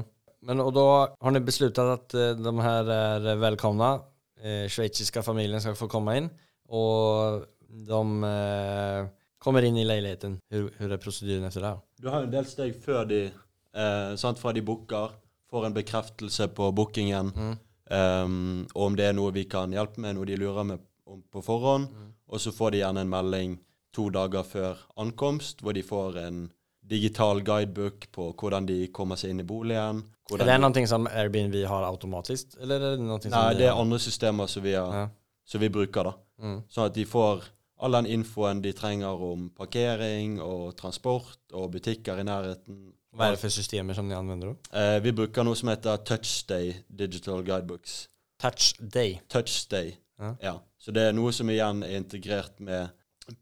Men 0.50 0.60
og 0.63 0.74
da 0.76 0.86
har 1.24 1.32
ni 1.32 1.39
besluttet 1.39 1.80
att 1.80 2.13
eh, 2.13 2.34
de 2.36 2.60
her 2.60 2.89
er 2.92 3.38
velkomne. 3.39 4.02
Eh, 4.42 4.65
Sveitsiske 4.72 5.24
familien 5.24 5.62
skal 5.63 5.78
få 5.80 5.88
komme 5.92 6.18
inn. 6.20 6.28
Og 6.70 7.46
de 7.70 8.02
eh, 8.28 9.08
kommer 9.39 9.63
inn 9.63 9.78
i 9.80 9.86
leiligheten. 9.88 10.38
Hvordan 10.52 10.92
er 10.96 11.02
prosedyren 11.04 11.48
etter 11.48 11.63
det? 11.63 11.74
Du 12.04 12.10
har 12.12 12.24
en 12.26 12.32
del 12.34 12.46
steg 12.48 12.76
før 12.84 13.06
de 13.08 13.22
eh, 13.30 14.12
sant, 14.20 14.39
Fra 14.39 14.52
de 14.56 14.62
booker, 14.65 15.15
får 15.50 15.65
en 15.70 15.74
bekreftelse 15.80 16.50
på 16.54 16.72
bookingen, 16.76 17.32
Mm. 17.36 17.56
um, 17.89 18.68
og 18.76 18.84
om 18.86 18.96
det 18.96 19.06
er 19.08 19.15
noe 19.18 19.32
vi 19.34 19.46
kan 19.50 19.72
hjelpe 19.74 19.98
med, 20.04 20.13
noe 20.15 20.28
de 20.30 20.36
lurer 20.38 20.63
med 20.63 20.84
om 21.10 21.24
på 21.32 21.42
forhånd. 21.42 21.88
Mm. 21.89 22.12
Og 22.30 22.39
så 22.44 22.52
får 22.54 22.72
de 22.76 22.84
gjerne 22.84 23.02
en 23.02 23.10
melding 23.10 23.56
to 23.96 24.10
dager 24.13 24.44
før 24.46 24.78
ankomst, 25.02 25.63
hvor 25.63 25.74
de 25.74 25.82
får 25.82 26.20
en 26.28 26.44
digital 26.89 27.41
guidebook 27.45 28.08
på 28.15 28.32
hvordan 28.39 28.65
de 28.69 28.88
kommer 28.95 29.15
seg 29.19 29.32
inn 29.34 29.43
i 29.43 29.47
boligen. 29.47 30.02
Er 30.34 30.45
det 30.45 30.58
noe 30.62 30.86
som 30.89 31.08
Airbnb 31.10 31.56
har 31.69 31.86
automatisk, 31.88 32.58
eller 32.62 32.75
er 32.82 32.97
det 32.97 33.06
noe 33.06 33.21
som 33.21 33.32
Nei, 33.34 33.54
det 33.58 33.67
er 33.69 33.78
andre 33.78 33.97
systemer 34.02 34.47
som 34.49 34.63
vi, 34.63 34.73
har, 34.78 34.93
Ja. 34.93 35.08
som 35.45 35.62
vi 35.62 35.69
bruker, 35.69 36.04
da. 36.04 36.13
Mm. 36.41 36.60
Sånn 36.69 36.86
at 36.86 36.93
de 36.93 37.06
får 37.06 37.43
all 37.82 37.91
den 37.95 38.06
infoen 38.06 38.62
de 38.62 38.73
trenger 38.73 39.21
om 39.32 39.49
parkering 39.56 40.39
og 40.43 40.75
transport 40.78 41.38
og 41.54 41.71
butikker 41.71 42.19
i 42.19 42.23
nærheten. 42.28 42.93
Hva 43.15 43.25
er 43.30 43.32
det 43.36 43.39
for 43.41 43.49
systemer 43.49 43.95
som 43.97 44.08
de 44.10 44.15
anvender? 44.15 44.56
Eh, 44.71 44.99
vi 45.02 45.12
bruker 45.12 45.43
noe 45.43 45.56
som 45.56 45.69
heter 45.71 45.97
Touchday 46.06 46.75
Digital 46.89 47.41
Guidebooks. 47.43 48.08
Touchday? 48.39 49.19
Touchday, 49.30 49.95
Ja. 50.19 50.36
Ja. 50.43 50.54
Så 50.80 50.91
det 50.93 51.02
er 51.10 51.12
noe 51.13 51.32
som 51.36 51.47
igjen 51.49 51.82
er 51.84 51.97
integrert 51.97 52.60
med 52.60 52.89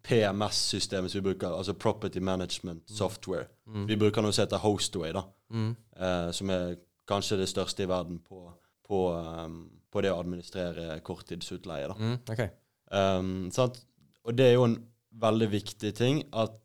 PMS-systemet 0.04 1.12
som 1.12 1.20
vi 1.22 1.30
bruker, 1.30 1.54
altså 1.54 1.74
Property 1.74 2.20
Management 2.20 2.90
Software. 2.92 3.48
Vi 3.88 3.98
bruker 4.00 4.24
noe 4.24 4.36
som 4.36 4.46
heter 4.46 4.62
Hostway, 4.64 5.12
da. 5.16 5.24
Mm. 5.54 5.76
Eh, 5.98 6.32
som 6.36 6.52
er 6.54 6.78
kanskje 7.08 7.40
det 7.42 7.50
største 7.50 7.84
i 7.84 7.90
verden 7.90 8.20
på, 8.24 8.42
på, 8.88 9.02
um, 9.16 9.62
på 9.92 10.04
det 10.04 10.12
å 10.12 10.20
administrere 10.20 11.00
korttidsutleie. 11.08 11.88
Da. 11.92 11.96
Mm. 12.00 12.18
Ok. 12.32 12.44
Um? 12.92 13.32
Og 14.28 14.36
det 14.36 14.50
er 14.50 14.58
jo 14.58 14.68
en 14.68 14.78
veldig 15.18 15.50
viktig 15.52 15.94
ting 15.96 16.22
at 16.36 16.58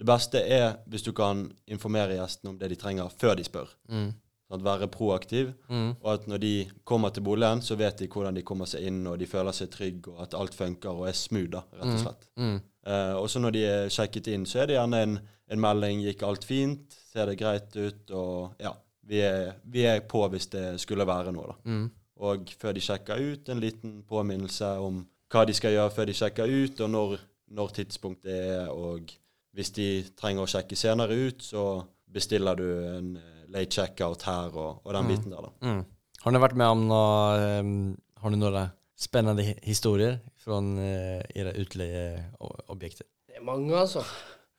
det 0.00 0.06
beste 0.08 0.40
er 0.40 0.78
hvis 0.88 1.04
du 1.04 1.12
kan 1.16 1.44
informere 1.68 2.16
gjestene 2.16 2.54
om 2.54 2.58
det 2.60 2.70
de 2.72 2.78
trenger, 2.80 3.12
før 3.20 3.36
de 3.36 3.44
spør. 3.44 3.72
Mm. 3.92 4.12
Sånn, 4.50 4.64
være 4.66 4.88
proaktiv. 4.90 5.52
Mm. 5.70 5.92
Og 6.00 6.08
at 6.12 6.26
når 6.30 6.42
de 6.42 6.54
kommer 6.84 7.12
til 7.14 7.22
boligen, 7.26 7.62
så 7.62 7.76
vet 7.78 8.02
de 8.02 8.08
hvordan 8.10 8.34
de 8.34 8.42
kommer 8.46 8.66
seg 8.66 8.88
inn, 8.88 9.04
og 9.06 9.20
de 9.20 9.28
føler 9.30 9.54
seg 9.54 9.70
trygge, 9.70 10.10
og 10.10 10.24
at 10.26 10.34
alt 10.34 10.56
funker 10.58 10.90
og 10.90 11.06
er 11.06 11.14
smooth, 11.14 11.52
da, 11.52 11.62
rett 11.78 11.94
og 11.94 12.02
slett. 12.02 12.26
Mm. 12.40 12.56
Eh, 12.90 13.14
og 13.20 13.28
så 13.30 13.42
når 13.42 13.54
de 13.54 13.62
er 13.68 13.92
sjekket 13.94 14.32
inn, 14.34 14.48
så 14.48 14.62
er 14.62 14.70
det 14.70 14.78
gjerne 14.78 15.02
en, 15.06 15.16
en 15.50 15.62
melding 15.62 16.02
'Gikk 16.02 16.26
alt 16.26 16.46
fint? 16.48 16.98
Ser 17.12 17.30
det 17.30 17.38
greit 17.38 17.76
ut?' 17.76 18.10
Og 18.10 18.58
ja, 18.58 18.74
vi 19.06 19.22
er, 19.26 19.54
vi 19.64 19.86
er 19.86 20.02
på 20.08 20.26
hvis 20.32 20.50
det 20.50 20.66
skulle 20.82 21.06
være 21.06 21.32
noe, 21.36 21.54
da. 21.54 21.56
Mm. 21.70 21.88
Og 22.20 22.52
før 22.60 22.76
de 22.76 22.84
sjekker 22.84 23.22
ut, 23.22 23.48
en 23.48 23.62
liten 23.62 24.02
påminnelse 24.08 24.74
om 24.82 25.04
hva 25.30 25.46
de 25.46 25.54
skal 25.56 25.72
gjøre 25.72 25.94
før 25.94 26.10
de 26.10 26.16
sjekker 26.18 26.50
ut, 26.50 26.80
og 26.84 26.90
når, 26.90 27.16
når 27.56 27.68
tidspunktet 27.78 28.32
er. 28.34 28.68
Og 28.68 29.12
hvis 29.56 29.70
de 29.78 29.88
trenger 30.18 30.44
å 30.44 30.50
sjekke 30.50 30.76
senere 30.76 31.16
ut, 31.16 31.42
så 31.42 31.82
bestiller 32.10 32.58
du 32.58 32.66
en 32.90 33.14
late 33.54 33.70
checkout 33.74 34.26
her 34.28 34.54
og, 34.54 34.82
og 34.84 34.94
den 34.96 35.08
biten 35.10 35.34
der, 35.34 35.48
da. 35.48 35.54
Mm. 35.66 35.82
Har 36.20 36.34
du 36.36 36.42
vært 36.42 36.58
med 36.60 36.74
om 36.74 36.84
noe 36.90 37.48
um, 37.64 37.72
Har 38.20 38.32
du 38.32 38.36
noen 38.36 38.74
spennende 39.00 39.46
historier 39.64 40.18
fra 40.40 40.58
uh, 40.60 41.22
era 41.32 41.54
utleieobjekter? 41.56 43.08
Det 43.30 43.40
er 43.40 43.46
mange, 43.46 43.72
altså. 43.76 44.04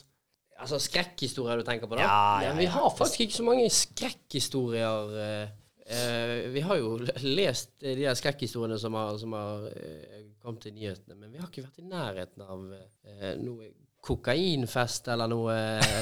Altså 0.63 0.79
skrekkhistorier 0.79 1.59
du 1.59 1.65
tenker 1.67 1.89
på, 1.91 1.97
da? 1.99 2.05
Ja, 2.05 2.19
ja, 2.45 2.53
Men 2.53 2.61
vi 2.63 2.69
har 2.71 2.87
faktisk 2.95 3.25
ikke 3.25 3.39
så 3.41 3.43
mange 3.43 3.65
skrekkhistorier. 3.73 5.17
eh, 5.19 5.49
eh, 5.97 6.35
vi 6.53 6.63
har 6.63 6.79
jo 6.79 6.93
lest 7.39 7.73
de 7.83 7.97
der 7.99 8.15
skrekkhistoriene 8.15 8.79
som 8.79 8.95
har, 8.95 9.17
som 9.19 9.35
har 9.35 9.67
eh, 9.73 10.21
kommet 10.43 10.69
i 10.69 10.75
nyhetene, 10.77 11.17
men 11.19 11.33
vi 11.33 11.41
har 11.41 11.49
ikke 11.51 11.65
vært 11.65 11.83
i 11.83 11.89
nærheten 11.89 12.45
av 12.47 12.63
eh, 12.71 13.33
noe 13.41 13.73
kokainfest 14.03 15.07
eller 15.13 15.31
noe 15.31 15.55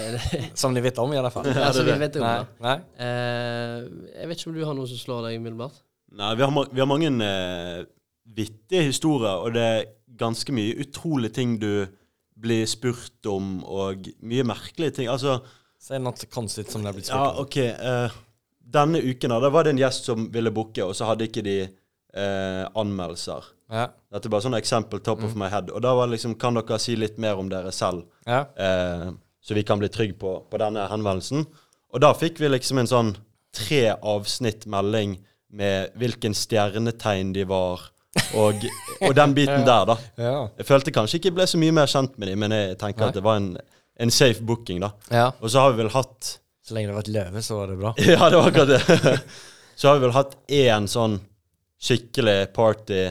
Som 0.62 0.74
de 0.74 0.82
vet 0.82 0.98
om 1.02 1.14
i 1.14 1.20
hvert 1.20 1.36
fall? 1.36 1.50
Ja, 1.54 1.70
som 1.76 1.86
de 1.86 1.96
vet 2.02 2.18
om 2.18 2.26
Nei. 2.26 2.36
Nei? 2.66 2.76
Uh, 2.98 4.10
jeg 4.16 4.30
vet 4.32 4.42
ikke 4.42 4.52
om 4.52 4.58
du 4.58 4.66
har 4.66 4.78
noe 4.78 4.90
som 4.90 5.02
slår 5.02 5.28
deg 5.28 5.40
umiddelbart? 5.42 5.82
Nei, 6.18 6.32
vi 6.36 6.44
har, 6.44 6.72
vi 6.74 6.84
har 6.84 6.90
mange 6.90 7.12
uh, 7.22 7.84
vittige 8.36 8.88
historier, 8.90 9.46
og 9.46 9.54
det 9.56 9.64
er 9.64 9.90
ganske 10.20 10.54
mye 10.56 10.76
utrolige 10.82 11.38
ting 11.38 11.56
du 11.62 11.86
blir 12.42 12.66
spurt 12.68 13.30
om, 13.30 13.62
og 13.64 14.10
mye 14.26 14.46
merkelige 14.50 14.98
ting. 14.98 15.12
Altså, 15.12 15.40
Si 15.82 15.98
noe 15.98 16.30
konstig 16.30 16.68
som 16.70 16.84
det 16.84 16.92
er 16.92 16.98
blitt 16.98 17.08
spurt 17.10 17.22
om. 17.22 17.38
Ja, 17.38 17.46
OK. 17.46 17.58
Uh, 18.12 18.20
denne 18.72 19.02
uken 19.02 19.34
da, 19.34 19.40
da 19.44 19.50
var 19.54 19.66
det 19.66 19.76
en 19.76 19.82
gjest 19.82 20.10
som 20.10 20.28
ville 20.34 20.54
booke, 20.54 20.84
og 20.86 20.94
så 20.98 21.10
hadde 21.10 21.30
ikke 21.30 21.44
de 21.46 21.56
eh, 22.13 22.65
anmeldelser. 22.76 23.45
Ja. 23.71 23.88
Dette 24.12 24.28
er 24.28 24.34
bare 24.34 24.43
sånn 24.45 24.58
eksempel 24.58 25.00
top 25.04 25.24
of 25.24 25.36
my 25.39 25.47
head. 25.52 25.69
Og 25.71 25.82
da 25.86 25.93
var 25.95 26.10
liksom, 26.12 26.36
kan 26.39 26.58
dere 26.58 26.80
si 26.82 26.95
litt 27.00 27.17
mer 27.21 27.39
om 27.39 27.50
dere 27.50 27.71
selv, 27.71 28.04
Ja. 28.28 28.45
eh, 28.56 29.12
så 29.41 29.56
vi 29.58 29.63
kan 29.63 29.80
bli 29.80 29.89
trygge 29.89 30.17
på, 30.19 30.36
på 30.52 30.58
denne 30.62 30.84
henvendelsen? 30.91 31.45
Og 31.93 32.02
da 32.04 32.12
fikk 32.13 32.39
vi 32.39 32.50
liksom 32.52 32.78
en 32.80 32.88
sånn 32.91 33.13
tre 33.56 33.95
avsnitt 33.97 34.65
melding 34.69 35.17
med 35.52 35.91
hvilken 36.00 36.36
stjernetegn 36.38 37.34
de 37.36 37.43
var, 37.50 37.82
og, 38.36 38.62
og 39.08 39.15
den 39.15 39.34
biten 39.36 39.65
der, 39.67 39.86
da. 39.89 39.97
Ja. 40.19 40.36
Jeg 40.60 40.67
følte 40.67 40.93
kanskje 40.95 41.17
ikke 41.19 41.32
jeg 41.32 41.36
ble 41.39 41.47
så 41.47 41.60
mye 41.60 41.76
mer 41.76 41.89
kjent 41.91 42.17
med 42.19 42.32
dem, 42.32 42.39
men 42.43 42.52
jeg 42.56 42.78
tenker 42.80 43.06
Nei. 43.06 43.10
at 43.10 43.17
det 43.19 43.24
var 43.26 43.39
en, 43.41 43.50
en 44.00 44.12
safe 44.13 44.43
booking, 44.43 44.80
da. 44.84 44.91
ja. 45.12 45.26
Og 45.41 45.52
så 45.52 45.63
har 45.65 45.74
vi 45.74 45.82
vel 45.84 45.91
hatt 45.95 46.38
Så 46.62 46.76
lenge 46.76 46.91
det 46.91 46.93
var 46.95 47.02
vært 47.02 47.15
løve, 47.15 47.41
så 47.43 47.58
var 47.58 47.71
det 47.74 47.80
bra. 47.82 47.93
Ja, 48.13 48.30
det 48.30 48.38
var 48.39 48.52
akkurat 48.52 48.71
det. 48.76 49.15
Så 49.82 49.88
har 49.89 49.95
vi 49.97 50.04
vel 50.06 50.12
hatt 50.13 50.36
én 50.54 50.86
sånn 50.91 51.15
skikkelig 51.82 52.52
party 52.56 53.04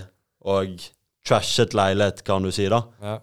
og 0.48 0.80
trashet 1.26 1.74
leilighet, 1.76 2.22
kan 2.26 2.44
du 2.44 2.50
si, 2.54 2.66
da. 2.70 2.82
Ja. 3.02 3.16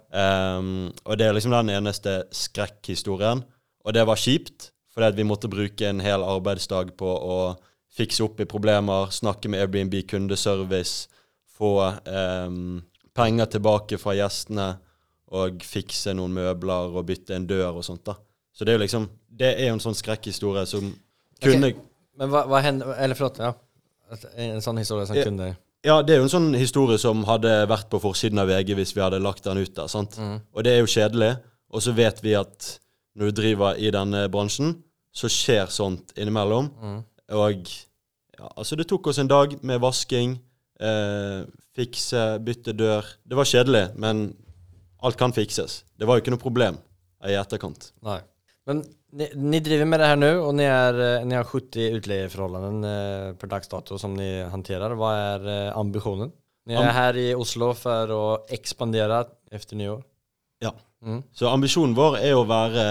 Um, 0.60 0.90
og 1.06 1.18
det 1.20 1.28
er 1.28 1.38
liksom 1.38 1.56
den 1.56 1.74
eneste 1.74 2.20
skrekkhistorien. 2.36 3.44
Og 3.88 3.96
det 3.96 4.04
var 4.08 4.20
kjipt, 4.20 4.72
fordi 4.94 5.16
vi 5.18 5.28
måtte 5.28 5.52
bruke 5.52 5.88
en 5.90 6.04
hel 6.04 6.26
arbeidsdag 6.26 6.94
på 7.00 7.08
å 7.08 7.40
fikse 7.98 8.26
opp 8.26 8.42
i 8.44 8.50
problemer, 8.50 9.10
snakke 9.14 9.50
med 9.50 9.64
Airbnb 9.64 9.96
kundeservice, 10.10 11.08
få 11.58 11.74
um, 12.06 12.84
penger 13.18 13.50
tilbake 13.58 13.98
fra 13.98 14.14
gjestene 14.18 14.76
og 15.34 15.64
fikse 15.66 16.14
noen 16.16 16.36
møbler 16.36 16.94
og 16.94 17.08
bytte 17.08 17.36
en 17.36 17.48
dør 17.50 17.80
og 17.80 17.86
sånt. 17.88 18.06
da. 18.06 18.18
Så 18.54 18.66
det 18.66 18.74
er 18.74 18.78
jo 18.78 18.86
liksom 18.86 19.10
Det 19.38 19.50
er 19.54 19.68
jo 19.68 19.76
en 19.76 19.84
sånn 19.84 19.98
skrekkhistorie 19.98 20.64
som 20.66 20.88
kunne 21.44 21.74
Men 22.18 22.32
hva, 22.34 22.48
hva 22.50 22.62
hender 22.66 22.96
eller 22.98 23.18
forlåt, 23.18 23.42
ja. 23.44 23.52
En 24.38 24.62
sånn 24.64 24.78
historie 24.80 25.08
som 25.08 25.16
Ja. 25.18 25.24
kunde... 25.28 25.56
Ja, 25.86 26.02
det 26.02 26.16
er 26.16 26.18
jo 26.18 26.24
en 26.26 26.30
sånn 26.34 26.54
historie 26.58 26.98
som 27.00 27.24
hadde 27.28 27.52
vært 27.70 27.88
på 27.92 28.00
forsiden 28.02 28.40
av 28.42 28.48
VG 28.50 28.74
hvis 28.76 28.96
vi 28.96 29.02
hadde 29.04 29.20
lagt 29.22 29.44
den 29.44 29.58
ut 29.62 29.74
der. 29.76 29.88
sant? 29.88 30.18
Mm. 30.18 30.42
Og 30.56 30.64
det 30.64 30.72
er 30.74 30.80
jo 30.82 30.90
kjedelig. 30.90 31.38
Og 31.72 31.82
så 31.84 31.94
vet 31.96 32.22
vi 32.24 32.34
at 32.36 32.80
når 33.16 33.30
du 33.30 33.32
driver 33.42 33.78
i 33.78 33.92
denne 33.92 34.26
bransjen, 34.32 34.76
så 35.14 35.30
skjer 35.32 35.70
sånt 35.74 36.12
innimellom. 36.18 36.72
Mm. 36.82 36.98
Og 37.38 37.70
ja, 38.38 38.50
altså 38.58 38.76
det 38.78 38.88
tok 38.90 39.08
oss 39.08 39.20
en 39.20 39.28
dag 39.30 39.56
med 39.64 39.80
vasking, 39.82 40.40
eh, 40.80 41.46
fikse, 41.78 42.26
bytte 42.44 42.74
dør. 42.78 43.06
Det 43.26 43.38
var 43.38 43.46
kjedelig, 43.46 43.86
men 43.98 44.36
alt 45.04 45.18
kan 45.18 45.34
fikses. 45.34 45.84
Det 45.98 46.08
var 46.08 46.18
jo 46.18 46.22
ikke 46.26 46.34
noe 46.36 46.42
problem 46.42 46.78
i 47.26 47.34
etterkant. 47.38 47.92
Nei. 48.06 48.20
Men 48.68 48.84
ni, 49.18 49.30
ni 49.36 49.60
driver 49.60 49.86
med 49.86 50.00
det 50.00 50.06
här 50.06 50.16
nu 50.16 50.38
och 50.40 50.56
ni, 50.56 50.64
är, 50.64 51.20
eh, 51.20 51.26
ni 51.26 51.36
har 51.36 51.44
70 51.44 51.82
utlejeförhållanden 51.92 52.84
eh, 52.84 53.36
per 53.36 53.48
dags 53.48 53.68
dato 53.68 53.98
som 53.98 54.14
ni 54.14 54.44
hanterar. 54.44 54.92
Vad 54.92 55.16
är 55.16 55.68
eh, 55.68 55.78
ambitionen? 55.78 56.32
Ni 56.66 56.74
er 56.74 56.78
Am- 56.84 56.94
her 56.96 57.18
i 57.18 57.36
Oslo 57.36 57.74
for 57.74 58.12
å 58.12 58.24
ekspandere 58.50 59.22
etter 59.52 59.76
nyår. 59.80 60.04
Ja. 60.60 60.74
Mm. 61.06 61.22
Så 61.34 61.48
ambisjonen 61.48 61.96
vår 61.96 62.18
er 62.20 62.36
å 62.36 62.44
være 62.50 62.88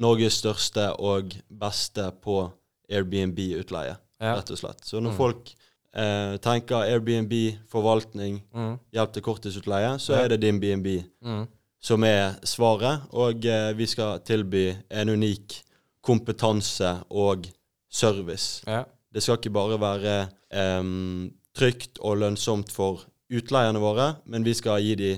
Norges 0.00 0.38
største 0.40 0.86
og 0.98 1.34
beste 1.50 2.10
på 2.24 2.50
Airbnb-utleie, 2.90 3.96
Ja. 4.20 4.34
rett 4.36 4.50
og 4.50 4.58
slett. 4.58 4.84
Så 4.84 5.00
når 5.00 5.12
folk 5.16 5.56
eh, 5.94 6.36
tenker 6.38 6.84
Airbnb, 6.86 7.32
forvaltning, 7.68 8.40
Mm. 8.54 8.78
hjelp 8.94 9.12
til 9.12 9.22
korttidsutleie, 9.22 9.98
så 9.98 10.12
Ja. 10.12 10.24
er 10.24 10.28
det 10.28 10.40
din 10.40 10.60
BNB 10.60 11.04
Mm. 11.24 11.48
Som 11.80 12.04
er 12.04 12.36
svaret. 12.46 13.06
Og 13.16 13.44
eh, 13.46 13.72
vi 13.78 13.86
skal 13.88 14.20
tilby 14.26 14.68
en 14.90 15.08
unik 15.16 15.58
kompetanse 16.04 16.94
og 17.10 17.48
service. 17.90 18.62
Ja. 18.66 18.84
Det 19.12 19.22
skal 19.24 19.40
ikke 19.40 19.52
bare 19.52 19.78
være 19.82 20.14
em, 20.54 21.30
trygt 21.56 21.98
og 22.00 22.20
lønnsomt 22.22 22.70
for 22.72 23.02
utleierne 23.30 23.80
våre, 23.82 24.12
men 24.26 24.44
vi 24.46 24.54
skal 24.54 24.82
gi 24.82 24.94
de 24.98 25.10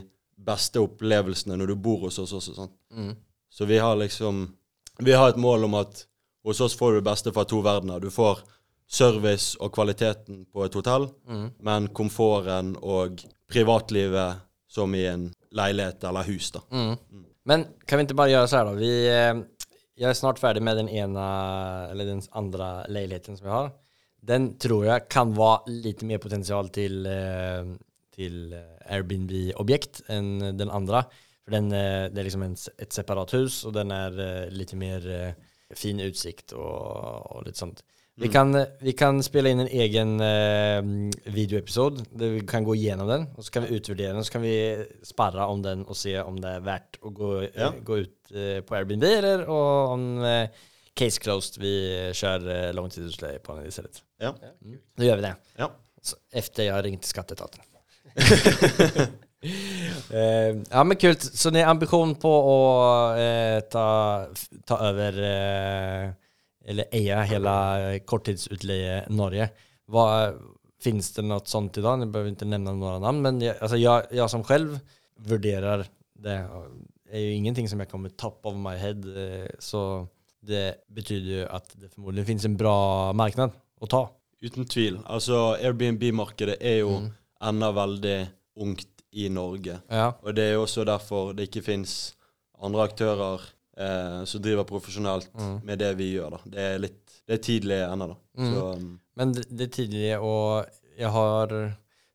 beste 0.43 0.81
opplevelsene 0.83 1.57
når 1.61 1.73
du 1.73 1.77
bor 1.85 2.07
hos 2.07 2.19
oss 2.23 2.33
også. 2.39 2.55
Sånn. 2.57 2.73
Mm. 2.93 3.13
Så 3.53 3.69
vi 3.69 3.79
har 3.79 3.97
liksom 4.01 4.49
Vi 5.03 5.13
har 5.17 5.31
et 5.33 5.39
mål 5.41 5.65
om 5.65 5.75
at 5.75 6.03
hos 6.45 6.61
oss 6.61 6.75
får 6.77 6.93
du 6.93 6.97
det 7.01 7.07
beste 7.07 7.33
fra 7.33 7.45
to 7.49 7.63
verdener. 7.65 7.99
Du 8.01 8.11
får 8.13 8.43
service 8.87 9.57
og 9.59 9.73
kvaliteten 9.73 10.45
på 10.53 10.65
et 10.67 10.75
hotell, 10.77 11.09
Mm. 11.27 11.51
men 11.61 11.89
komforten 11.89 12.77
og 12.83 13.23
privatlivet 13.49 14.37
som 14.69 14.95
i 14.95 15.07
en 15.07 15.33
leilighet 15.57 16.05
eller 16.09 16.29
hus, 16.29 16.51
da. 16.55 16.63
Mm. 16.73 17.25
Men 17.49 17.67
kan 17.87 17.99
vi 17.99 18.07
ikke 18.07 18.19
bare 18.21 18.33
gjøre 18.33 18.49
så 18.51 18.61
her, 18.61 18.71
da? 18.71 18.75
Vi, 18.79 18.93
jeg 20.03 20.09
er 20.09 20.19
snart 20.19 20.41
ferdig 20.41 20.63
med 20.65 20.79
den 20.79 20.91
ene, 20.91 21.25
eller 21.91 22.09
den 22.09 22.23
andre 22.39 22.69
leiligheten 22.93 23.39
som 23.39 23.49
vi 23.49 23.53
har. 23.53 23.73
Den 24.23 24.53
tror 24.63 24.87
jeg 24.87 25.09
kan 25.11 25.33
være 25.35 25.75
litt 25.83 26.05
mer 26.07 26.21
potensial 26.23 26.71
til, 26.75 27.09
til 28.15 28.55
eh, 28.55 28.95
Airbnb-objekt 28.95 30.05
enn 30.13 30.55
den 30.59 30.71
andre. 30.71 31.03
For 31.43 31.57
den, 31.57 31.73
eh, 31.75 32.07
det 32.13 32.23
er 32.23 32.29
liksom 32.29 32.45
en, 32.47 32.55
et 32.55 32.95
separat 32.95 33.35
hus 33.35 33.65
og 33.67 33.75
den 33.75 33.91
er 33.95 34.21
litt 34.55 34.77
mer 34.79 35.09
eh, 35.11 35.35
fin 35.75 36.01
utsikt 36.05 36.55
og, 36.55 37.35
og 37.35 37.49
litt 37.49 37.59
sånt. 37.59 37.83
Vi, 38.21 38.29
kan, 38.29 38.53
vi 38.81 38.93
kan 38.93 39.23
spela 39.25 39.49
inn 39.49 39.61
en 39.65 39.71
egen 39.73 40.11
eh, 40.21 40.83
videoepisod 41.33 42.03
der 42.13 42.35
vi 42.35 42.43
kan 42.47 42.65
gå 42.65 42.75
gjennom 42.77 43.09
den 43.09 43.23
og 43.37 43.47
så 43.47 43.55
kan 43.55 43.65
vi 43.65 43.79
utvärdera 43.79 44.13
den 44.19 44.25
så 44.27 44.35
kan 44.35 44.43
vi 44.45 44.53
sparra 45.03 45.47
om 45.49 45.63
den 45.65 45.87
og 45.89 45.97
se 45.97 46.13
om 46.21 46.37
det 46.41 46.51
er 46.59 46.67
verdt 46.67 46.99
å 47.01 47.09
gå, 47.17 47.31
Ja. 47.55 47.71
eh, 47.71 47.81
gå 47.83 47.99
ut 48.05 48.35
eh, 48.37 48.61
på 48.69 48.77
Airbnb 48.77 49.07
eller 49.09 49.47
og 49.49 49.95
om 49.95 50.05
eh, 50.29 50.49
case 50.95 51.21
closed 51.25 51.57
vi 51.63 51.73
kjører 52.13 52.13
kör 52.45 52.49
eh, 52.69 52.73
långtidsutlägg 52.77 53.43
på 53.43 53.57
den 53.57 53.67
istället. 53.67 54.03
Ja. 54.21 54.35
Mm. 54.65 54.79
Då 54.97 55.05
gör 55.05 55.17
vi 55.17 55.23
det. 55.23 55.35
Ja. 55.57 55.71
Så, 56.03 56.17
efter 56.33 56.63
jag 56.63 56.75
har 56.75 56.83
ringt 56.83 57.03
till 57.03 57.11
Skatteetaten. 57.11 57.61
Eh, 60.13 60.57
ja 60.71 60.85
men 60.85 60.97
kul, 60.97 61.17
så 61.21 61.51
ni 61.51 61.61
har 61.61 61.71
ambition 61.71 62.15
på 62.15 62.53
att 62.83 63.19
eh, 63.19 63.69
ta, 63.71 64.27
ta 64.67 64.79
över 64.79 65.13
eh, 65.13 66.11
eller 66.65 66.85
eia 66.93 67.23
hele 67.23 67.99
korttidsutleie 67.99 69.05
Norge. 69.09 69.49
Vad, 69.87 70.35
finns 70.83 71.13
det 71.15 71.23
något 71.23 71.49
sånt 71.49 71.79
idag? 71.79 71.99
Ni 71.99 72.07
behöver 72.07 72.31
inte 72.31 72.45
nämna 72.45 72.73
några 72.73 72.99
namn, 72.99 73.23
men 73.23 73.41
jag, 73.41 73.57
alltså 73.61 73.77
jag, 73.77 74.03
jag 74.11 74.31
som 74.31 74.45
själv 74.45 74.79
värderar 75.19 75.87
det 76.15 76.49
är 77.11 77.19
ju 77.19 77.33
ingenting 77.35 77.69
som 77.69 77.81
jag 77.81 77.89
kommer 77.91 78.09
top 78.09 78.47
of 78.47 78.55
my 78.55 78.71
head. 78.77 79.01
eh, 79.43 79.47
Så 79.59 80.07
det 80.41 80.75
betyder 80.89 81.31
ju 81.31 81.47
att 81.49 81.71
det 81.81 81.89
förmodligen 81.89 82.27
finns 82.27 82.45
en 82.45 82.57
bra 82.57 83.13
marknad 83.13 83.51
att 83.81 83.91
ta. 83.91 84.11
Uten 84.41 84.65
tvil. 84.67 84.99
Altså, 85.05 85.57
Airbnb-markedet 85.63 86.57
er 86.61 86.77
jo 86.79 86.89
Mm. 86.97 87.11
ennå 87.43 87.73
veldig 87.73 88.27
ungt 88.57 88.89
i 89.13 89.29
Norge. 89.29 89.79
Ja. 89.89 90.13
Og 90.23 90.35
det 90.37 90.43
er 90.45 90.53
jo 90.53 90.63
også 90.63 90.85
derfor 90.85 91.33
det 91.33 91.43
ikke 91.49 91.63
fins 91.63 92.15
andre 92.63 92.83
aktører 92.83 93.41
eh, 93.77 94.25
som 94.29 94.43
driver 94.43 94.65
profesjonelt 94.69 95.31
Mm. 95.35 95.61
med 95.65 95.79
det 95.79 95.93
vi 95.97 96.13
gjør. 96.15 96.31
da. 96.31 96.41
Det 96.45 96.59
er 96.61 96.79
litt 96.79 96.99
det 97.27 97.39
er 97.39 97.43
tidlig 97.47 97.79
ennå, 97.87 98.09
da. 98.09 98.17
Mm. 98.39 98.53
Så 98.53 98.63
um, 98.77 99.01
Men 99.17 99.33
det, 99.33 99.61
er 99.61 99.71
tidlig, 99.71 100.19
og 100.19 100.67
jeg 100.99 101.11
har 101.15 101.53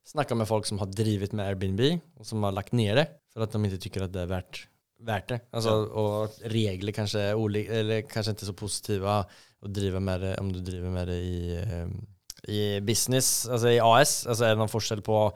snakka 0.06 0.36
med 0.36 0.48
folk 0.48 0.66
som 0.66 0.78
har 0.78 0.90
drevet 0.92 1.32
med 1.32 1.46
Airbnb 1.46 1.80
og 2.18 2.26
som 2.26 2.42
har 2.42 2.52
lagt 2.52 2.72
ned 2.76 2.96
det 2.96 3.06
for 3.32 3.44
at 3.44 3.52
de 3.54 3.62
ikke 3.64 3.78
syns 3.80 4.02
att 4.04 4.12
det 4.12 4.22
er 4.22 4.30
verdt, 4.30 4.60
verdt 5.00 5.28
det. 5.28 5.40
Alltså, 5.52 5.70
och 5.70 6.24
att 6.24 6.38
regler 6.44 6.92
kanskje 6.92 7.20
eller 7.30 8.02
kanskje 8.02 8.32
ikke 8.32 8.46
så 8.46 8.52
positive 8.52 9.24
å 9.62 9.68
drive 9.68 10.00
med 10.00 10.20
det 10.20 10.38
om 10.40 10.52
du 10.52 10.60
driver 10.60 10.90
med 10.90 11.08
det 11.08 11.18
i, 11.22 11.56
eh, 11.56 11.88
i 12.48 12.80
business, 12.80 13.46
altså 13.48 13.68
i 13.68 13.80
AS. 13.80 14.26
Altså, 14.26 14.44
er 14.44 14.54
det 14.54 14.58
noen 14.58 14.70
forskjell 14.70 15.02
på 15.02 15.32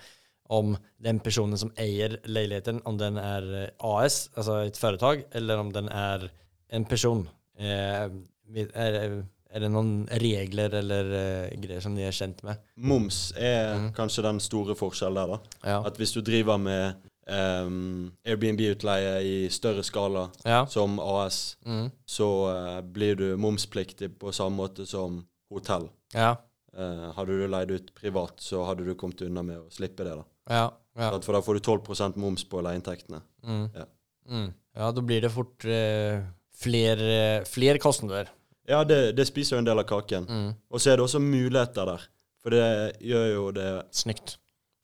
om 0.53 0.75
den 1.03 1.19
personen 1.25 1.57
som 1.59 1.71
eier 1.81 2.19
leiligheten, 2.29 2.81
om 2.85 2.99
den 3.01 3.17
är 3.21 3.47
eh, 3.63 3.69
AS, 3.81 4.27
altså 4.37 4.59
et 4.67 4.77
företag, 4.77 5.25
eller 5.33 5.59
om 5.63 5.71
den 5.73 5.89
er 5.89 6.29
en 6.73 6.85
person. 6.85 7.25
Eh, 7.59 8.05
er, 8.05 8.75
är, 8.75 9.15
är 9.53 9.61
det 9.61 9.69
noen 9.73 10.09
regler 10.21 10.75
eller 10.83 11.09
eh, 11.17 11.55
greier 11.61 11.81
som 11.85 11.97
de 11.97 12.05
er 12.09 12.13
kjent 12.17 12.43
med? 12.45 12.61
moms 12.77 13.33
er 13.37 13.75
Mm. 13.79 13.89
kanskje 13.97 14.23
den 14.25 14.41
store 14.41 14.75
forskjellen 14.77 15.15
der, 15.15 15.33
da. 15.37 15.57
Ja. 15.71 15.81
At 15.89 15.97
hvis 16.01 16.13
du 16.13 16.21
driver 16.25 16.57
med 16.61 16.95
um, 17.29 18.13
Airbnb-utleie 18.27 19.21
i 19.25 19.49
større 19.53 19.83
skala 19.87 20.29
Ja. 20.45 20.67
som 20.67 20.99
AS, 21.01 21.57
Mm. 21.65 21.91
så 22.07 22.29
uh, 22.51 22.81
blir 22.83 23.15
du 23.17 23.37
momspliktig 23.37 24.19
på 24.19 24.33
samme 24.33 24.57
måte 24.57 24.87
som 24.87 25.25
hotell. 25.51 25.89
Ja. 26.15 26.37
Uh, 26.79 27.13
hadde 27.17 27.33
du 27.37 27.47
leid 27.49 27.71
ut 27.71 27.95
privat, 27.95 28.41
så 28.41 28.65
hadde 28.65 28.85
du 28.85 28.95
kommet 28.95 29.21
unna 29.23 29.43
med 29.43 29.59
å 29.59 29.71
slippe 29.71 30.05
det. 30.05 30.17
da. 30.17 30.25
Ja. 30.51 30.71
Ja. 30.99 31.09
For 31.23 31.33
da 31.33 31.41
får 31.43 31.59
du 31.59 31.61
12% 31.71 32.19
moms 32.21 32.45
på 32.49 32.61
leieinntektene. 32.65 33.23
Mm. 33.47 33.67
Ja. 33.75 33.89
Mm. 34.29 34.53
ja, 34.77 34.89
da 34.95 35.03
blir 35.03 35.25
det 35.25 35.33
fort 35.35 35.65
eh, 35.65 36.23
flere, 36.55 37.43
flere 37.49 37.49
fler 37.49 37.81
kostnader. 37.83 38.31
Ja, 38.69 38.85
det, 38.87 39.17
det 39.19 39.27
spiser 39.27 39.57
jo 39.57 39.63
en 39.63 39.67
del 39.67 39.83
av 39.83 39.89
kaken. 39.89 40.29
Mm. 40.29 40.51
Og 40.71 40.83
så 40.83 40.93
er 40.93 41.01
det 41.01 41.07
også 41.07 41.23
muligheter 41.23 41.89
der. 41.89 42.05
For 42.43 42.55
det 42.55 42.67
gjør 43.03 43.27
jo 43.33 43.47
det 43.55 43.71
Snykt. 43.95 44.37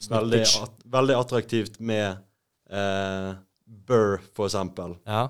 Veldig, 0.09 0.45
at, 0.63 0.83
veldig 0.87 1.15
attraktivt 1.19 1.79
med 1.83 2.21
eh, 2.71 3.31
Burr, 3.67 4.21
for 4.37 4.47
eksempel. 4.47 4.97
Ja. 5.07 5.29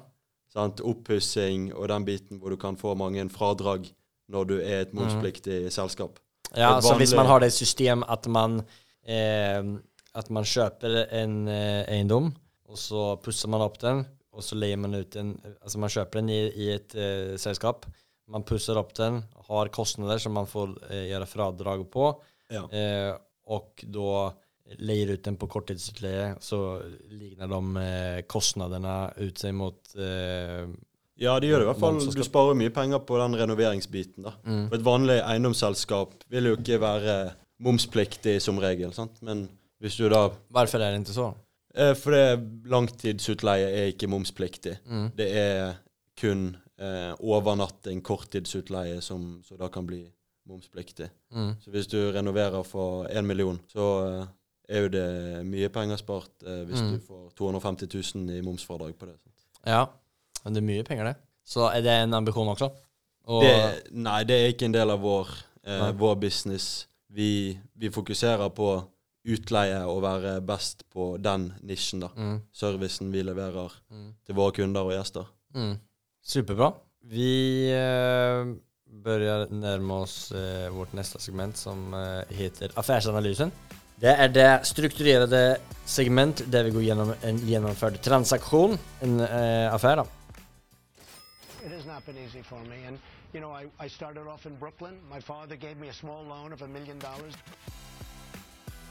Oppussing 0.58 1.68
og 1.70 1.86
den 1.92 2.04
biten 2.04 2.40
hvor 2.40 2.50
du 2.50 2.58
kan 2.58 2.76
få 2.76 2.96
mange 2.98 3.22
fradrag 3.30 3.86
når 4.28 4.48
du 4.48 4.56
er 4.58 4.82
et 4.82 4.94
momspliktig 4.96 5.68
selskap. 5.72 6.18
Ja, 6.56 6.80
så 6.80 6.96
hvis 6.98 7.14
man 7.16 7.28
har 7.28 7.40
det 7.40 7.52
system 7.52 8.02
at 8.08 8.26
man, 8.26 8.62
eh, 9.06 9.62
at 10.18 10.28
man 10.34 10.46
kjøper 10.48 10.98
en 11.20 11.34
eh, 11.52 11.84
eiendom, 11.94 12.32
og 12.68 12.76
så 12.80 13.02
pusser 13.24 13.48
man 13.52 13.62
opp 13.64 13.78
den, 13.82 14.02
og 14.34 14.44
så 14.44 14.58
leier 14.58 14.78
man 14.78 14.94
ut 14.98 15.10
den, 15.14 15.32
altså 15.62 15.80
man 15.82 15.90
kjøper 15.94 16.20
den 16.20 16.28
i, 16.34 16.40
i 16.66 16.68
et 16.74 16.94
eh, 16.98 17.36
selskap, 17.40 17.86
man 18.28 18.44
pusser 18.44 18.76
opp 18.76 18.90
den, 18.98 19.22
har 19.48 19.70
kostnader 19.72 20.20
som 20.20 20.34
man 20.36 20.46
får 20.50 20.74
eh, 20.90 21.06
gjøre 21.12 21.30
fradrag 21.30 21.86
på, 21.94 22.10
Ja. 22.52 22.66
eh, 22.72 23.14
og 23.48 23.80
da 23.88 24.28
leier 24.84 25.14
ut 25.14 25.22
den 25.24 25.36
på 25.40 25.46
korttidsutleie, 25.48 26.34
så 26.44 26.58
ligner 27.08 27.48
de 27.48 27.60
eh, 27.86 28.18
kostnaderna 28.28 28.98
ut 29.16 29.40
seg 29.40 29.54
mot 29.56 29.94
eh, 29.96 30.66
Ja, 31.18 31.38
det 31.40 31.48
gjør 31.48 31.62
det 31.62 31.66
i 31.66 31.68
hvert 31.70 31.80
fall. 31.82 31.96
Du 32.04 32.22
sparer 32.26 32.54
mye 32.60 32.70
penger 32.76 33.00
på 33.08 33.16
den 33.18 33.34
renoveringsbiten. 33.40 34.26
da. 34.28 34.34
mm. 34.44 34.66
For 34.68 34.76
Et 34.78 34.84
vanlig 34.86 35.16
eiendomsselskap 35.24 36.12
vil 36.30 36.50
jo 36.52 36.58
ikke 36.60 36.76
være 36.84 37.16
momspliktig 37.64 38.36
som 38.44 38.60
regel. 38.62 38.92
sant? 38.94 39.16
Men 39.26 39.46
hvis 39.80 39.96
du 39.96 40.08
da 40.08 40.28
Hvorfor 40.50 40.78
er 40.82 40.90
det 40.96 41.00
ikke 41.04 41.12
så? 41.16 41.32
eh, 41.74 41.94
For 41.94 42.10
det 42.10 42.40
langtidsutleie 42.70 43.68
er 43.70 43.92
ikke 43.92 44.08
momspliktig. 44.10 44.76
Mm. 44.86 45.10
Det 45.18 45.28
er 45.36 45.74
kun 46.20 46.56
eh, 46.80 47.12
overnatting, 47.20 48.02
korttidsutleie, 48.02 49.00
som 49.02 49.40
så 49.46 49.56
da 49.56 49.68
kan 49.68 49.86
bli 49.86 50.04
momspliktig. 50.48 51.08
Mm. 51.32 51.52
Så 51.60 51.70
hvis 51.70 51.86
du 51.86 51.98
renoverer 52.14 52.62
for 52.64 53.06
én 53.06 53.22
million, 53.26 53.60
så 53.68 53.86
eh, 54.06 54.26
er 54.68 54.80
jo 54.86 54.88
det 54.88 55.46
mye 55.46 55.68
penger 55.72 55.96
spart 55.96 56.42
eh, 56.46 56.64
hvis 56.68 56.80
Mm. 56.82 56.92
du 56.92 57.00
får 57.06 57.30
250 57.36 57.88
000 58.14 58.36
i 58.38 58.40
momsfradrag 58.42 58.94
på 58.98 59.06
det. 59.06 59.14
sant? 59.22 59.34
Ja, 59.66 59.84
men 60.44 60.54
det 60.54 60.62
er 60.62 60.66
mye 60.66 60.84
penger 60.84 61.04
det. 61.04 61.16
Så 61.44 61.68
er 61.70 61.80
det 61.80 61.90
en 62.02 62.14
ambisjon 62.14 62.48
også? 62.48 62.70
Og, 63.28 63.42
Det, 63.42 63.92
nei, 63.92 64.24
det 64.24 64.36
er 64.36 64.46
ikke 64.52 64.64
en 64.68 64.72
del 64.74 64.90
av 64.90 65.00
vår, 65.00 65.28
eh, 65.64 65.92
vår 65.92 66.14
business. 66.20 66.86
Vi, 67.10 67.58
vi 67.76 67.90
fokuserer 67.90 68.48
på 68.48 68.82
utleie 69.34 69.80
og 69.86 70.02
være 70.04 70.40
best 70.46 70.84
på 70.92 71.16
den 71.22 71.50
nisjen, 71.66 72.00
da. 72.04 72.08
mm, 72.16 72.38
Servicen 72.52 73.12
vi 73.12 73.22
leverer 73.26 73.72
mm, 73.90 74.08
til 74.26 74.34
våre 74.38 74.52
kunder 74.60 74.88
og 74.88 74.92
gjester. 74.96 75.28
mm. 75.54 75.76
Superbra. 76.28 76.72
Vi 77.08 77.70
eh, 77.72 78.44
börjar 79.04 79.46
nærme 79.54 79.94
oss 80.02 80.30
eh, 80.32 80.66
vårt 80.74 80.92
neste 80.92 81.20
segment 81.24 81.56
som 81.56 81.94
eh, 81.94 82.28
heter 82.36 82.74
Affærsanalysen. 82.76 83.52
Det 83.98 84.12
er 84.12 84.28
det 84.28 84.48
strukturerte 84.68 85.56
segment 85.88 86.42
der 86.52 86.66
vi 86.68 86.70
går 86.74 86.84
gjennom 86.84 87.14
en 87.24 87.38
gjennomført 87.48 87.96
transaksjon, 88.04 88.76
en 89.02 89.20
eh, 89.24 89.72
affære. 89.72 90.04
It 91.64 91.72
has 91.72 91.86
not 91.86 92.04
been 92.06 92.18
easy 92.18 92.42
for 92.42 92.60
me. 92.68 92.76
And, 92.86 92.98
you 93.34 93.40
know, 93.40 93.50
I, 93.50 93.64
I 93.84 93.88
started 93.88 94.26
off 94.28 94.46
in 94.46 94.54
Brooklyn. 94.60 94.94
My 95.10 95.20
father 95.20 95.56
gave 95.56 95.76
me 95.80 95.88
a 95.88 95.92
small 95.92 96.22
loan 96.28 96.52
of 96.52 96.62
a 96.62 96.68
million 96.68 96.98
dollars. 96.98 97.34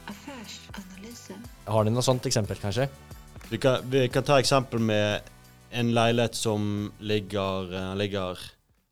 Affärsanalysen. 0.08 1.42
Har 1.68 1.84
dere 1.84 1.94
noe 1.94 2.04
sånt 2.06 2.26
eksempel, 2.28 2.56
kanskje? 2.62 2.88
Vi 3.50 3.58
kan, 3.62 3.84
vi 3.90 4.06
kan 4.12 4.24
ta 4.26 4.38
eksempel 4.40 4.80
med 4.80 5.20
en 5.70 5.92
leilighet 5.94 6.34
som 6.34 6.92
ligger, 7.00 7.72
eh, 7.76 7.94
ligger 7.96 8.38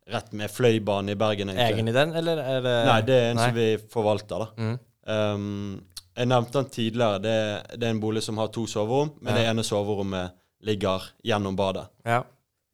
rett 0.07 0.31
med 0.31 0.51
Fløibanen 0.51 1.09
i 1.09 1.15
Bergen. 1.15 1.49
egentlig. 1.49 1.89
i 1.89 1.91
den 1.91 2.13
eller 2.15 2.37
er 2.37 2.61
det? 2.61 2.75
Nei, 2.85 3.01
det 3.01 3.15
er 3.15 3.29
en 3.31 3.35
Nei. 3.35 3.45
som 3.47 3.55
vi 3.55 3.77
forvalter, 3.91 4.37
da. 4.39 4.47
Mm. 4.57 4.79
Um, 5.07 5.83
jeg 6.17 6.27
nevnte 6.27 6.51
den 6.61 6.69
tidligere. 6.69 7.19
Det, 7.21 7.35
det 7.79 7.83
er 7.87 7.89
en 7.93 7.99
bolig 8.01 8.23
som 8.23 8.37
har 8.37 8.47
to 8.47 8.65
soverom, 8.67 9.11
men 9.21 9.33
Ja. 9.33 9.39
det 9.41 9.47
ene 9.49 9.63
soverommet 9.63 10.31
ligger 10.63 11.01
gjennom 11.23 11.55
badet. 11.55 11.87
Ja. 12.05 12.23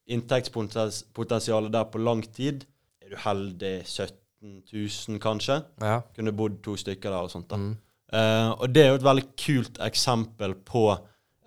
Inntektspotensialet 0.08 1.72
der 1.72 1.84
på 1.86 1.98
lang 2.04 2.22
tid 2.34 2.66
Er 3.04 3.10
du 3.10 3.16
heldig 3.16 3.84
17 3.86 4.64
000, 4.74 5.20
kanskje? 5.20 5.64
Ja. 5.82 6.02
Kunne 6.16 6.32
bodd 6.32 6.62
to 6.64 6.76
stykker 6.76 7.10
der 7.12 7.24
og 7.28 7.32
sånt. 7.32 7.50
da. 7.50 7.56
Mm. 7.58 7.78
Eh, 8.14 8.49
og 8.51 8.70
det 8.74 8.84
er 8.84 8.91
jo 8.91 8.99
et 9.01 9.07
veldig 9.07 9.26
kult 9.41 9.80
eksempel 9.82 10.53
på 10.68 10.84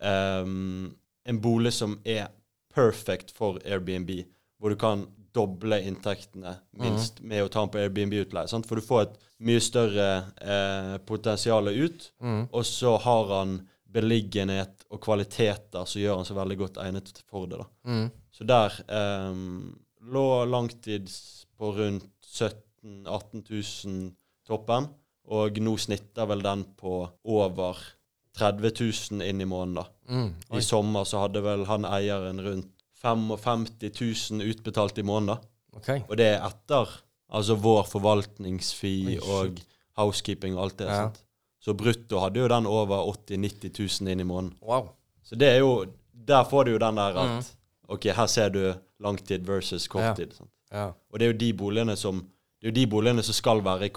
um, 0.02 0.88
en 1.26 1.38
bolig 1.42 1.72
som 1.76 1.98
er 2.04 2.28
perfect 2.74 3.30
for 3.36 3.60
Airbnb, 3.64 4.10
hvor 4.58 4.72
du 4.74 4.78
kan 4.80 5.06
doble 5.36 5.78
inntektene 5.84 6.56
minst 6.80 7.20
med 7.20 7.44
å 7.44 7.48
ta 7.52 7.62
den 7.62 7.72
på 7.74 7.80
Airbnb-utleie. 7.82 8.48
For 8.66 8.80
du 8.80 8.84
får 8.84 9.02
et 9.06 9.16
mye 9.46 9.60
større 9.60 10.08
eh, 10.40 10.96
potensial 11.04 11.68
ut, 11.68 12.10
Mm. 12.20 12.46
og 12.50 12.64
så 12.64 12.96
har 13.04 13.32
han 13.34 13.58
beliggenhet 13.96 14.84
og 14.90 15.00
kvaliteter 15.04 15.84
som 15.88 16.00
gjør 16.00 16.16
han 16.20 16.28
så 16.28 16.34
veldig 16.36 16.56
godt 16.58 16.78
egnet 16.82 17.22
for 17.30 17.46
det. 17.48 17.60
Mm. 17.88 18.08
Så 18.32 18.44
der 18.48 18.72
ehm, 18.92 19.76
lå 20.12 20.44
langtids 20.48 21.46
på 21.56 21.70
rundt 21.76 22.10
17 22.22 23.06
000-18 23.06 23.44
000 23.50 24.10
toppen. 24.46 24.88
Og 25.26 25.58
nå 25.58 25.76
snitter 25.82 26.26
vel 26.30 26.42
den 26.44 26.64
på 26.78 27.00
over 27.24 27.80
30 28.38 28.70
000 29.16 29.24
inn 29.26 29.40
i 29.40 29.48
måneden. 29.48 29.88
Mm. 30.08 30.28
I 30.54 30.62
sommer 30.62 31.04
så 31.08 31.24
hadde 31.24 31.42
vel 31.42 31.64
han 31.66 31.84
eieren 31.88 32.40
rundt 32.44 32.72
55 33.02 33.66
000 33.80 34.42
utbetalt 34.50 34.98
i 34.98 35.02
måneden. 35.02 35.42
Okej. 35.76 36.02
Og 36.08 36.16
det 36.16 36.30
er 36.36 36.46
etter 36.46 37.02
Altså 37.26 37.56
vår 37.58 37.82
forvaltningsfi 37.90 39.16
og 39.18 39.56
housekeeping 39.98 40.54
og 40.54 40.62
alt 40.62 40.76
det. 40.78 40.86
Ja. 40.86 40.98
sant? 41.08 41.22
Så 41.58 41.74
brutto 41.74 42.20
hadde 42.22 42.38
jo 42.38 42.46
den 42.48 42.68
over 42.70 43.00
80 43.10 43.40
000-90 43.42 44.02
000 44.04 44.12
inn 44.12 44.20
i 44.22 44.26
måneden. 44.28 44.52
Wow. 44.62 44.92
Så 45.26 45.34
det 45.34 45.48
er 45.56 45.58
jo 45.58 45.86
Der 46.26 46.44
får 46.44 46.64
du 46.64 46.70
jo 46.72 46.78
den 46.78 46.96
der 46.96 47.18
at 47.18 47.30
Mm. 47.36 47.42
OK, 47.88 48.04
her 48.04 48.26
ser 48.26 48.48
du 48.48 48.74
langtid 49.00 49.44
versus 49.46 49.86
korttid. 49.88 50.32
sant? 50.34 50.50
Ja. 50.72 50.86
Og 51.12 51.18
det 51.18 51.26
er 51.26 51.32
jo 51.32 51.38
de 51.38 51.52
boligene 51.52 51.96
som 51.96 52.20
Det 52.60 52.66
er 52.66 52.70
jo 52.70 52.74
de 52.74 52.86
boligene 52.86 53.22
som 53.22 53.34
skal 53.34 53.60
være 53.64 53.86
i 53.86 53.88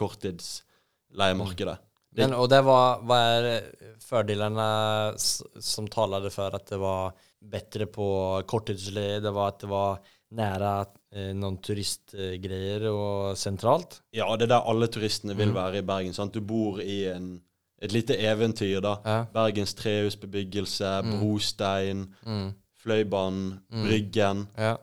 korttidsleiemarkedet. 1.14 1.80
Det- 2.12 2.22
Men, 2.28 2.34
och 2.34 2.50
det 2.50 2.62
var, 2.62 3.00
vad 3.02 3.18
är 3.20 3.62
fördelarna 4.00 5.14
som 5.60 5.88
talade 5.88 6.30
för 6.30 6.56
att 6.56 6.66
det 6.68 6.78
var 6.78 7.12
bättre 7.42 7.86
på 7.86 8.42
korttidsleje? 8.48 9.20
Det 9.20 9.32
var 9.32 9.48
att 9.48 9.60
det 9.60 9.68
var 9.68 10.00
nära 10.32 10.86
eh, 11.16 11.34
turistgreier 11.62 12.88
Og 12.90 13.38
sentralt 13.38 13.38
centralt? 13.38 14.02
Ja, 14.12 14.36
det 14.36 14.44
er 14.44 14.48
der 14.48 14.70
alle 14.70 14.88
turistene 14.88 15.36
vil 15.38 15.48
Mm. 15.50 15.56
være 15.56 15.78
i 15.78 15.82
Bergen. 15.82 16.14
sant? 16.14 16.34
Du 16.34 16.40
bor 16.42 16.80
i 16.82 17.06
en, 17.06 17.42
et 17.82 17.92
lite 17.92 18.14
eventyr, 18.18 18.82
da. 18.82 18.96
Ja. 19.06 19.26
Bergens 19.34 19.74
trehusbebyggelse, 19.74 21.02
Mm. 21.04 21.20
brostein, 21.20 22.14
Mm. 22.26 22.54
Fløibanen, 22.84 23.60
Mm. 23.72 23.88
Bryggen. 23.88 24.48
Ja. 24.58 24.78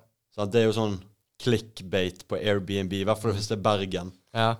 Det 0.46 0.54
er 0.54 0.64
jo 0.64 0.72
sånn 0.72 0.98
clickbait 1.42 2.26
på 2.28 2.36
Airbnb, 2.36 2.92
i 2.92 3.04
hvert 3.04 3.18
fall 3.18 3.32
hvis 3.32 3.48
det 3.48 3.58
er 3.58 3.62
Bergen. 3.62 4.12
Ja. 4.34 4.56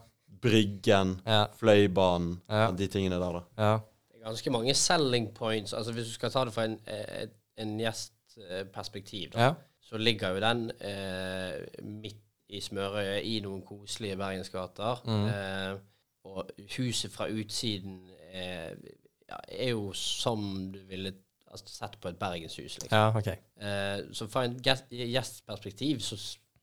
Bryggen, 0.47 1.21
Ja. 1.27 1.45
Fløibanen, 1.59 2.41
Ja. 2.51 2.71
de 2.71 2.87
tingene 2.87 3.19
der, 3.21 3.33
da. 3.33 3.43
Ja. 3.59 3.73
Det 4.13 4.21
er 4.23 4.29
ganske 4.29 4.51
mange 4.51 4.75
selling 4.75 5.29
points. 5.35 5.73
Altså 5.73 5.93
Hvis 5.93 6.07
du 6.07 6.13
skal 6.13 6.31
ta 6.31 6.45
det 6.45 6.53
fra 6.55 6.65
en, 6.65 6.79
eh, 6.87 7.27
en 7.59 7.79
gjestperspektiv, 7.81 9.31
da, 9.33 9.41
Ja. 9.41 9.55
så 9.81 9.97
ligger 9.99 10.29
jo 10.35 10.41
den 10.41 10.71
eh, 10.81 11.67
midt 11.83 12.17
i 12.49 12.61
smørøyet 12.61 13.25
i 13.25 13.41
noen 13.41 13.63
koselige 13.63 14.17
bergensgater. 14.17 15.03
Mm. 15.05 15.27
Eh, 15.27 15.79
og 16.25 16.51
huset 16.77 17.11
fra 17.13 17.27
utsiden 17.29 18.01
eh, 18.33 18.71
ja, 19.29 19.37
er 19.49 19.71
jo 19.71 19.93
som 19.93 20.73
du 20.73 20.79
ville 20.89 21.13
altså, 21.51 21.69
sett 21.69 22.01
på 22.01 22.09
et 22.09 22.19
bergenshus. 22.19 22.79
Liksom. 22.79 22.89
Ja, 22.93 23.09
okay. 23.17 23.37
Eh, 23.61 24.03
så 24.13 24.27
fra 24.29 24.45
en 24.45 24.59
gjestperspektiv 24.63 26.01
så 26.01 26.17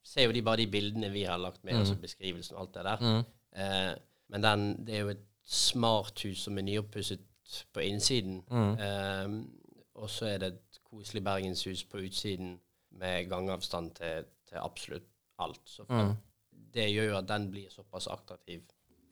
ser 0.04 0.26
jo 0.28 0.32
de 0.36 0.42
bare 0.42 0.58
de 0.58 0.68
bildene 0.68 1.10
vi 1.12 1.24
har 1.24 1.38
lagt 1.38 1.64
med, 1.64 1.74
Mm. 1.74 1.80
altså 1.80 1.96
beskrivelsen 1.96 2.56
og 2.56 2.62
alt 2.62 2.74
det 2.74 2.84
der. 2.84 2.98
Mm. 3.02 3.24
Eh, 3.56 3.94
men 4.30 4.42
den, 4.42 4.86
det 4.86 4.96
er 4.96 5.02
jo 5.06 5.10
et 5.14 5.26
smarthus 5.46 6.44
som 6.48 6.58
er 6.58 6.66
nyoppusset 6.68 7.24
på 7.74 7.84
innsiden. 7.86 8.42
Mm. 8.50 8.76
Eh, 8.80 9.34
og 10.02 10.10
så 10.10 10.26
er 10.34 10.38
det 10.42 10.52
et 10.56 10.80
koselig 10.90 11.24
bergenshus 11.26 11.84
på 11.90 12.02
utsiden 12.06 12.56
med 13.00 13.28
gangavstand 13.30 13.92
til, 13.98 14.26
til 14.50 14.58
absolutt 14.62 15.10
alt. 15.42 15.62
Så 15.66 15.86
for, 15.86 15.94
Mm. 15.94 16.16
det 16.74 16.88
gjør 16.94 17.10
jo 17.12 17.18
at 17.18 17.28
den 17.28 17.50
blir 17.52 17.70
såpass 17.70 18.08
attraktiv 18.08 18.62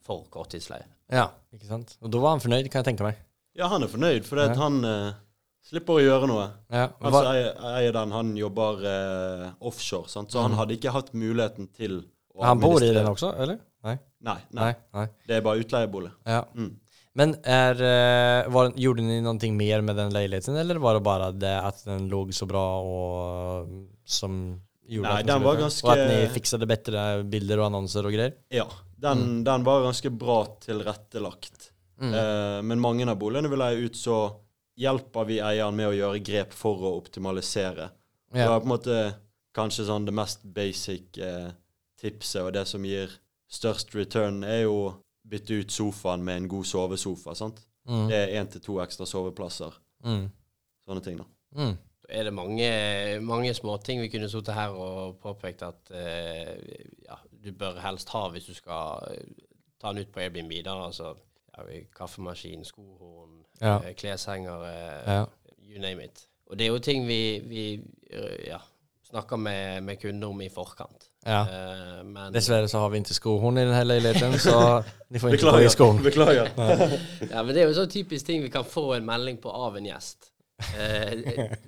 for 0.01 0.23
korttidsleie. 0.33 0.85
Ja, 1.11 1.27
ikke 1.53 1.67
sant? 1.69 1.97
Og 2.01 2.09
da 2.11 2.17
var 2.19 2.29
han 2.35 2.39
fornøyd, 2.41 2.69
kan 2.71 2.81
jeg 2.83 2.93
tenke 2.95 3.03
meg. 3.05 3.19
Ja, 3.57 3.67
han 3.67 3.83
er 3.83 3.87
fornøyd, 3.91 4.23
for 4.25 4.37
Ja. 4.41 4.53
han 4.55 4.83
eh, 4.85 5.13
slipper 5.61 5.93
å 5.99 6.01
gjøre 6.01 6.27
noe. 6.27 6.47
Ja. 6.71 6.87
Han 7.01 7.13
eier, 7.13 7.91
den, 7.93 8.11
han 8.11 8.35
jobber 8.37 8.81
eh, 8.85 9.51
offshore, 9.61 10.07
sant? 10.09 10.31
så 10.31 10.41
han 10.41 10.51
Mm. 10.51 10.57
hadde 10.57 10.77
ikke 10.77 10.91
hatt 10.95 11.13
muligheten 11.13 11.67
til 11.73 12.03
han 12.39 12.59
bor 12.59 12.83
i 12.83 12.93
den 12.93 13.07
også, 13.07 13.33
eller? 13.37 13.59
Nei. 13.83 13.97
Nei, 14.21 14.37
nei, 14.49 14.63
Nei. 14.63 14.73
Nei. 14.93 15.07
det 15.27 15.35
er 15.35 15.41
bare 15.41 15.57
utleiebolig. 15.63 16.11
Ja. 16.25 16.43
Mm. 16.55 16.77
Men 17.13 17.35
är, 17.43 17.75
eh, 17.81 18.49
var, 18.53 18.71
gjorde 18.75 19.01
ni 19.03 19.21
någonting 19.21 19.57
mer 19.57 19.81
med 19.81 19.95
den 19.95 20.13
lägenheten 20.13 20.55
eller 20.55 20.75
var 20.75 20.93
det 20.93 20.99
bara 20.99 21.31
det 21.31 21.61
att 21.61 21.83
den 21.85 22.07
låg 22.07 22.33
så 22.33 22.45
bra 22.45 22.81
och 22.81 23.67
som 24.05 24.61
gjorde 24.87 25.09
Nei, 25.09 25.21
att 25.21 25.27
den 25.27 25.41
var 25.43 25.55
ganske... 25.55 25.87
ganska- 25.87 25.87
Och 25.87 25.93
att 25.93 26.09
ni 26.21 26.27
fixade 26.33 26.65
bättre 26.65 27.23
bilder 27.23 27.59
och 27.59 27.65
annonser 27.65 28.05
och 28.05 28.11
grejer? 28.13 28.33
Ja, 28.49 28.67
den, 28.95 29.17
Mm. 29.17 29.43
den 29.43 29.63
var 29.63 29.81
ganske 29.83 30.09
bra 30.09 30.45
tilrettelagt. 30.45 31.71
Mm. 32.01 32.13
Eh, 32.13 32.61
men 32.61 32.79
mange 32.79 33.11
av 33.11 33.17
boligene 33.17 33.49
vi 33.49 33.57
leier 33.57 33.77
ut, 33.77 33.95
så 33.97 34.31
hjelper 34.77 35.25
vi 35.25 35.39
eieren 35.41 35.75
med 35.75 35.87
å 35.87 35.93
gjøre 35.93 36.19
grep 36.23 36.53
for 36.53 36.77
å 36.81 36.95
optimalisere. 36.97 37.89
Det 38.33 38.39
Ja. 38.39 38.55
er 38.55 38.59
på 38.59 38.63
en 38.63 38.69
måte 38.69 39.13
kanskje 39.53 39.85
sånn 39.85 40.05
det 40.05 40.13
mest 40.13 40.43
basic 40.43 41.17
eh, 41.17 41.51
tipset, 42.01 42.41
og 42.41 42.53
det 42.53 42.65
som 42.67 42.83
gir 42.85 43.13
størst 43.51 43.93
return, 43.95 44.43
er 44.43 44.63
jo 44.65 44.75
å 44.87 44.91
bytte 45.27 45.61
ut 45.61 45.71
sofaen 45.71 46.23
med 46.25 46.37
en 46.41 46.47
god 46.51 46.65
sovesofa. 46.65 47.35
sant? 47.37 47.61
Mm. 47.87 48.07
Det 48.09 48.17
er 48.17 48.35
én 48.41 48.49
til 48.51 48.61
to 48.61 48.79
ekstra 48.83 49.05
soveplasser. 49.09 49.73
Mm. 50.05 50.27
Sånne 50.87 51.03
ting, 51.05 51.17
da. 51.21 51.25
Mm. 51.57 51.75
Så 52.01 52.09
er 52.09 52.23
det 52.27 52.33
mange, 52.33 52.69
mange 53.21 53.53
småting 53.53 54.01
vi 54.01 54.09
kunne 54.09 54.29
sittet 54.29 54.55
her 54.57 54.73
og 54.73 55.19
påpekt 55.21 55.61
at 55.67 55.91
eh, 55.93 56.57
ja, 57.05 57.17
du 57.43 57.51
bør 57.57 57.79
helst 57.83 58.09
ha 58.15 58.25
hvis 58.33 58.49
du 58.49 58.53
skal 58.57 59.05
eh, 59.11 59.45
ta 59.81 59.91
den 59.93 60.01
ut 60.05 60.11
på 60.13 60.19
Airbnb. 60.23 60.53
da, 60.65 60.75
altså 60.87 61.13
ja, 61.51 61.81
Kaffemaskin, 61.95 62.65
skohorn, 62.65 63.43
Ja. 63.61 63.77
eh, 63.83 63.93
kleshengere, 63.95 64.73
Ja. 65.07 65.25
you 65.61 65.79
name 65.81 66.03
it. 66.03 66.27
Og 66.47 66.57
det 66.57 66.65
er 66.65 66.71
jo 66.73 66.79
ting 66.79 67.05
vi, 67.07 67.39
vi 67.45 67.63
ja, 68.47 68.57
snakker 69.09 69.37
med, 69.37 69.83
med 69.83 69.99
kunder 70.01 70.27
om 70.27 70.41
i 70.41 70.49
forkant. 70.49 71.10
Ja. 71.25 71.41
Eh, 71.45 72.01
men 72.03 72.33
Dessverre 72.33 72.67
så 72.71 72.79
har 72.81 72.89
vi 72.89 72.97
ikke 73.03 73.13
skohorn 73.13 73.59
i 73.61 73.65
den 73.67 73.75
hele 73.77 73.99
lägenheten 74.01 74.39
så 74.41 74.83
ni 75.13 75.19
får 75.21 75.35
ikke 75.37 75.51
ta 75.53 75.61
i 75.61 75.69
skoen. 75.69 76.01
Beklager. 76.03 76.49
Ja, 77.31 77.43
men 77.43 77.53
det 77.53 77.61
er 77.63 77.69
jo 77.69 77.75
sånn 77.77 77.91
typisk 77.93 78.25
ting 78.25 78.41
vi 78.41 78.49
kan 78.53 78.65
få 78.65 78.87
en 78.97 79.05
melding 79.05 79.37
på 79.43 79.51
av 79.53 79.77
en 79.77 79.85
gjest. 79.85 80.31
Eh, 80.77 81.13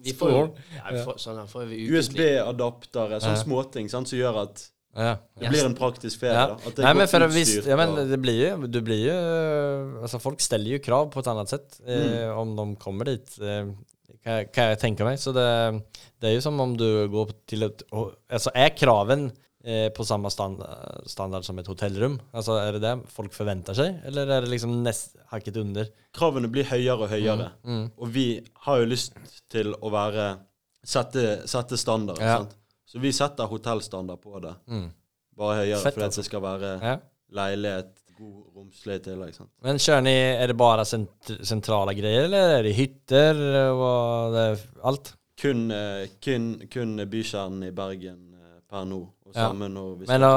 vi 0.06 0.14
får 0.18 0.32
jo 0.34 0.42
ja, 0.78 0.84
vi 0.94 1.04
får, 1.06 1.18
sånn 1.22 1.40
her 1.42 1.48
får 1.50 1.66
vi. 1.70 1.84
USB-adaptere, 1.94 3.20
sånne 3.22 3.38
Ja. 3.40 3.44
småting 3.44 3.90
sant, 3.90 4.10
som 4.10 4.20
gjør 4.20 4.42
at 4.44 4.66
Ja. 4.96 5.16
det 5.40 5.50
blir 5.50 5.66
en 5.66 5.74
praktisk 5.78 6.20
ferie. 6.22 6.34
Ja. 6.38 6.48
da. 6.54 6.54
At 6.70 6.76
det 6.76 6.86
er 6.86 6.94
men 6.94 7.08
for 7.08 7.26
utstyrt 7.26 7.34
visst, 7.40 7.68
ja 7.70 7.76
men 7.80 7.96
det 8.12 8.20
blir 8.22 8.42
jo, 8.52 8.68
du 8.68 8.82
blir 8.86 9.08
jo 9.08 9.16
altså 10.06 10.20
folk 10.22 10.40
stiller 10.42 10.76
jo 10.78 10.84
krav 10.86 11.10
på 11.14 11.20
et 11.24 11.28
annet 11.32 11.50
sett 11.50 11.80
eh, 11.88 12.30
om 12.38 12.56
de 12.56 12.68
kommer 12.82 13.06
dit. 13.10 13.38
Eh, 13.42 13.66
jag- 14.26 14.52
kan 14.54 14.70
jeg 14.72 14.80
tenker 14.80 15.06
meg? 15.06 15.18
Så 15.20 15.34
det, 15.34 15.82
det 16.22 16.30
er 16.30 16.34
jo 16.36 16.42
som 16.42 16.60
om 16.60 16.76
du 16.78 17.08
går 17.10 17.32
til 17.48 17.64
et 17.64 17.84
alltså 18.30 18.50
är 18.56 18.70
kraven 18.78 19.32
eh, 19.66 19.90
på 19.90 20.04
samme 20.06 20.30
stand, 20.32 20.62
standard 21.08 21.44
som 21.46 21.60
et 21.60 21.68
hotellrum? 21.68 22.20
Altså, 22.34 22.58
Er 22.68 22.72
det 22.74 22.82
det 22.82 23.10
folk 23.10 23.32
forventer 23.34 23.74
seg, 23.74 24.02
Eller 24.06 24.28
er 24.28 24.42
det 24.42 24.50
liksom 24.50 24.84
nest, 24.84 25.16
hakket 25.32 25.58
under? 25.58 25.88
Kravene 26.14 26.48
blir 26.52 26.64
høyere 26.66 27.00
og 27.04 27.10
høyere. 27.10 27.52
Mm. 27.64 27.92
Og 27.98 28.08
vi 28.14 28.42
har 28.66 28.80
jo 28.80 28.86
lyst 28.86 29.14
til 29.50 29.74
å 29.74 29.90
være 29.92 30.38
Sette, 30.86 31.48
sette 31.48 31.78
standard. 31.78 32.18
Ja. 32.20 32.38
Sant? 32.42 32.58
Så 32.86 33.00
vi 33.00 33.12
setter 33.16 33.48
hotellstandard 33.48 34.20
på 34.22 34.42
det. 34.44 34.54
Mm. 34.68 34.90
Bare 35.38 35.62
høyere, 35.62 35.80
Fett, 35.80 35.94
fordi 35.96 36.06
altså. 36.10 36.20
det 36.22 36.26
skal 36.26 36.42
være 36.42 36.72
Ja. 36.84 36.98
leilighet, 37.32 37.94
god 38.18 38.56
romslig 38.56 39.00
tillegg. 39.06 39.34
Sant? 39.36 39.50
Men 39.66 39.78
kjører 39.82 40.04
ni, 40.06 40.14
er 40.44 40.48
det 40.52 40.58
bare 40.58 40.86
sent 40.86 41.32
sentrale 41.46 41.96
greier, 41.98 42.26
eller 42.28 42.58
er 42.60 42.64
det 42.68 42.76
hytter 42.78 43.40
og 43.74 44.34
det, 44.36 44.48
alt? 44.84 45.14
Kun, 45.44 45.66
eh, 45.72 46.08
kun, 46.24 46.52
kun 46.72 46.96
bykjernen 47.10 47.68
i 47.68 47.72
Bergen 47.76 48.20
eh, 48.38 48.60
per 48.70 48.86
nå. 48.86 49.02
Og 49.26 49.34
Ja. 49.36 49.48
og 49.50 49.56
Men 49.56 50.22
da, 50.22 50.32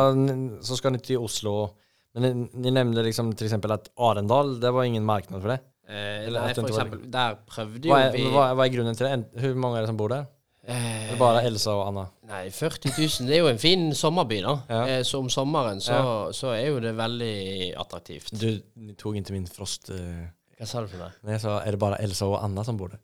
så 0.65 0.77
skal 0.79 0.93
ni 0.93 0.99
til 0.99 1.19
Oslo. 1.21 1.71
Men 2.15 2.23
ni, 2.23 2.49
ni 2.55 2.71
nämnde 2.71 3.03
liksom 3.05 3.33
f.eks. 3.37 3.53
at 3.53 3.65
att 3.71 3.91
Arendal, 3.99 4.59
det 4.61 4.71
var 4.73 4.85
ingen 4.85 5.05
marknad 5.05 5.43
for 5.43 5.49
det. 5.49 5.61
Eh, 5.89 6.27
Eller 6.27 6.41
nei, 6.41 6.55
for 6.55 6.63
ikke 6.65 6.73
var- 6.73 6.87
eksempel, 6.87 7.11
der 7.13 7.35
prøvde 7.47 7.87
jo 7.87 7.93
hva 7.93 8.01
er, 8.07 8.13
vi 8.13 8.23
hva, 8.25 8.55
hva 8.57 8.65
er 8.65 8.73
grunnen 8.73 8.97
til 8.97 9.07
det? 9.07 9.43
Hvor 9.43 9.55
mange 9.55 9.77
er 9.77 9.81
det 9.83 9.89
som 9.89 9.97
bor 9.97 10.09
där? 10.09 10.27
Eh, 10.67 11.09
Eller 11.09 11.19
bare 11.21 11.43
Elsa 11.47 11.71
og 11.77 11.89
Anna? 11.89 12.05
Nei, 12.29 12.45
40 12.51 12.93
000 12.99 13.27
det 13.29 13.37
er 13.37 13.43
jo 13.45 13.49
en 13.53 13.59
fin 13.63 13.85
sommerby, 13.95 14.41
da. 14.45 14.55
Ja. 14.69 14.81
Eh, 14.97 15.03
så 15.07 15.19
om 15.23 15.29
sommeren 15.31 15.81
så, 15.81 15.93
Ja. 15.93 16.33
så 16.33 16.53
er 16.57 16.67
jo 16.69 16.81
det 16.81 16.95
veldig 16.99 17.75
attraktivt. 17.79 18.33
Du, 18.41 18.61
tok 18.99 19.17
inn 19.17 19.25
til 19.25 19.35
min 19.39 19.47
Frost... 19.47 19.91
Uh, 19.91 20.27
Hva 20.59 20.67
sa 20.67 20.81
du 20.83 20.89
for 20.89 20.99
noe? 20.99 21.13
Nei, 21.23 21.33
jag 21.37 21.41
sa, 21.41 21.59
är 21.63 21.71
det 21.73 21.79
bare 21.83 21.97
Elsa 22.03 22.27
og 22.27 22.39
Anna 22.45 22.65
som 22.65 22.77
bor 22.77 22.89
der? 22.89 22.99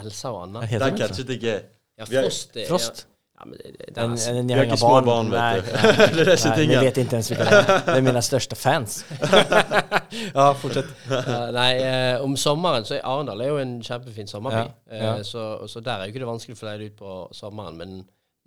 Elsa 0.00 0.30
og 0.34 0.42
Anna? 0.48 0.60
Det 0.66 0.80
er 0.82 0.96
catchet 0.98 1.30
ikke 1.38 1.54
Ja, 1.96 2.04
er- 2.04 2.22
Frost. 2.26 2.56
er- 2.56 2.66
Frost? 2.68 3.06
Ja, 3.36 3.44
men 3.44 3.58
det, 3.58 3.70
det, 3.78 3.86
det, 3.94 4.02
En, 4.04 4.12
en, 4.12 4.36
en, 4.36 4.46
ni 4.46 4.54
Vi 4.54 4.58
har 4.58 4.64
ikke 4.64 4.76
små 4.80 5.00
barn, 5.04 5.28
Nej, 5.28 5.56
vet 5.60 5.66
du. 5.66 5.72
nej. 5.72 6.06
det 6.16 6.20
er 6.22 6.30
disse 6.30 6.48
ni 6.48 6.56
tingene. 6.56 6.80
vet 6.86 6.96
ikke 7.02 7.16
ens 7.18 7.30
vilka 7.30 7.44
det 7.44 7.58
er. 7.58 7.82
Det 7.86 7.96
er 7.96 8.04
mine 8.06 8.22
største 8.24 8.56
fans. 8.56 8.94
ja, 10.34 10.46
fortsett. 10.56 10.88
Ja, 11.10 11.40
nei, 11.54 11.70
eh, 11.82 12.22
om 12.24 12.36
sommeren 12.40 12.86
så 12.88 12.96
er 12.96 13.04
Arendal 13.08 13.40
er 13.44 13.50
jo 13.52 13.58
en 13.62 13.74
kjempefin 13.84 14.30
sommerby. 14.30 14.62
Ja, 14.90 14.96
ja. 15.02 15.10
Eh, 15.18 15.22
så, 15.28 15.44
så 15.68 15.80
der 15.84 16.00
er 16.00 16.06
jo 16.08 16.14
ikke 16.14 16.22
det 16.24 16.30
vanskelig 16.30 16.56
å 16.56 16.60
få 16.62 16.68
leid 16.70 16.86
ut 16.86 16.96
på 17.00 17.16
sommeren. 17.36 17.76
Men 17.80 17.94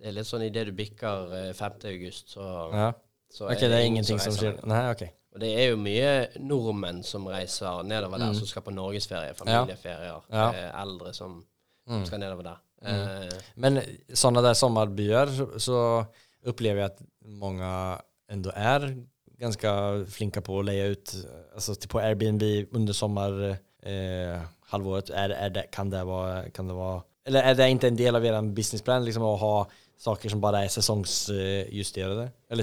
det 0.00 0.10
er 0.10 0.16
litt 0.18 0.28
sånn 0.30 0.42
idet 0.46 0.66
du 0.70 0.74
bikker 0.76 1.34
eh, 1.38 1.52
5. 1.56 1.78
august, 1.94 2.34
så, 2.34 2.48
Ja. 2.74 2.90
så 3.30 3.46
Okej, 3.50 3.68
det 3.68 3.78
er 3.78 3.86
ingen 3.86 4.00
ingenting 4.02 4.18
som 4.26 4.34
reiser 4.34 4.58
Nei, 4.66 4.82
ok. 4.94 5.06
Og 5.30 5.38
det 5.44 5.52
er 5.62 5.68
jo 5.70 5.76
mye 5.78 6.14
nordmenn 6.42 7.04
som 7.06 7.28
reiser 7.30 7.84
nedover 7.86 8.18
der, 8.18 8.32
Mm. 8.32 8.38
som 8.40 8.48
skal 8.50 8.62
på 8.66 8.72
norgesferie, 8.74 9.34
familieferier. 9.38 10.24
Ja. 10.32 10.48
Eh, 10.50 10.82
eldre 10.82 11.12
som 11.14 11.44
Mm. 11.90 12.02
skal 12.06 12.18
nedover 12.22 12.42
der. 12.42 12.58
Eh, 12.84 13.34
Men 13.54 13.80
sådana 14.12 14.42
där 14.42 14.54
sommarbyar 14.54 15.26
så, 15.26 15.60
så 15.60 16.04
upplever 16.44 16.80
jag 16.80 16.86
att 16.86 17.02
många 17.24 18.02
ändå 18.30 18.50
är 18.54 19.04
ganska 19.38 20.04
flinka 20.08 20.40
på 20.40 20.58
att 20.58 20.64
leja 20.64 20.86
ut, 20.86 21.14
alltså 21.54 21.74
på 21.88 21.98
Airbnb 21.98 22.42
under 22.70 22.92
sommar 22.92 23.56
eh. 23.82 24.40
Är, 24.72 25.30
är 25.30 25.50
det, 25.50 25.62
kan, 25.62 25.90
det 25.90 26.04
vara, 26.04 26.50
kan 26.50 26.68
det 26.68 26.74
vara, 26.74 27.02
eller 27.26 27.42
är 27.42 27.54
det 27.54 27.70
inte 27.70 27.88
en 27.88 27.96
del 27.96 28.16
av 28.16 28.24
er 28.24 28.42
businessplan 28.42 29.04
liksom 29.04 29.22
att 29.22 29.40
ha 29.40 29.70
saker 29.98 30.28
som 30.28 30.40
bara 30.40 30.64
är 30.64 30.68
säsongsjusterade? 30.68 32.30
Eller 32.50 32.62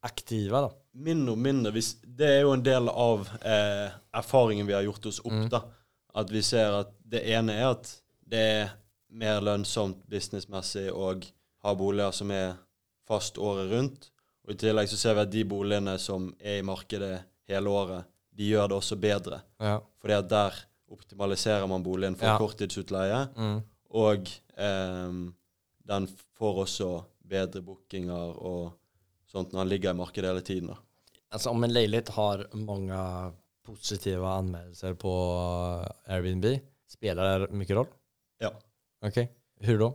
aktiva 0.00 0.60
då? 0.60 0.72
Mindre 0.94 1.32
og 1.32 1.38
mindre. 1.38 1.72
Det 2.04 2.28
er 2.28 2.42
jo 2.44 2.52
en 2.52 2.64
del 2.64 2.88
av 2.88 3.28
eh, 3.40 3.92
erfaringen 4.12 4.66
vi 4.66 4.74
har 4.76 4.82
gjort 4.82 5.06
oss 5.06 5.20
opp, 5.24 5.50
da. 5.50 5.62
At 6.14 6.30
vi 6.30 6.42
ser 6.44 6.74
at 6.82 6.90
det 7.08 7.22
ene 7.32 7.54
er 7.56 7.70
at 7.70 7.92
det 8.28 8.40
er 8.40 8.72
mer 9.12 9.40
lønnsomt 9.44 10.02
businessmessig 10.10 10.88
å 10.92 11.12
ha 11.62 11.74
boliger 11.78 12.14
som 12.16 12.30
er 12.34 12.54
fast 13.08 13.38
året 13.38 13.70
rundt. 13.72 14.08
Og 14.46 14.54
i 14.54 14.58
tillegg 14.58 14.88
så 14.90 14.98
ser 14.98 15.14
vi 15.18 15.24
at 15.26 15.30
de 15.34 15.44
boligene 15.46 15.94
som 16.02 16.30
er 16.40 16.58
i 16.60 16.66
markedet 16.66 17.20
hele 17.50 17.70
året, 17.70 18.08
de 18.32 18.48
gjør 18.48 18.70
det 18.72 18.76
også 18.78 18.96
bedre. 18.98 19.42
Ja. 19.60 19.76
Fordi 20.00 20.16
at 20.16 20.28
der 20.32 20.56
optimaliserer 20.92 21.68
man 21.70 21.84
boligen 21.84 22.16
for 22.16 22.26
Ja. 22.32 22.38
korttidsutleie. 22.40 23.20
Mm. 23.36 23.60
Og 23.92 24.28
eh, 24.56 25.12
den 25.92 26.08
får 26.38 26.62
også 26.64 26.90
bedre 27.28 27.62
bookinger 27.64 28.36
og 28.40 28.72
sånt 29.30 29.52
når 29.52 29.62
den 29.64 29.68
ligger 29.68 29.90
i 29.94 30.00
markedet 30.00 30.30
hele 30.32 30.42
tiden. 30.44 30.72
da. 30.72 30.76
Altså 31.32 31.50
om 31.50 31.64
en 31.64 31.72
leilighet 31.72 32.08
har 32.16 32.42
mange 32.54 32.98
positive 33.64 34.26
anmeldelser 34.26 34.94
på 34.98 35.12
Airbnb, 36.08 36.44
spiller 36.90 37.46
det 37.46 37.52
mye 37.56 37.76
roll? 37.78 37.88
Ja. 39.02 39.26
Hvor 39.62 39.78
da? 39.78 39.90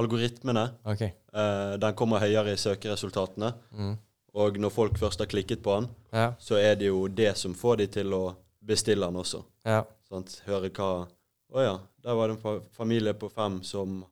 Algoritmene 0.00 0.70
Okej. 0.88 1.12
eh, 1.34 1.74
den 1.78 1.94
kommer 1.94 2.18
høyere 2.22 2.52
i 2.54 2.56
søkeresultatene. 2.60 3.52
Mm. 3.76 3.96
Og 4.34 4.56
når 4.58 4.70
folk 4.72 4.98
først 4.98 5.18
har 5.20 5.26
klikket 5.28 5.62
på 5.62 5.74
den, 5.80 5.88
Ja, 6.12 6.32
så 6.38 6.56
er 6.56 6.74
det 6.76 6.86
jo 6.88 7.06
det 7.08 7.36
som 7.36 7.54
får 7.54 7.76
de 7.82 7.86
til 7.86 8.12
å 8.14 8.34
bestille 8.64 9.04
den 9.06 9.16
også. 9.16 9.42
ja, 9.66 9.82
Sant? 10.08 10.42
Høre 10.46 10.70
hva 10.70 11.06
Å 11.54 11.60
ja, 11.60 11.78
der 12.02 12.14
var 12.14 12.28
det 12.28 12.38
en 12.44 12.60
familie 12.72 13.12
på 13.12 13.28
fem 13.30 13.62
som 13.62 14.04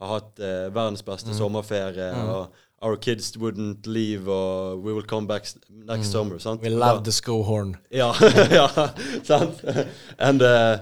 har 0.00 0.08
hatt 0.20 0.38
eh, 0.38 0.68
verdens 0.70 1.02
beste 1.02 1.30
Mm. 1.30 1.34
sommerferie. 1.38 2.12
Mm. 2.14 2.28
og 2.28 2.48
Our 2.82 2.96
kids 2.96 3.36
wouldn't 3.36 3.86
leave, 3.86 4.28
og 4.28 4.78
we 4.84 4.92
will 4.92 5.02
come 5.02 5.26
back 5.26 5.42
next 5.70 6.06
Mm. 6.08 6.12
summer. 6.12 6.38
Sant? 6.38 6.62
we 6.62 6.68
love 6.68 7.02
the 7.02 7.10
skohorn. 7.10 7.76
Ja, 7.90 8.12
ja, 8.50 8.68
sant? 9.24 9.64
And, 10.18 10.42
uh, 10.42 10.78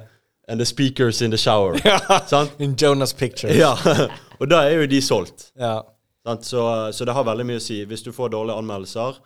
and 0.53 0.61
the 0.61 0.66
speakers 0.68 1.22
in 1.24 1.30
the 1.32 1.38
shower. 1.40 1.74
In 2.61 2.74
Jonas 2.76 3.12
pictures. 3.16 3.57
Ja, 3.57 3.72
og 4.40 4.48
da 4.53 4.62
er 4.68 4.82
jo 4.82 4.86
de 4.92 5.00
solgt. 5.03 5.48
Ja. 5.59 5.78
Sant? 6.26 6.44
Så, 6.46 6.61
så 6.92 7.05
det 7.09 7.14
har 7.16 7.24
veldig 7.26 7.46
mye 7.48 7.59
å 7.59 7.62
si. 7.64 7.80
Hvis 7.88 8.05
du 8.05 8.12
får 8.12 8.30
dårlige 8.36 8.59
anmeldelser, 8.61 9.16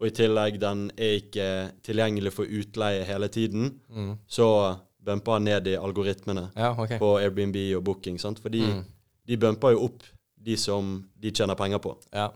og 0.00 0.06
i 0.06 0.12
tillegg 0.14 0.58
den 0.62 0.86
er 0.96 1.18
ikke 1.18 1.48
tilgjengelig 1.84 2.32
for 2.36 2.44
utleie 2.48 3.04
hele 3.08 3.28
tiden, 3.32 3.74
Mm. 3.90 4.14
så 4.28 4.46
bumper 5.06 5.32
han 5.38 5.44
ned 5.46 5.66
i 5.70 5.76
algoritmene 5.78 6.50
Ja, 6.56 6.72
okay. 6.78 6.98
på 6.98 7.14
Airbnb 7.20 7.56
og 7.78 7.84
Booking. 7.84 8.18
Sant? 8.20 8.38
For 8.42 8.48
de, 8.52 8.62
Mm. 8.66 8.84
de 9.28 9.36
bumper 9.36 9.70
jo 9.76 9.84
opp 9.90 10.02
de 10.46 10.56
som 10.56 11.04
de 11.18 11.30
tjener 11.30 11.54
penger 11.58 11.78
på. 11.82 11.96
Ja. 12.14 12.28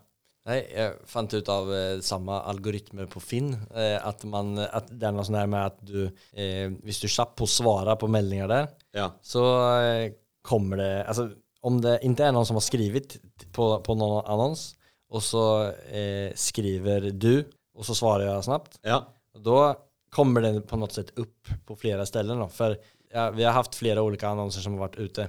Nej, 0.49 0.63
jeg 0.73 0.95
fant 1.11 1.35
ut 1.37 1.49
av 1.53 1.69
eh, 1.77 1.99
samme 2.01 2.39
algoritme 2.49 3.05
på 3.13 3.21
Finn 3.21 3.51
eh, 3.77 3.99
at, 4.01 4.23
man, 4.25 4.55
at 4.63 4.89
det 4.89 5.05
er 5.07 5.13
noe 5.13 5.27
sånn 5.29 5.37
her 5.37 5.51
med 5.53 5.67
at 5.69 5.83
du, 5.85 5.99
eh, 6.33 6.71
hvis 6.87 7.03
du 7.03 7.09
kjapt 7.13 7.35
på 7.37 7.45
å 7.45 7.51
svare 7.51 7.97
på 8.01 8.09
meldinger 8.09 8.49
der, 8.49 8.71
Ja. 8.97 9.11
så 9.21 9.43
eh, 9.85 10.07
kommer 10.47 10.81
det, 10.81 10.89
Altså, 11.05 11.27
om 11.63 11.77
det 11.85 11.99
ikke 12.09 12.25
er 12.25 12.33
noen 12.33 12.49
som 12.49 12.57
har 12.57 12.65
skrevet 12.65 13.19
på, 13.53 13.67
på 13.85 13.97
noen 14.01 14.25
annons 14.33 14.71
og 15.13 15.21
så 15.27 15.45
eh, 15.93 16.31
skriver 16.39 17.11
du 17.13 17.35
og 17.77 17.85
så 17.85 17.95
svarer 17.99 18.27
jeg 18.31 18.47
snabbt, 18.49 18.79
ja. 18.87 19.03
da 19.37 19.75
kommer 20.13 20.43
den 20.45 20.63
på 20.67 20.79
noe 20.81 20.91
sett 20.93 21.13
opp 21.21 21.53
på 21.69 21.77
flere 21.79 22.05
steder. 22.09 22.37
då. 22.41 22.49
For 22.53 22.75
ja, 23.13 23.29
vi 23.31 23.45
har 23.47 23.55
haft 23.57 23.77
flere 23.79 24.03
ulike 24.03 24.27
annonser 24.29 24.65
som 24.65 24.75
har 24.79 24.89
vært 24.89 24.99
ute 25.01 25.29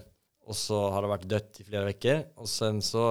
og 0.50 0.56
så 0.58 0.80
har 0.92 1.04
det 1.06 1.12
vært 1.14 1.28
dødt 1.32 1.60
i 1.62 1.66
flere 1.68 1.92
uker. 1.94 2.24
Og 2.42 2.50
sen 2.50 2.80
så 2.84 3.04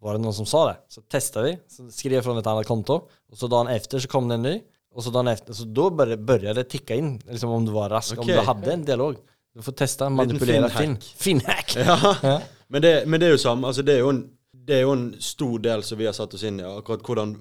var 0.00 0.16
det 0.16 0.24
noen 0.24 0.36
som 0.36 0.48
sa 0.48 0.66
det. 0.70 0.76
Så 0.88 1.02
testa 1.04 1.42
vi, 1.44 1.56
så 1.68 1.90
skrev 1.92 2.12
jag 2.18 2.24
från 2.24 2.38
ett 2.38 2.46
annat 2.46 2.66
konto 2.66 2.94
Og 3.32 3.38
så 3.38 3.46
dagen 3.46 3.68
efter 3.68 3.98
så 3.98 4.08
kom 4.08 4.28
det 4.28 4.34
en 4.34 4.42
ny 4.42 4.54
Og 4.94 5.04
så 5.04 5.10
dagen 5.10 5.28
efter, 5.28 5.52
så 5.52 5.64
da 5.64 5.90
begynte 5.90 6.38
det 6.38 6.54
det 6.56 6.64
tikke 6.72 6.96
inn, 6.96 7.12
liksom 7.28 7.52
om 7.54 7.66
du 7.66 7.70
var 7.72 7.92
rask, 7.92 8.18
om 8.18 8.26
du 8.26 8.34
hadde 8.34 8.72
en 8.72 8.84
dialog. 8.84 9.20
Du 9.54 9.62
får 9.62 9.72
teste, 9.78 10.08
manipulere, 10.08 10.68
Finn. 10.70 10.96
Finn-hack. 10.98 11.70
Finn-hack. 11.70 11.76
ja. 11.76 12.16
Ja. 12.32 12.40
Men, 12.70 12.82
det, 12.82 13.06
men 13.06 13.20
det 13.20 13.26
er 13.26 13.32
jo 13.34 13.38
samme. 13.42 13.66
Altså, 13.66 13.82
det, 13.82 13.94
er 13.94 14.04
jo 14.04 14.10
en, 14.14 14.20
det 14.54 14.76
er 14.76 14.84
jo 14.84 14.92
en 14.94 15.06
stor 15.22 15.58
del 15.62 15.82
som 15.82 15.98
vi 15.98 16.06
har 16.06 16.14
satt 16.14 16.34
oss 16.34 16.44
inn 16.46 16.60
i. 16.60 16.66
Akkurat 16.66 17.02
hvordan, 17.02 17.32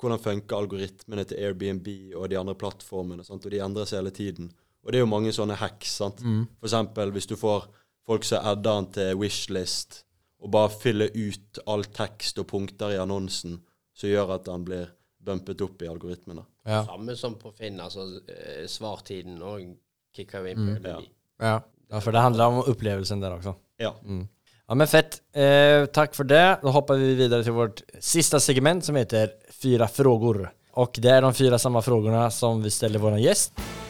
hvordan 0.00 0.22
funker 0.24 0.56
algoritmene 0.56 1.26
til 1.28 1.42
Airbnb 1.44 1.88
og 2.16 2.30
de 2.32 2.38
andre 2.40 2.56
plattformene. 2.56 3.24
Sant? 3.26 3.44
Og 3.44 3.52
de 3.52 3.60
endrer 3.64 3.88
seg 3.88 4.00
hele 4.00 4.14
tiden. 4.16 4.48
Og 4.84 4.92
det 4.92 5.00
er 5.00 5.04
jo 5.04 5.10
mange 5.12 5.34
sånne 5.36 5.58
hacks. 5.60 5.98
Sant? 6.00 6.22
Mm. 6.24 6.46
For 6.56 6.70
eksempel 6.70 7.12
hvis 7.12 7.28
du 7.28 7.36
får 7.36 7.68
folk 8.08 8.24
som 8.24 8.48
adder 8.48 8.70
den 8.70 8.88
til 8.96 9.20
wishlist, 9.20 10.02
og 10.42 10.50
bare 10.54 10.70
fylle 10.70 11.08
ut 11.14 11.58
all 11.66 11.84
tekst 11.84 12.38
og 12.38 12.46
punkter 12.50 12.94
i 12.94 13.00
annonsen, 13.02 13.58
som 13.96 14.10
gjør 14.10 14.36
at 14.36 14.44
den 14.46 14.64
blir 14.64 14.86
bumpet 15.28 15.60
opp 15.64 15.82
i 15.82 15.88
algoritmene. 15.90 16.44
Ja. 16.68 16.84
Samme 16.86 17.16
som 17.18 17.34
på 17.40 17.50
Finn, 17.56 17.80
altså 17.82 18.06
eh, 18.30 18.66
svartiden 18.70 19.40
og 19.42 19.64
kicker 20.14 20.44
vi 20.44 20.54
inn 20.54 20.58
Mm. 20.64 20.74
på 20.82 20.94
mm. 20.98 21.06
Ja. 21.40 21.60
ja, 21.90 22.00
for 22.00 22.12
det 22.12 22.20
handler 22.22 22.46
om 22.52 22.60
opplevelsen 22.70 23.20
der 23.20 23.34
også. 23.36 23.54
Ja. 23.78 23.94
Mm. 24.04 24.28
Ja 24.68 24.74
men 24.74 24.86
fett. 24.86 25.20
Eh, 25.32 25.86
takk 25.86 26.14
for 26.14 26.28
det. 26.28 26.60
Da 26.62 26.70
hopper 26.74 26.98
vi 27.00 27.14
videre 27.16 27.42
til 27.42 27.54
vårt 27.56 27.82
siste 28.04 28.40
segment 28.40 28.84
som 28.84 28.96
heter 29.00 29.32
Fyra 29.50 29.88
frågor. 29.88 30.50
Og 30.78 30.92
det 31.00 31.10
er 31.10 31.24
de 31.24 31.32
fire 31.34 31.58
samme 31.58 31.80
spørsmålene 31.82 32.30
som 32.30 32.60
vi 32.62 32.70
stiller 32.70 33.00
vår 33.02 33.18
gäst. 33.18 33.87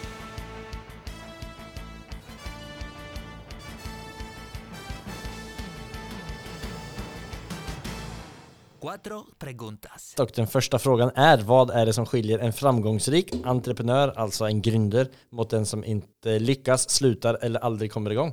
Och 10.18 10.30
den 10.34 10.46
första 10.46 10.78
frågan 10.78 11.10
är 11.14 11.38
vad 11.38 11.70
är 11.70 11.86
det 11.86 11.92
som 11.92 12.06
skiljer 12.06 12.38
en 12.38 12.52
framgångsrik 12.52 13.34
entreprenör, 13.44 14.12
alltså 14.16 14.44
en 14.44 14.62
gründer, 14.62 15.08
mot 15.32 15.50
den 15.50 15.66
som 15.66 15.84
inte 15.84 16.38
lyckas, 16.38 16.90
slutar 16.90 17.38
eller 17.42 17.60
aldrig 17.60 17.92
kommer 17.92 18.10
igång? 18.10 18.32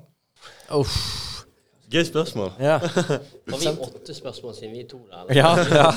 Gøy 1.89 2.03
spørsmål. 2.05 2.51
Ja, 2.59 2.77
Har 3.51 3.59
vi 3.59 3.67
åtte 3.81 4.13
spørsmål 4.13 4.53
siden 4.55 4.73
vi 4.73 4.83
to 4.89 4.99
der? 5.07 5.35
ja, 5.35 5.51
ja. 5.75 5.91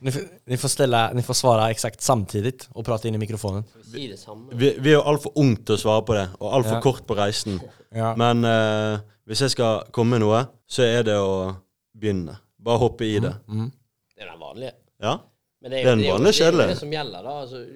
Ni, 0.00 0.10
får- 0.12 0.28
ni, 0.46 0.56
får 0.56 0.68
ställa, 0.68 1.12
ni 1.12 1.22
får 1.22 1.34
svara 1.34 1.70
exakt 1.70 2.00
samtidigt 2.00 2.68
och 2.72 2.84
prata 2.84 3.08
in 3.08 3.14
i 3.14 3.18
mikrofonen. 3.18 3.64
Vi? 3.92 4.16
Vi, 4.52 4.76
vi 4.78 4.90
er 4.90 4.94
jo 4.98 5.02
altfor 5.02 5.32
unge 5.38 5.62
til 5.64 5.76
å 5.76 5.80
svare 5.80 6.02
på 6.04 6.14
det, 6.16 6.26
og 6.40 6.52
altfor 6.58 6.74
Ja. 6.74 6.80
kort 6.80 7.06
på 7.06 7.14
reisen. 7.16 7.60
Ja. 7.94 8.14
Men 8.16 8.44
uh, 8.44 8.98
hvis 9.26 9.40
jeg 9.40 9.50
skal 9.54 9.84
komme 9.92 10.10
med 10.18 10.24
noe, 10.26 10.42
så 10.68 10.82
er 10.82 11.02
det 11.06 11.16
å 11.16 11.54
begynne. 11.96 12.36
Bare 12.64 12.78
hoppe 12.82 13.04
i 13.06 13.18
det. 13.20 13.32
Mm. 13.48 13.70
Det 14.16 14.22
er 14.24 14.30
den 14.30 14.40
vanlige. 14.40 14.72
Ja? 15.02 15.16
Men 15.60 15.70
det 15.70 15.78
er, 15.80 15.86
er 15.86 15.90
den 15.96 16.04
vanlige 16.04 16.12
vanlige 16.12 16.32
det, 16.32 16.46
er 16.46 16.52
jo 16.52 16.68
det 16.68 16.78
som 16.78 16.92
gjelder, 16.92 17.22
da. 17.22 17.32
Altså, 17.40 17.66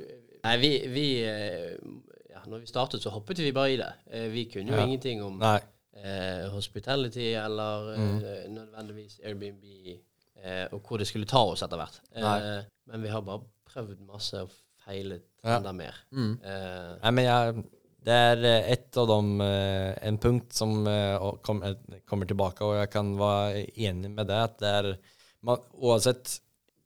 nei, 0.44 0.56
vi, 0.62 0.70
vi 0.92 1.06
eh, 1.24 1.72
ja, 2.30 2.42
Når 2.46 2.58
vi 2.62 2.66
startet, 2.66 3.02
så 3.02 3.10
hoppet 3.10 3.38
vi 3.42 3.52
bare 3.52 3.72
i 3.72 3.76
det. 3.80 3.92
Eh, 4.12 4.28
Vi 4.32 4.44
kunne 4.52 4.70
jo 4.72 4.76
Ja. 4.78 4.84
ingenting 4.86 5.22
om 5.22 5.38
Nej. 5.38 5.60
eh, 6.04 6.48
hospitality 6.50 7.32
eller 7.34 7.92
eh, 7.94 7.98
Mm. 7.98 8.54
nødvendigvis 8.54 9.20
Airbnb 9.24 9.64
eh, 10.44 10.66
og 10.72 10.80
hvor 10.86 10.98
det 10.98 11.06
skulle 11.06 11.26
ta 11.26 11.38
oss 11.38 11.62
etter 11.62 11.76
hvert. 11.76 12.00
Eh, 12.14 12.62
men 12.86 13.02
vi 13.02 13.08
har 13.08 13.20
bare 13.20 13.42
prøvd 13.72 13.98
masse 14.06 14.40
og 14.42 14.50
feilet 14.86 15.22
Ja. 15.44 15.56
enda 15.58 15.72
mer. 15.72 15.94
Mm. 16.12 16.38
Eh, 16.44 16.94
Nej, 17.02 17.10
men 17.12 17.24
jeg 17.24 17.64
det 18.08 18.14
er 18.14 18.44
et 18.72 18.96
av 18.96 19.06
de, 19.08 19.40
eh, 19.44 19.94
en 20.08 20.18
punkt 20.18 20.52
som 20.54 20.84
kommer 22.06 22.24
tilbake, 22.26 22.64
og 22.64 22.76
jeg 22.78 22.90
kan 22.90 23.10
være 23.18 23.66
enig 23.76 24.10
med 24.10 24.26
det. 24.26 24.34
at 24.44 24.58
det 24.58 24.66
är, 24.68 24.96
oavsett 25.72 26.30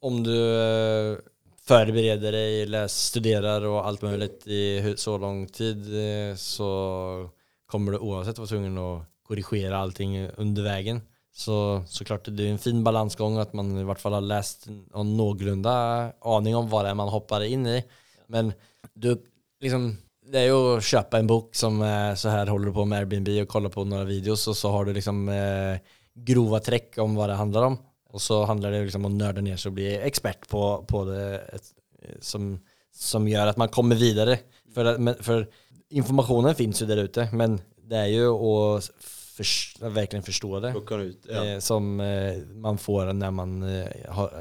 om 0.00 0.22
du 0.22 0.36
eh, 0.36 1.18
förbereder 1.62 2.32
eller 2.32 2.88
studerer 2.88 3.64
och 3.64 3.86
allt 3.86 4.02
möjligt 4.02 4.46
i 4.46 4.94
så 4.96 5.18
lang 5.18 5.46
tid 5.46 5.78
eh, 5.94 6.36
så 6.36 7.30
kommer 7.66 7.92
du 7.92 7.98
oavsett 7.98 8.38
vara 8.38 8.48
tvungen 8.48 8.78
å 8.78 9.04
korrigere 9.22 9.76
allting 9.76 10.28
under 10.36 10.62
vägen. 10.62 11.00
Så 11.34 11.84
såklart 11.86 12.28
det 12.28 12.44
är 12.44 12.50
en 12.50 12.58
fin 12.58 12.84
balansgång 12.84 13.38
at 13.38 13.52
man 13.52 13.78
i 13.78 13.84
vart 13.84 14.00
fall 14.00 14.12
har 14.12 14.20
läst 14.20 14.66
en 14.66 15.16
någorlunda 15.16 16.12
aning 16.20 16.56
om 16.56 16.68
hva 16.68 16.82
det 16.82 16.90
är 16.90 16.94
man 16.94 17.08
hoppar 17.08 17.44
inn 17.44 17.66
i. 17.66 17.78
Men 18.26 18.52
du, 18.94 19.16
liksom, 19.62 19.96
det 20.28 20.42
er 20.42 20.50
jo 20.50 20.58
å 20.74 20.82
kjøpe 20.82 21.22
en 21.22 21.30
bok 21.30 21.54
som 21.56 21.80
eh, 21.82 22.12
så 22.18 22.34
her 22.34 22.52
holder 22.52 22.68
du 22.68 22.76
på 22.76 22.84
med 22.84 23.00
Airbnb 23.00 23.30
og 23.46 23.48
kolla 23.48 23.72
på 23.72 23.86
noen 23.88 24.08
videoer, 24.10 24.36
og 24.36 24.58
så 24.58 24.74
har 24.74 24.84
du 24.84 24.92
liksom 24.98 25.24
eh, 25.32 25.80
grova 26.12 26.60
trekk 26.60 27.00
om 27.00 27.16
hva 27.16 27.30
det 27.30 27.40
handler 27.40 27.70
om. 27.70 27.80
Och 28.12 28.22
så 28.22 28.44
handler 28.44 28.70
det 28.70 28.84
liksom 28.84 29.04
om 29.04 29.14
å 29.14 29.16
nerde 29.16 29.42
ned 29.44 29.60
seg 29.60 29.72
og 29.72 29.78
bli 29.80 29.88
ekspert 29.96 30.48
på, 30.48 30.62
på 30.88 31.04
det 31.08 31.24
eh, 31.56 32.16
som, 32.20 32.54
som 32.92 33.28
gjør 33.28 33.54
at 33.54 33.60
man 33.60 33.72
kommer 33.72 33.96
videre. 33.96 34.38
For, 34.74 34.92
for 35.24 35.46
informasjonen 35.92 36.54
fins 36.56 36.82
informationen 36.82 36.88
der 36.88 36.96
ju 36.96 37.02
där 37.02 37.04
ute 37.04 37.28
men 37.36 37.60
det 37.88 37.98
er 37.98 38.10
jo 38.12 38.32
å 38.36 38.80
förs- 38.80 39.76
virkelig 39.80 40.24
forstå 40.24 40.60
det 40.60 40.72
ut. 40.72 41.26
Ja. 41.28 41.44
eh, 41.44 41.58
som 41.58 42.00
eh, 42.00 42.40
man 42.54 42.78
får 42.78 43.12
når 43.12 43.30
man 43.30 43.62
eh, 43.62 44.08
har, 44.08 44.32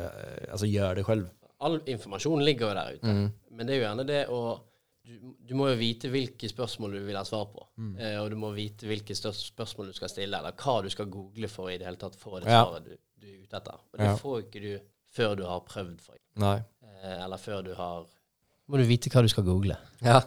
altså 0.51 0.65
gjør 0.65 0.95
det 0.95 1.05
selv. 1.05 1.29
all 1.59 1.79
informasjon 1.85 2.43
ligger 2.43 2.67
jo 2.67 2.73
der 2.75 2.93
ute. 2.95 3.07
Mm. 3.07 3.31
Men 3.51 3.67
det 3.67 3.73
er 3.73 3.77
jo 3.77 3.83
gjerne 3.85 4.07
det 4.07 4.21
å 4.33 4.41
du, 5.11 5.33
du 5.49 5.53
må 5.59 5.67
jo 5.71 5.75
vite 5.79 6.09
hvilke 6.13 6.47
spørsmål 6.47 6.93
du 6.95 6.99
vil 7.09 7.17
ha 7.19 7.23
svar 7.27 7.49
på. 7.51 7.65
Mm. 7.81 7.91
Eh, 7.99 8.17
og 8.21 8.29
du 8.31 8.37
må 8.39 8.51
vite 8.55 8.87
hvilke 8.87 9.15
spørsmål 9.17 9.89
du 9.91 9.97
skal 9.97 10.11
stille, 10.13 10.37
eller 10.39 10.55
hva 10.55 10.77
du 10.85 10.89
skal 10.93 11.09
google 11.11 11.49
for 11.51 11.71
i 11.73 11.77
det 11.81 11.87
hele 11.89 11.99
tatt 11.99 12.15
få 12.19 12.39
det 12.39 12.47
Ja. 12.51 12.61
svaret 12.63 12.85
du, 12.87 12.95
du 13.19 13.27
er 13.27 13.41
ute 13.43 13.59
etter. 13.59 13.79
Og 13.91 13.99
det 13.99 14.07
Ja. 14.07 14.15
får 14.21 14.37
jo 14.39 14.45
ikke 14.47 14.61
du 14.63 14.71
før 15.11 15.35
du 15.35 15.43
har 15.49 15.59
prøvd. 15.67 15.99
for 16.01 16.15
Nej. 16.39 16.63
Eh, 17.03 17.17
eller 17.25 17.37
før 17.37 17.61
du 17.65 17.73
har 17.75 18.05
Må 18.71 18.77
du 18.79 18.83
vite 18.87 19.09
hva 19.11 19.21
du 19.21 19.27
skal 19.27 19.43
google. 19.43 19.75
Ja. 20.01 20.21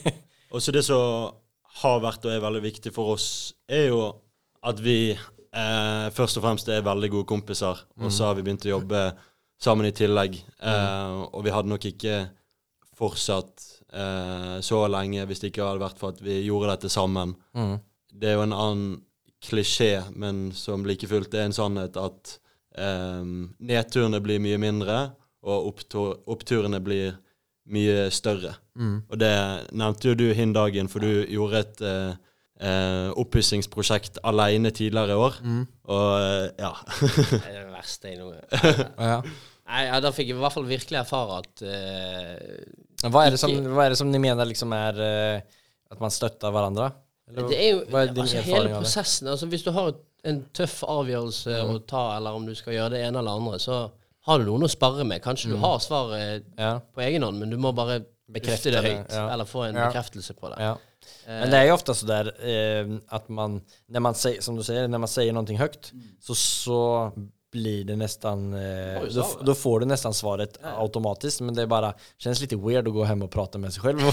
Og 0.52 0.62
så 0.62 0.72
det 0.72 0.84
som 0.86 1.34
har 1.82 2.00
vært 2.00 2.24
og 2.24 2.32
er 2.32 2.40
veldig 2.40 2.62
viktig 2.64 2.92
for 2.94 3.12
oss, 3.14 3.52
er 3.68 3.88
jo 3.92 4.00
at 4.64 4.80
vi 4.82 5.10
eh, 5.12 6.06
først 6.10 6.38
og 6.38 6.42
fremst 6.46 6.68
er 6.68 6.80
veldig 6.82 7.10
gode 7.10 7.26
kompiser. 7.26 7.84
Og 8.00 8.10
så 8.10 8.24
har 8.30 8.34
vi 8.38 8.42
begynt 8.42 8.64
å 8.66 8.72
jobbe 8.78 9.02
sammen 9.60 9.86
i 9.86 9.92
tillegg. 9.92 10.40
Eh, 10.62 11.20
og 11.34 11.44
vi 11.44 11.50
hadde 11.54 11.68
nok 11.68 11.84
ikke 11.92 12.30
fortsatt 12.96 13.79
så 13.90 14.76
lenge 14.86 15.24
hvis 15.26 15.40
det 15.42 15.48
ikke 15.50 15.64
hadde 15.66 15.82
vært 15.82 15.98
for 15.98 16.14
at 16.14 16.20
vi 16.22 16.36
gjorde 16.44 16.76
dette 16.76 16.90
sammen. 16.92 17.32
Mm. 17.58 17.72
Det 18.14 18.28
er 18.30 18.36
jo 18.36 18.44
en 18.44 18.54
annen 18.54 18.92
klisjé, 19.44 20.02
men 20.14 20.50
som 20.56 20.84
like 20.86 21.08
fullt 21.08 21.34
er 21.34 21.48
en 21.48 21.56
sannhet, 21.56 21.96
at 21.96 22.36
eh, 22.78 23.24
nedturene 23.58 24.20
blir 24.22 24.42
mye 24.42 24.60
mindre, 24.60 25.00
og 25.40 25.70
opptur, 25.72 26.18
oppturene 26.28 26.82
blir 26.84 27.14
mye 27.70 28.08
større. 28.12 28.56
Mm. 28.76 28.96
Og 29.08 29.20
det 29.20 29.34
nevnte 29.76 30.10
jo 30.10 30.18
du 30.18 30.26
hin 30.36 30.52
dagen, 30.56 30.90
for 30.92 31.04
du 31.04 31.24
gjorde 31.30 31.64
et 31.64 31.86
eh, 31.86 32.10
uh 32.60 33.06
oppussingsprosjekt 33.16 34.18
alene 34.28 34.68
tidligere 34.70 35.14
i 35.14 35.20
år. 35.24 35.38
Mm. 35.40 35.62
Og 35.88 36.08
uh, 36.20 36.48
ja. 36.60 36.74
Det 37.00 37.38
er 37.40 37.54
det 37.56 37.72
verste 37.72 38.10
jeg 38.12 38.18
noe 38.20 38.36
Ja. 39.10 39.22
Nei, 39.70 39.84
ja, 39.86 40.00
Da 40.02 40.10
fikk 40.12 40.28
jeg 40.28 40.36
i 40.36 40.42
hvert 40.42 40.54
fall 40.54 40.68
virkelig 40.68 40.98
erfare 41.00 41.40
at 41.40 41.62
eh, 41.64 42.60
Hva 43.08 43.22
er 43.26 43.30
det 43.34 43.38
som, 43.40 43.50
hva 43.72 43.86
er 43.86 43.94
det 43.94 43.98
som 44.00 44.10
ni 44.12 44.18
mener 44.20 44.44
liksom 44.48 44.72
er 44.76 44.98
eh, 45.00 45.40
at 45.90 46.00
man 46.02 46.10
støtter 46.12 46.52
hverandre? 46.52 46.90
Eller 47.30 47.48
Det 47.48 47.58
er 47.58 47.70
jo 47.70 47.80
hva 47.88 48.02
er 48.04 48.12
din 48.12 48.24
altså, 48.26 48.42
hele 48.44 48.74
prosessen. 48.74 49.28
Altså, 49.32 49.46
hvis 49.48 49.62
du 49.64 49.70
har 49.72 49.92
en 50.28 50.42
tøff 50.52 50.82
avgjørelse 50.84 51.54
Mm. 51.62 51.70
å 51.74 51.78
ta, 51.86 52.16
eller 52.18 52.36
om 52.36 52.44
du 52.46 52.54
skal 52.54 52.74
gjøre 52.74 52.90
det 52.90 53.04
ene 53.06 53.18
eller 53.22 53.38
andre, 53.40 53.58
så 53.62 53.90
har 54.26 54.38
du 54.38 54.44
noen 54.50 54.66
å 54.66 54.68
sparre 54.68 55.04
med. 55.08 55.22
Kanskje 55.24 55.48
du 55.54 55.56
har 55.62 55.78
svaret 55.80 56.44
Ja. 56.58 56.80
på 56.94 57.00
egen 57.06 57.22
hånd, 57.22 57.38
men 57.40 57.50
du 57.50 57.56
må 57.56 57.72
bare 57.74 58.02
Bekrefte 58.30 58.70
det 58.70 58.82
høyt, 58.84 59.10
ja. 59.10 59.24
eller 59.32 59.44
få 59.44 59.64
en 59.68 59.74
Ja. 59.74 59.88
bekreftelse 59.88 60.34
på 60.38 60.50
det. 60.52 60.60
Ja. 60.60 60.76
Eh, 61.26 61.40
Men 61.40 61.50
det 61.50 61.58
er 61.58 61.66
jo 61.66 61.74
ofte 61.74 61.94
så 61.94 62.06
der 62.06 62.28
eh, 62.38 62.98
at 63.10 63.28
man, 63.28 63.60
när 63.88 64.00
man 64.00 64.14
säger, 64.14 64.40
som 64.42 64.54
du 64.56 64.62
sier, 64.62 64.86
når 64.86 64.98
man 65.00 65.08
sier 65.08 65.32
noe 65.32 65.56
høyt, 65.58 65.90
så, 66.20 66.34
så 66.36 67.12
blir 67.50 67.84
det 67.84 67.96
nästan, 67.96 68.54
eh, 68.54 69.02
Oj, 69.02 69.10
då, 69.14 69.26
då 69.42 69.54
får 69.54 69.80
du 69.80 69.86
nästan 69.86 70.14
svaret 70.14 70.58
automatiskt 70.62 71.40
men 71.40 71.54
det 71.54 71.62
är 71.62 71.66
bara, 71.66 71.94
känns 72.18 72.40
lite 72.40 72.56
weird 72.56 72.88
att 72.88 72.94
gå 72.94 73.04
hem 73.04 73.22
och 73.22 73.30
prata 73.30 73.58
med 73.58 73.72
sig 73.72 73.82
själv. 73.82 73.98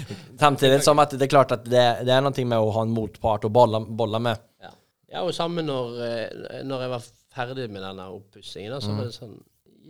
Samtidigt 0.38 0.84
som 0.84 0.98
att 0.98 1.18
det 1.18 1.24
är 1.24 1.28
klart 1.28 1.50
att 1.50 1.64
det, 1.64 2.02
det 2.04 2.12
er 2.12 2.20
noe 2.20 2.44
med 2.44 2.58
å 2.58 2.70
ha 2.70 2.82
en 2.82 2.94
motpart 2.94 3.44
å 3.44 3.48
bolle, 3.48 3.80
bolle 3.80 4.18
med. 4.18 4.38
Ja. 4.62 4.70
ja, 5.12 5.22
og 5.22 5.34
sammen 5.34 5.66
når, 5.66 6.00
eh, 6.06 6.62
når 6.64 6.86
jeg 6.86 6.94
var 6.94 7.10
ferdig 7.34 7.68
med 7.70 7.82
denne 7.82 8.08
oppussingen, 8.14 8.80
så 8.80 8.94
var 8.94 9.10
det 9.10 9.16
sånn 9.18 9.38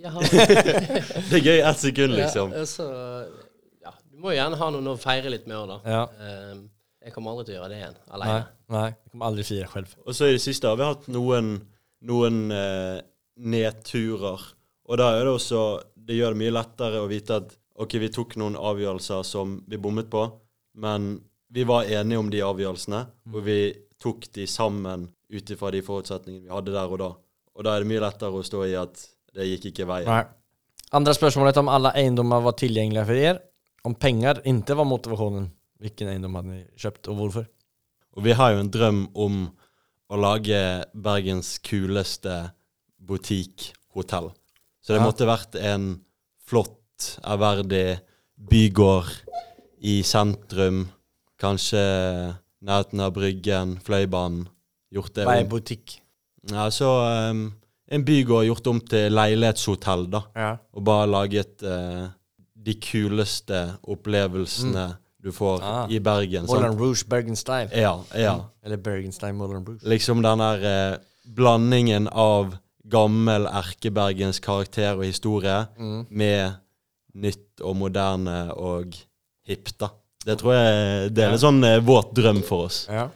ja. 0.05 0.13
Det 0.17 1.41
er 1.41 1.45
gøy 1.45 1.59
ett 1.61 1.81
sekund, 1.81 2.15
liksom. 2.17 2.53
Ja, 2.57 2.67
så, 2.67 2.87
ja, 3.85 3.93
du 4.09 4.21
må 4.23 4.33
jo 4.33 4.39
gjerne 4.39 4.61
ha 4.61 4.69
noen 4.73 4.93
å 4.95 5.01
feire 5.01 5.33
litt 5.33 5.49
med 5.51 5.59
òg, 5.59 5.75
da. 5.75 5.81
Ja. 5.85 6.05
Eh, 6.25 6.63
jeg 7.01 7.15
kommer 7.15 7.33
aldri 7.33 7.49
til 7.49 7.57
å 7.57 7.61
gjøre 7.61 7.73
det 7.73 7.79
igjen, 7.81 7.99
alene. 8.13 8.31
alene. 8.31 8.49
Nei. 8.71 8.89
jeg 8.93 9.13
kommer 9.13 9.31
aldrig 9.31 9.45
fira 9.49 9.69
selv. 9.73 9.95
Og 10.05 10.17
så 10.17 10.29
i 10.29 10.35
det 10.37 10.43
siste 10.45 10.69
har 10.69 10.77
vi 10.81 10.89
hatt 10.89 11.07
noen, 11.13 11.55
noen 12.09 12.51
eh, 12.55 12.99
nedturer. 13.41 14.45
Og 14.91 14.99
da 14.99 15.13
er 15.15 15.25
det 15.27 15.35
også 15.37 15.63
Det 15.95 16.17
gjør 16.17 16.35
det 16.35 16.41
mye 16.41 16.55
lettere 16.55 17.01
å 17.03 17.09
vite 17.11 17.37
at 17.39 17.53
OK, 17.81 17.95
vi 18.03 18.09
tok 18.13 18.35
noen 18.41 18.57
avgjørelser 18.59 19.23
som 19.25 19.61
vi 19.69 19.79
bommet 19.79 20.09
på, 20.11 20.25
men 20.83 21.13
vi 21.49 21.63
var 21.65 21.89
enige 21.89 22.19
om 22.19 22.31
de 22.33 22.43
avgjørelsene, 22.45 23.01
og 23.31 23.45
vi 23.47 23.61
tok 24.01 24.27
de 24.35 24.47
sammen 24.51 25.07
ut 25.31 25.53
ifra 25.55 25.71
de 25.71 25.83
forutsetningene 25.87 26.49
vi 26.49 26.53
hadde 26.53 26.75
der 26.75 26.91
og 26.91 27.01
da. 27.01 27.11
Og 27.55 27.65
da 27.65 27.77
er 27.77 27.85
det 27.85 27.91
mye 27.93 28.03
lettere 28.03 28.37
å 28.37 28.45
stå 28.45 28.65
i 28.67 28.75
at 28.81 29.05
det 29.37 29.47
gikk 29.47 29.71
ikke 29.71 29.87
veien. 29.89 30.29
Andre 30.97 31.15
spørsmålet 31.15 31.61
om 31.63 31.71
alle 31.71 31.95
eiendommer 32.01 32.43
var 32.43 32.59
tilgjengelige 32.59 33.07
for 33.07 33.21
dere. 33.21 33.41
Om 33.87 33.97
penger 33.97 34.43
ikke 34.51 34.77
var 34.77 34.89
motivasjonen, 34.91 35.47
hvilken 35.81 36.11
eiendom 36.13 36.37
hadde 36.37 36.57
ni 36.57 36.65
kjøpt, 36.81 37.09
og 37.09 37.21
hvorfor? 37.21 37.47
Og 38.19 38.27
vi 38.27 38.35
har 38.37 38.53
jo 38.53 38.65
en 38.65 38.73
drøm 38.75 39.05
om 39.15 39.45
å 40.11 40.19
lage 40.19 40.85
Bergens 40.95 41.59
kuleste 41.63 42.51
butikkhotell. 43.01 44.31
Så 44.83 44.93
det 44.95 45.01
Ja. 45.01 45.07
måtte 45.07 45.27
vært 45.27 45.55
en 45.61 46.01
flott, 46.47 47.19
ærverdig 47.25 48.01
bygård 48.37 49.11
i 49.83 50.03
sentrum. 50.03 50.89
Kanskje 51.39 52.37
nærheten 52.63 53.01
av 53.01 53.13
Bryggen, 53.15 53.81
Fløibanen. 53.81 54.49
Gjort 54.93 55.15
det 55.15 55.25
Vad 55.25 55.37
är 55.37 55.43
om. 55.45 55.49
butik? 55.49 56.01
Ja, 56.51 56.71
så 56.71 57.31
um, 57.31 57.55
en 57.89 58.05
bygård 58.05 58.47
gjort 58.47 58.67
om 58.67 58.81
til 58.81 59.13
leilighetshotell, 59.13 60.11
da. 60.11 60.23
Ja. 60.35 60.57
Og 60.75 60.83
bare 60.85 61.07
laget 61.07 61.63
uh, 61.63 62.09
de 62.57 62.75
kuleste 62.75 63.77
opplevelsene 63.85 64.97
du 65.23 65.33
får 65.33 65.61
Ah. 65.63 65.87
i 65.91 65.99
Bergen. 66.01 66.47
Moulin 66.47 66.79
Rouge, 66.79 67.05
Bergen 67.09 67.37
Style. 67.37 67.69
Ja, 67.77 67.99
ja. 68.17 68.35
Eller 68.65 68.77
Bergen 68.77 69.13
Style, 69.13 69.33
Moulin 69.33 69.65
Rouge. 69.67 69.81
liksom 69.85 70.23
den 70.23 70.39
der 70.39 70.65
eh, 70.93 70.97
blandingen 71.27 72.09
av 72.09 72.57
gammel 72.91 73.47
erkebergens 73.47 74.41
karakter 74.41 74.97
og 74.97 75.05
historie 75.05 75.67
Mm. 75.79 76.07
med 76.11 76.53
nytt 77.15 77.61
og 77.63 77.77
moderne 77.77 78.53
og 78.57 78.95
hipt, 79.47 79.79
da. 79.79 79.91
Det 80.25 80.39
tror 80.39 80.53
jeg 80.55 81.15
det 81.15 81.25
er 81.25 81.29
Ja. 81.29 81.33
en 81.33 81.39
sånn 81.39 81.65
eh, 81.65 81.81
våt 81.81 82.13
drøm 82.15 82.43
for 82.43 82.67
oss. 82.67 82.87
Ja. 82.91 83.09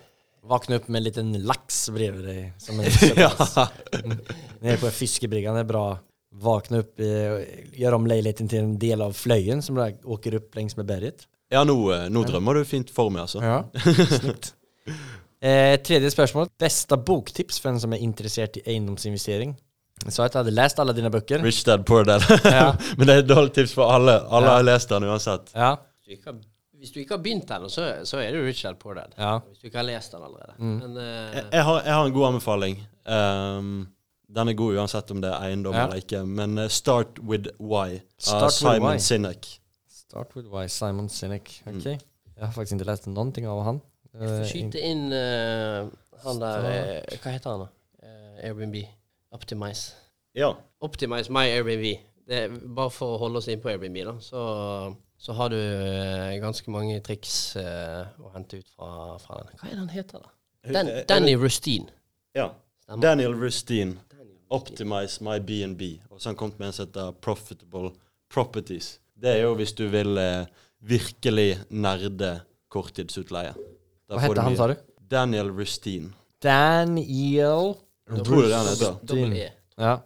Våkne 0.45 0.77
opp 0.77 0.89
med 0.89 1.01
en 1.01 1.05
liten 1.05 1.47
laks 1.47 1.89
bredvid 1.91 2.25
dig. 2.27 2.53
Som 2.59 2.81
en 2.81 2.85
ja. 3.17 3.31
Nede 4.61 4.77
på 4.81 4.91
fiskebrygga. 4.93 5.53
det 5.55 5.61
er 5.65 5.69
bra. 5.69 5.99
Våkne 6.35 6.81
opp, 6.83 6.97
gjøre 6.99 7.47
göra 7.79 7.95
om 7.95 8.07
leiligheten 8.11 8.49
til 8.51 8.59
en 8.65 8.79
del 8.79 9.01
av 9.03 9.13
fløyen 9.15 9.63
som 9.63 9.77
åker 9.79 10.37
opp 10.41 10.55
lengst 10.59 10.77
med 10.77 10.87
berget. 10.87 11.27
Ja, 11.55 11.63
nå, 11.69 11.77
eh, 11.95 12.07
nå 12.13 12.25
drømmer 12.29 12.59
du 12.61 12.65
fint 12.69 12.91
for 12.95 13.11
meg, 13.15 13.25
altså. 13.29 13.41
Ja, 13.45 13.63
snyggt. 14.19 14.53
Eh, 15.45 15.77
tredje 15.85 16.11
spørsmål. 16.13 16.49
Beste 16.61 16.97
boktips 16.97 17.59
for 17.61 17.75
en 17.75 17.81
som 17.83 17.93
er 17.93 18.01
interessert 18.05 18.57
i 18.61 18.63
eiendomsinvestering? 18.75 19.55
Jeg 20.05 20.13
sa 20.13 20.25
at 20.27 20.35
jeg 20.35 20.41
hadde 20.43 20.55
lest 20.57 20.81
alle 20.83 20.93
dine 20.97 21.11
bøker. 21.13 21.43
Rich 21.45 21.63
Dad, 21.69 21.85
Poor 21.89 22.05
Dad. 22.09 22.25
Ja. 22.45 22.71
Men 22.99 23.07
det 23.09 23.15
er 23.15 23.23
et 23.23 23.29
dårlig 23.31 23.53
tips 23.57 23.75
for 23.77 23.93
alle. 23.95 24.17
Alle 24.27 24.51
Ja. 24.51 24.57
har 24.59 24.67
lest 24.67 24.91
den 24.93 25.07
uansett. 25.09 25.53
Ja, 25.55 25.75
Hvis 26.03 26.09
du 26.09 26.13
ikke 26.17 26.31
har, 26.33 26.39
hvis 26.81 26.93
du 26.93 26.99
ikke 27.01 27.15
har 27.17 27.23
begynt 27.25 27.53
ennå, 27.57 27.69
så, 27.73 27.87
så 28.09 28.19
er 28.21 28.33
du 28.35 28.41
Rich 28.45 28.65
Dad, 28.67 28.77
Poor 28.83 28.95
Dad. 28.99 29.15
ja. 29.17 29.39
Hvis 29.49 29.61
du 29.63 29.69
ikke 29.71 29.79
har 29.81 29.87
lest 29.89 30.13
den 30.17 30.25
allerede. 30.27 30.57
Mm. 30.59 30.75
Men 30.83 30.97
uh, 30.99 31.05
Jeg, 31.37 31.45
jeg, 31.53 31.65
har, 31.71 31.83
jeg 31.87 31.95
har 31.95 32.07
en 32.11 32.17
god 32.19 32.27
anbefaling. 32.33 32.81
Um, 33.07 33.71
den 34.35 34.49
er 34.51 34.57
god 34.59 34.81
uansett 34.81 35.11
om 35.15 35.21
det 35.23 35.31
er 35.31 35.47
eiendom 35.51 35.77
Ja. 35.77 35.85
eller 35.87 36.03
ikke. 36.03 36.25
Men 36.27 36.59
uh, 36.59 36.69
Start 36.69 37.21
With 37.23 37.53
Why 37.61 38.01
av 38.33 38.49
with 38.49 38.57
Simon. 38.59 39.01
Sinek. 39.01 39.49
Start 40.15 40.37
with 40.37 40.47
why, 40.47 40.67
Simon 40.69 41.09
Sinek. 41.09 41.63
Mm. 41.67 41.81
Jeg 41.85 41.99
har 42.39 42.53
faktisk 42.55 42.77
ikke 42.77 42.87
lest 42.87 43.09
noen 43.11 43.33
ting 43.35 43.49
av 43.51 43.65
han. 43.67 43.81
jeg 44.13 44.21
får 44.21 44.35
Eh, 44.37 44.45
skyte 44.47 44.83
inn 44.87 45.09
uh, 45.11 45.89
han 46.23 46.39
der 46.39 46.67
eh, 46.69 47.17
Hva 47.19 47.33
heter 47.35 47.51
han, 47.51 47.65
da? 47.65 47.67
Uh, 47.99 48.45
Airbnb. 48.47 48.77
Optimize. 49.35 49.97
Ja. 50.39 50.53
Optimize 50.87 51.35
my 51.35 51.43
Airbnb. 51.57 51.89
Det 52.31 52.39
er 52.45 52.55
bare 52.79 52.95
for 52.95 53.17
å 53.17 53.19
holde 53.25 53.43
oss 53.43 53.51
inn 53.51 53.59
på 53.59 53.73
Airbnb, 53.75 53.99
da. 54.07 54.15
Så, 54.23 54.45
så 55.19 55.35
har 55.35 55.51
du 55.51 55.59
ganske 56.47 56.71
mange 56.71 57.03
triks 57.03 57.35
å 57.59 58.31
hente 58.37 58.63
ut 58.63 58.71
fra, 58.71 59.19
fra 59.19 59.43
den. 59.43 59.59
Hva 59.59 59.67
er 59.67 59.75
det 59.75 59.83
han 59.83 59.95
heter, 59.99 60.23
da? 60.23 60.35
Dan, 60.79 60.95
Eh, 60.95 61.05
Danny 61.11 61.35
Rustin. 61.35 61.91
Ja. 62.39 62.53
Stemmer. 62.87 63.03
Daniel 63.03 63.35
Rustin. 63.35 63.99
Optimize 64.55 65.19
my 65.27 65.41
BNB. 65.43 65.97
Og 66.07 66.21
så 66.21 66.29
har 66.29 66.37
han 66.37 66.45
kommet 66.45 66.63
med 66.63 66.71
en 66.71 66.79
som 66.79 66.87
heter 66.87 67.19
Profitable 67.19 67.97
Properties. 68.31 69.01
Det 69.21 69.31
er 69.37 69.43
jo 69.45 69.55
hvis 69.59 69.73
du 69.79 69.87
vil 69.89 70.19
eh, 70.19 70.47
virkelig 70.85 71.59
nerde 71.71 72.41
korttidsutleie. 72.73 73.55
Da 74.11 74.19
heter 74.19 74.35
får 74.35 74.43
han 74.43 74.57
sa 74.59 74.67
du? 74.73 74.75
Daniel 75.11 75.51
Rustin. 75.55 76.11
Daniel 76.43 77.77
Jeg 78.11 78.25
tror 78.27 78.43
det 78.43 78.51
er 78.53 78.57
han 78.59 78.67
heter. 78.73 78.97
Dobbel 79.07 79.37
E, 79.39 79.51
Ja. 79.79 79.97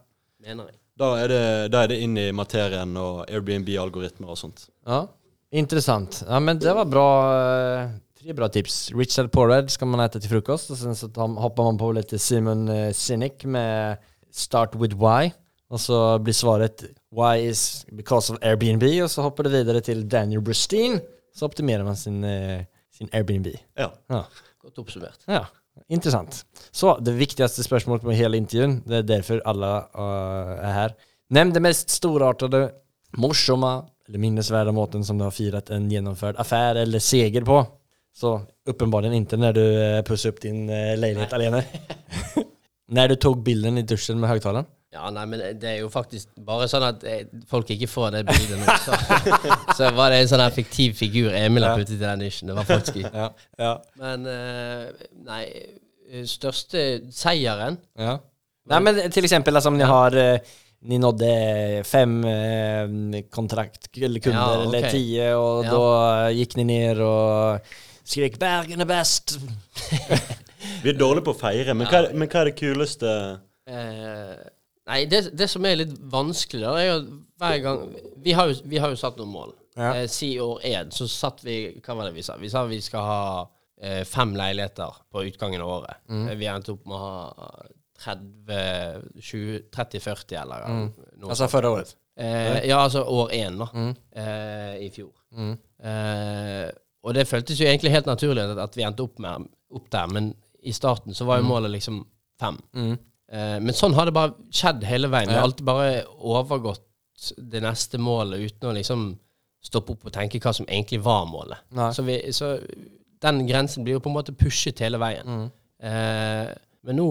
mener 0.41 0.69
jeg. 0.71 0.77
Da 0.99 1.13
er 1.23 1.29
det, 1.31 1.43
da 1.73 1.83
er 1.85 1.89
det 1.93 2.01
inn 2.03 2.17
i 2.19 2.31
materien 2.35 2.97
og 2.99 3.25
Airbnb-algoritmer 3.31 4.29
og 4.35 4.39
sånt. 4.39 4.69
Ja, 4.87 5.07
Interessant. 5.51 6.23
Ja, 6.29 6.39
men 6.45 6.59
det 6.61 6.75
var 6.77 6.85
bra. 6.85 7.07
eh, 7.33 7.89
Tre 8.19 8.35
bra 8.35 8.49
tips. 8.49 8.91
Richard 8.93 9.31
Porred 9.33 9.71
skal 9.71 9.87
man 9.89 10.01
äta 10.01 10.21
til 10.21 10.29
frokost. 10.29 10.71
Og 10.71 10.77
sen 10.77 10.93
så 10.99 11.09
tar, 11.09 11.29
hoppar 11.41 11.65
man 11.65 11.79
på 11.79 11.93
litt 11.95 12.11
Simon 12.21 12.69
eh, 12.69 12.91
Sinek 12.93 13.45
med 13.47 13.97
Start 14.31 14.75
with 14.77 14.97
Why. 14.99 15.31
Och 15.69 15.81
så 15.81 16.19
blir 16.19 16.35
svaret 16.35 16.85
Why 17.11 17.49
is 17.49 17.87
because 17.93 18.33
of 18.33 18.39
Airbnb 18.43 18.83
og 19.03 19.11
så 19.11 19.23
hopper 19.23 19.45
du 19.45 19.53
videre 19.53 19.81
til 19.85 20.07
Daniel 20.09 20.41
Brustine. 20.41 21.01
Så 21.35 21.47
optimerer 21.47 21.85
man 21.85 21.97
sin, 21.97 22.25
eh, 22.25 22.65
sin 22.93 23.09
Airbnb. 23.13 23.53
Ja. 23.77 23.91
Ja. 24.09 24.23
Godt 24.63 24.79
oppsummert. 24.79 25.21
Ja, 25.27 25.45
intressant. 25.89 26.45
Så, 26.71 26.97
det 27.01 27.15
viktigste 27.19 27.63
spørsmålet 27.63 28.03
på 28.03 28.17
hele 28.17 28.41
intervjuet, 28.41 28.81
det 28.89 28.97
er 28.97 29.07
derfor 29.07 29.43
alla 29.47 29.73
uh, 29.95 30.57
er 30.57 30.75
her. 30.75 30.95
Nevn 31.31 31.53
det 31.55 31.63
mest 31.63 31.93
storartede, 31.95 32.65
morsomme 33.17 33.71
eller 34.09 34.19
minnesverdige 34.19 34.75
måten 34.75 35.05
som 35.05 35.21
du 35.21 35.27
har 35.27 35.37
firat 35.37 35.71
en 35.71 35.87
gjennomført 35.93 36.41
affær 36.41 36.81
eller 36.81 36.99
seger 36.99 37.45
på. 37.45 37.61
Så 38.17 38.41
uppenbarligen 38.67 39.15
inte 39.21 39.39
når 39.39 39.53
du 39.55 39.63
uh, 39.63 40.01
opp 40.01 40.27
upp 40.33 40.43
din 40.43 40.65
uh, 40.71 40.97
lägenhet 40.99 41.33
alene. 41.33 41.63
når 42.97 43.09
du 43.09 43.17
tog 43.17 43.45
bilden 43.45 43.79
i 43.79 43.87
duschen 43.87 44.19
med 44.21 44.33
högtalaren. 44.33 44.67
Ja, 44.99 45.11
nei, 45.15 45.25
men 45.31 45.43
det 45.61 45.69
er 45.71 45.77
jo 45.85 45.89
faktisk 45.93 46.31
bare 46.43 46.67
sånn 46.71 46.85
at 46.89 47.05
eh, 47.07 47.27
folk 47.51 47.69
ikke 47.71 47.89
får 47.91 48.17
det 48.17 48.23
bildet 48.27 48.59
nå. 48.59 48.77
Så, 48.83 48.97
så 49.79 49.91
var 49.95 50.11
det 50.11 50.23
en 50.25 50.31
sånn 50.33 50.43
effektiv 50.43 50.97
fiktiv 50.97 50.97
figur 50.99 51.37
Emil 51.39 51.67
har 51.67 51.79
puttet 51.79 51.97
i 51.97 52.03
den 52.03 52.25
nisjen. 52.25 52.51
Det 52.51 52.57
var 52.59 52.67
faktisk. 52.67 53.05
Ja. 53.07 53.29
Ja. 53.61 53.73
Men 54.01 54.27
eh, 54.33 54.89
nei, 55.29 55.43
eh, 56.11 56.25
største 56.29 56.87
seieren 57.15 57.79
ja. 57.99 58.19
Nei, 58.69 58.81
men 58.85 58.99
til 59.15 59.25
eksempel 59.29 59.57
altså, 59.57 59.71
om 59.73 59.79
ni 59.79 59.87
har 59.89 60.17
Ni 60.89 60.95
nådde 61.03 61.29
fem 61.83 62.13
kontraktkunder, 62.23 63.25
kontrakt 63.35 63.89
eller 63.99 64.23
kunder, 64.23 64.39
Ja, 64.39 64.61
okay. 64.61 64.69
eller 64.69 64.93
ti, 64.93 65.01
og 65.35 65.65
Ja. 65.67 65.73
da 65.73 66.29
gikk 66.31 66.55
ni 66.61 66.67
ned 66.69 67.01
og 67.03 67.73
skrek 68.07 68.39
'Bergen 68.39 68.85
er 68.85 68.87
best'. 68.87 69.35
Vi 70.85 70.93
er 70.93 71.01
dårlige 71.01 71.27
på 71.27 71.35
å 71.35 71.41
feire, 71.41 71.75
men 71.75 71.91
hva 71.91 72.05
men 72.15 72.31
hva 72.31 72.45
er 72.45 72.53
det 72.53 72.61
kuleste 72.61 73.11
Eh, 73.69 74.37
nei, 74.89 75.03
det, 75.11 75.23
det 75.39 75.49
som 75.51 75.67
er 75.69 75.81
litt 75.83 75.95
vanskelig, 76.13 76.65
da, 76.65 76.75
er 76.81 76.89
jo 76.89 76.99
hver 77.39 77.61
gang 77.63 77.85
Vi 78.25 78.35
har 78.35 78.51
jo, 78.51 78.57
vi 78.67 78.81
har 78.83 78.91
jo 78.93 78.99
satt 78.99 79.19
noen 79.21 79.31
mål. 79.31 79.55
Ja. 79.79 79.93
Eh, 79.95 80.09
si 80.11 80.33
år 80.43 80.65
én, 80.67 80.91
så 80.91 81.07
satt 81.11 81.45
vi 81.47 81.59
Hva 81.85 81.95
var 81.95 82.09
det 82.09 82.17
vi 82.17 82.25
sa? 82.27 82.35
Vi 82.41 82.51
sa 82.51 82.65
vi 82.67 82.81
skal 82.83 83.05
ha 83.07 83.21
eh, 83.81 84.03
fem 84.09 84.35
leiligheter 84.37 85.03
på 85.13 85.23
utgangen 85.29 85.63
av 85.63 85.75
året. 85.77 86.03
Mm. 86.11 86.25
Eh, 86.27 86.39
vi 86.41 86.51
endte 86.51 86.75
opp 86.75 86.89
med 86.89 86.99
å 86.99 87.05
ha 87.05 87.53
30, 87.99 89.21
20, 89.21 89.63
30-40, 89.75 90.37
eller 90.43 90.67
noe 90.69 91.31
Altså 91.31 91.47
forrige 91.47 91.55
förra 91.55 91.71
året. 91.77 91.95
Eh, 92.19 92.65
ja, 92.69 92.81
altså 92.83 93.05
år 93.05 93.33
én, 93.35 93.59
da. 93.59 93.69
Mm. 93.75 93.95
Eh, 94.11 94.75
I 94.87 94.91
fjor. 94.95 95.13
Mm. 95.33 95.55
Eh, 95.83 96.69
og 97.07 97.15
det 97.15 97.29
føltes 97.31 97.61
jo 97.61 97.67
egentlig 97.67 97.95
helt 97.95 98.11
naturlig 98.11 98.43
at, 98.43 98.59
at 98.59 98.77
vi 98.77 98.85
endte 98.87 99.07
opp, 99.07 99.21
med, 99.23 99.47
opp 99.71 99.91
der, 99.95 100.11
men 100.11 100.33
i 100.67 100.75
starten 100.75 101.15
så 101.15 101.27
var 101.29 101.39
jo 101.39 101.47
målet 101.47 101.71
liksom 101.77 102.03
fem. 102.41 102.59
Mm. 102.75 102.97
Eh, 103.33 103.57
men 103.61 103.77
sånn 103.77 103.97
har 103.97 104.09
det 104.09 104.15
bare 104.17 104.35
skjedd 104.55 104.85
hele 104.89 105.11
veien. 105.13 105.29
Vi 105.29 105.37
har 105.37 105.47
alltid 105.49 105.67
bare 105.69 106.05
overgått 106.19 106.85
det 107.37 107.61
neste 107.65 107.99
målet 107.99 108.45
uten 108.47 108.71
å 108.71 108.77
liksom 108.77 109.09
stoppe 109.69 109.93
opp 109.97 110.07
og 110.07 110.15
tenke 110.15 110.39
hva 110.41 110.53
som 110.55 110.69
egentlig 110.69 111.01
var 111.03 111.25
målet. 111.27 111.59
Så, 111.93 112.05
vi, 112.07 112.21
så 112.33 112.55
den 113.25 113.43
grensen 113.49 113.85
blir 113.85 113.97
jo 113.99 114.03
på 114.05 114.11
en 114.13 114.19
måte 114.21 114.35
pushet 114.39 114.79
hele 114.85 115.01
veien. 115.03 115.27
Mm. 115.27 115.49
Eh, 115.89 116.53
men 116.87 116.97
nå 116.99 117.09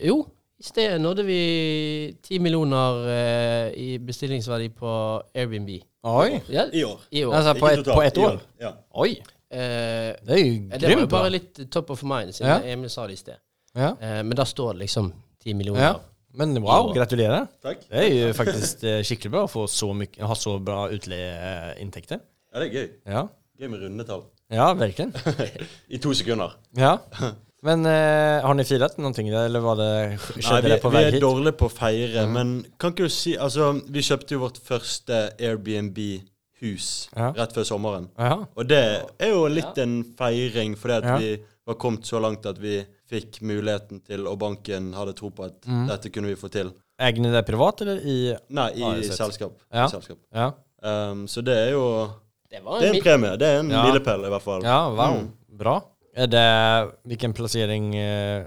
Jo, 0.00 0.22
i 0.62 0.64
sted 0.66 0.96
nådde 1.02 1.24
vi 1.26 1.40
ti 2.24 2.38
millioner 2.42 3.04
eh, 3.12 3.66
i 3.76 3.88
bestillingsverdi 4.02 4.70
på 4.78 4.92
Airbnb. 5.34 5.70
Oi. 6.02 6.40
Ja, 6.50 6.64
i 6.72 6.82
år? 6.84 7.04
i 7.10 7.24
år. 7.24 7.34
Altså 7.38 7.54
på 7.60 7.68
et, 7.68 7.78
ett, 7.78 7.84
totalt, 7.84 7.96
på 7.98 8.02
ett 8.02 8.18
i 8.18 8.24
år? 8.26 8.40
Ja. 8.62 8.72
Oi. 9.04 9.10
Eh, 9.52 10.14
Det 10.24 10.38
er 10.38 10.40
jo 10.40 10.68
det 10.72 10.88
var 10.88 11.04
jo 11.04 11.10
bare 11.12 11.34
litt 11.34 11.60
top 11.70 11.90
of 11.92 12.02
mind, 12.02 12.32
siden 12.34 12.50
Ja. 12.50 12.72
Emil 12.72 12.90
sa 12.90 13.06
det 13.06 13.18
i 13.18 13.20
sted. 13.20 13.36
Ja. 13.76 13.92
Eh, 14.00 14.22
men 14.24 14.32
da 14.36 14.44
står 14.48 14.72
det 14.74 14.86
liksom 14.86 15.12
ti 15.42 15.54
millioner. 15.58 15.82
ja. 15.90 15.92
Men 16.34 16.54
wow, 16.64 16.86
gratulerer. 16.96 17.44
Takk. 17.60 17.82
Det 17.90 18.02
er 18.06 18.14
jo 18.16 18.28
faktisk 18.32 18.84
eh, 18.88 19.02
skikkelig 19.04 19.30
bra 19.34 19.42
å 19.44 19.50
få 19.52 19.66
så 19.68 19.90
mye, 19.92 20.08
ha 20.24 20.32
så 20.38 20.54
bra 20.64 20.86
utleieinntekter. 20.94 22.22
Ja, 22.52 22.62
det 22.62 22.68
er 22.70 22.72
gøy. 22.78 22.86
Ja. 23.12 23.24
Gøy 23.60 23.68
med 23.68 23.82
rundetall. 23.84 24.22
ja, 24.48 24.70
virkelig. 24.72 25.12
I 25.94 26.00
to 26.00 26.14
sekunder. 26.16 26.54
Ja. 26.76 26.94
Men 27.62 27.84
eh, 27.86 28.40
har 28.42 28.56
ni 28.56 28.64
noen 28.98 29.14
ting, 29.14 29.28
eller 29.28 29.60
var 29.62 29.76
det, 29.78 29.90
Nei, 30.08 30.40
skjedde 30.42 30.62
vi, 30.64 30.70
det 30.72 30.80
på 30.82 30.90
vei 30.90 31.04
hit? 31.04 31.12
vi 31.12 31.20
er 31.20 31.26
dårlige 31.26 31.58
på 31.60 31.68
å 31.68 31.74
feire, 31.76 32.24
men 32.32 32.54
kan 32.80 32.90
ikke 32.96 33.06
du 33.06 33.12
si 33.12 33.36
Altså, 33.36 33.68
vi 33.92 34.02
kjøpte 34.02 34.34
jo 34.34 34.40
vårt 34.46 34.58
første 34.66 35.20
Airbnb-hus 35.38 36.88
Ja. 37.14 37.28
rett 37.36 37.52
før 37.54 37.68
sommeren. 37.68 38.08
Ja. 38.18 38.40
Og 38.56 38.66
det 38.72 38.82
er 39.20 39.30
jo 39.36 39.44
litt 39.52 39.78
en 39.78 40.00
feiring, 40.18 40.74
fordi 40.80 40.96
at 40.96 41.04
Ja. 41.04 41.16
vi 41.18 41.36
var 41.66 41.74
kommet 41.78 42.08
så 42.08 42.18
langt 42.24 42.46
at 42.46 42.58
vi 42.58 42.80
fikk 43.12 43.40
muligheten 43.44 44.00
til, 44.06 44.26
og 44.30 44.38
banken 44.40 44.90
hadde 44.96 45.14
tro 45.18 45.30
på 45.30 45.44
at 45.50 45.60
Mm. 45.68 45.86
dette 45.92 46.10
kunne 46.12 46.32
vi 46.32 46.38
få 46.40 46.50
til. 46.50 46.72
Ni 47.02 47.30
det 47.32 47.44
privat 47.46 47.80
eller 47.82 47.98
i 48.00 48.36
Nei, 48.50 48.70
i 48.72 49.02
sett. 49.02 49.16
selskap. 49.18 49.52
Ja. 49.72 49.86
I 49.86 49.90
selskap. 49.96 50.18
Ja, 50.34 50.52
Um, 50.82 51.28
så 51.30 51.44
det 51.46 51.54
er 51.54 51.70
jo 51.76 52.10
Det 52.50 52.58
var 52.64 52.80
Det 52.80 52.88
er 52.88 52.90
en 52.90 52.96
en 52.96 53.02
premie. 53.02 53.36
Det 53.38 53.46
er 53.46 53.60
en 53.60 53.70
Ja. 53.70 53.84
milepæl, 53.86 54.24
i 54.26 54.30
hvert 54.30 54.42
fall. 54.42 54.62
ja 54.64 54.88
wow. 54.90 55.20
Mm. 55.20 55.28
Bra. 55.56 55.80
Er 56.16 56.26
det, 56.26 56.92
Hvilken 57.06 57.32
plassering 57.32 57.94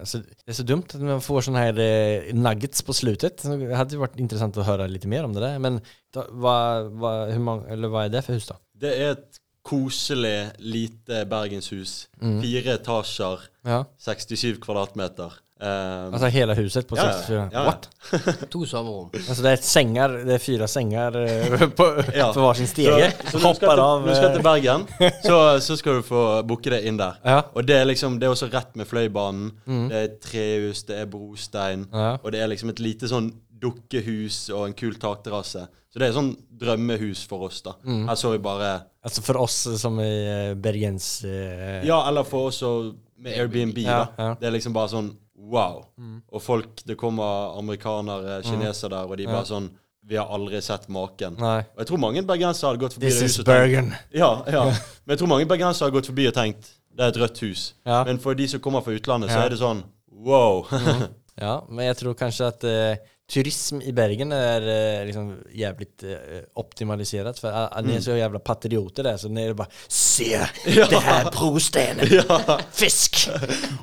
altså, 0.01 0.19
Det 0.21 0.49
er 0.49 0.51
så 0.53 0.65
dumt 0.65 0.93
at 0.93 1.01
man 1.01 1.21
får 1.21 1.47
sånne 1.47 1.63
här 1.63 1.79
eh, 1.79 2.33
nuggets 2.33 2.81
på 2.83 2.93
slutet. 2.93 3.37
Det 3.41 3.75
hadde 3.75 3.97
vært 3.97 4.19
interessant 4.19 4.57
å 4.57 4.63
høre 4.67 4.85
litt 4.89 5.01
lite 5.05 5.07
mer 5.07 5.23
om 5.23 5.33
det 5.33 5.41
der. 5.41 5.57
Men 5.59 5.81
da, 6.13 6.23
hva, 6.29 6.89
hva, 6.91 7.31
hur 7.31 7.39
många, 7.39 7.67
eller 7.71 7.87
vad 7.87 8.05
är 8.05 8.09
det 8.09 8.21
for 8.25 8.33
hus 8.33 8.47
da? 8.47 8.55
Det 8.77 8.91
er 8.99 9.11
et 9.11 9.39
koselig, 9.65 10.51
lite 10.61 11.23
bergenshus. 11.29 12.05
Mm. 12.21 12.37
Fire 12.43 12.77
etasjer, 12.79 13.39
Ja. 13.65 13.83
67 13.99 14.59
kvadratmeter. 14.61 15.41
Um, 15.55 16.11
altså 16.13 16.27
hele 16.35 16.51
huset 16.57 16.83
på 16.87 16.97
ja, 16.99 17.03
64? 17.15 17.35
ja, 17.35 17.45
ja. 17.53 17.61
What? 17.63 17.85
to 18.51 18.65
soverom. 18.67 19.07
Altså 19.15 19.39
det 19.41 19.49
er 19.53 19.53
et 19.55 19.63
sängar, 19.63 20.11
det 20.27 20.33
er 20.35 20.41
fire 20.43 20.67
senger 20.67 21.15
eh, 21.21 21.63
på, 21.79 21.85
Ja. 22.13 22.27
på 22.35 22.43
varsin 22.43 22.67
stege. 22.67 23.07
Så, 23.23 23.39
så 23.39 23.41
Hopper 23.47 23.71
til, 23.71 23.79
av. 23.85 24.01
når 24.03 24.09
du 24.09 24.15
skal 24.17 24.27
eh, 24.29 24.33
til 24.35 24.43
Bergen, 24.43 24.83
så, 25.29 25.37
så 25.63 25.77
skal 25.79 26.01
du 26.01 26.05
få 26.09 26.25
booke 26.43 26.69
det 26.75 26.81
inn 26.89 26.99
der. 26.99 27.15
Ja. 27.23 27.37
Og 27.55 27.63
det 27.69 27.77
er 27.79 27.87
liksom, 27.87 28.19
det 28.19 28.27
er 28.27 28.35
også 28.35 28.51
rett 28.51 28.75
med 28.75 28.85
Fløibanen. 28.91 29.53
Mm. 29.65 29.87
Det 29.93 30.01
er 30.03 30.11
trehus, 30.27 30.83
det 30.91 30.99
er 30.99 31.07
brostein. 31.15 31.87
Ja. 31.93 32.17
Og 32.21 32.35
det 32.35 32.43
er 32.43 32.51
liksom 32.51 32.75
et 32.75 32.83
lite 32.83 33.07
sånn 33.09 33.31
dukkehus 33.65 34.45
og 34.53 34.67
en 34.69 34.75
kul 34.77 34.95
takterrasse. 35.01 35.65
Så 35.91 36.01
det 36.01 36.09
er 36.09 36.15
sånn 36.17 36.33
drømmehus 36.59 37.21
for 37.29 37.47
oss, 37.47 37.61
da. 37.65 37.75
Mm. 37.87 38.03
Her 38.09 38.17
så 38.19 38.33
vi 38.33 38.41
bare 38.43 38.71
Altså 39.05 39.21
for 39.23 39.37
oss 39.45 39.55
som 39.79 39.99
är 39.99 40.49
eh, 40.49 40.55
Bergens... 40.55 41.23
eh, 41.23 41.85
Ja, 41.87 42.01
eller 42.09 42.23
for 42.27 42.49
oss 42.49 42.61
og 42.65 42.95
med 43.17 43.37
Airbnb, 43.39 43.77
Ja, 43.85 43.99
da. 44.17 44.23
ja. 44.23 44.35
Det 44.39 44.47
er 44.49 44.55
liksom 44.57 44.73
bare 44.75 44.89
sånn 44.91 45.11
wow. 45.35 45.85
Mm. 45.97 46.21
Og 46.33 46.41
folk 46.43 46.81
Det 46.85 46.97
kommer 46.99 47.55
amerikanere, 47.59 48.41
kinesere 48.43 48.89
der, 48.91 49.05
og 49.07 49.17
de 49.17 49.23
Ja. 49.23 49.31
bare 49.31 49.45
sånn 49.45 49.69
Vi 50.05 50.17
har 50.19 50.27
aldri 50.29 50.59
sett 50.61 50.87
maken. 50.89 51.37
Nei. 51.39 51.59
Og 51.73 51.79
jeg 51.81 51.87
tror 51.87 51.97
mange 51.97 52.21
bergensere 52.27 52.69
hadde 52.69 52.79
gått 52.83 52.93
forbi 52.93 53.07
This 53.09 53.19
det 53.19 53.25
is 53.25 53.43
Bergen. 53.47 53.93
Ja, 54.13 54.43
ja. 54.45 54.63
Men 55.05 55.15
jeg 55.15 55.17
tror 55.19 55.27
mange 55.31 55.47
bergensere 55.49 55.87
har 55.89 55.95
gått 55.95 56.05
forbi 56.11 56.27
og 56.27 56.33
tenkt 56.35 56.73
det 56.95 57.03
er 57.03 57.07
et 57.11 57.17
rødt 57.19 57.39
hus. 57.43 57.63
Ja. 57.85 58.03
Men 58.07 58.19
for 58.23 58.33
de 58.35 58.45
som 58.47 58.59
kommer 58.63 58.81
fra 58.81 58.93
utlandet, 58.95 59.29
så 59.31 59.41
er 59.45 59.49
det 59.49 59.57
sånn 59.59 59.81
wow. 60.11 60.65
Ja, 61.41 61.57
men 61.67 61.85
jeg 61.89 61.97
tror 61.99 62.13
kanskje 62.15 62.47
at 62.47 62.63
eh, 62.63 63.01
turism 63.31 63.81
i 63.81 63.91
Bergen 63.93 64.31
är 64.31 64.61
eh, 65.01 65.05
liksom 65.05 65.37
jävligt 65.53 66.03
eh, 66.03 66.09
optimaliserat 66.53 67.39
för 67.39 67.49
uh, 67.49 67.83
ni 67.83 67.95
är 67.95 68.01
så 68.01 68.11
jävla 68.11 68.39
patrioter 68.39 69.03
där 69.03 69.17
så 69.17 69.29
ni 69.29 69.43
är 69.45 69.53
bara 69.53 69.67
Se 69.87 70.47
det 70.65 70.99
här 70.99 71.31
brostenen! 71.31 72.07
ja. 72.29 72.59
Fisk! 72.71 73.29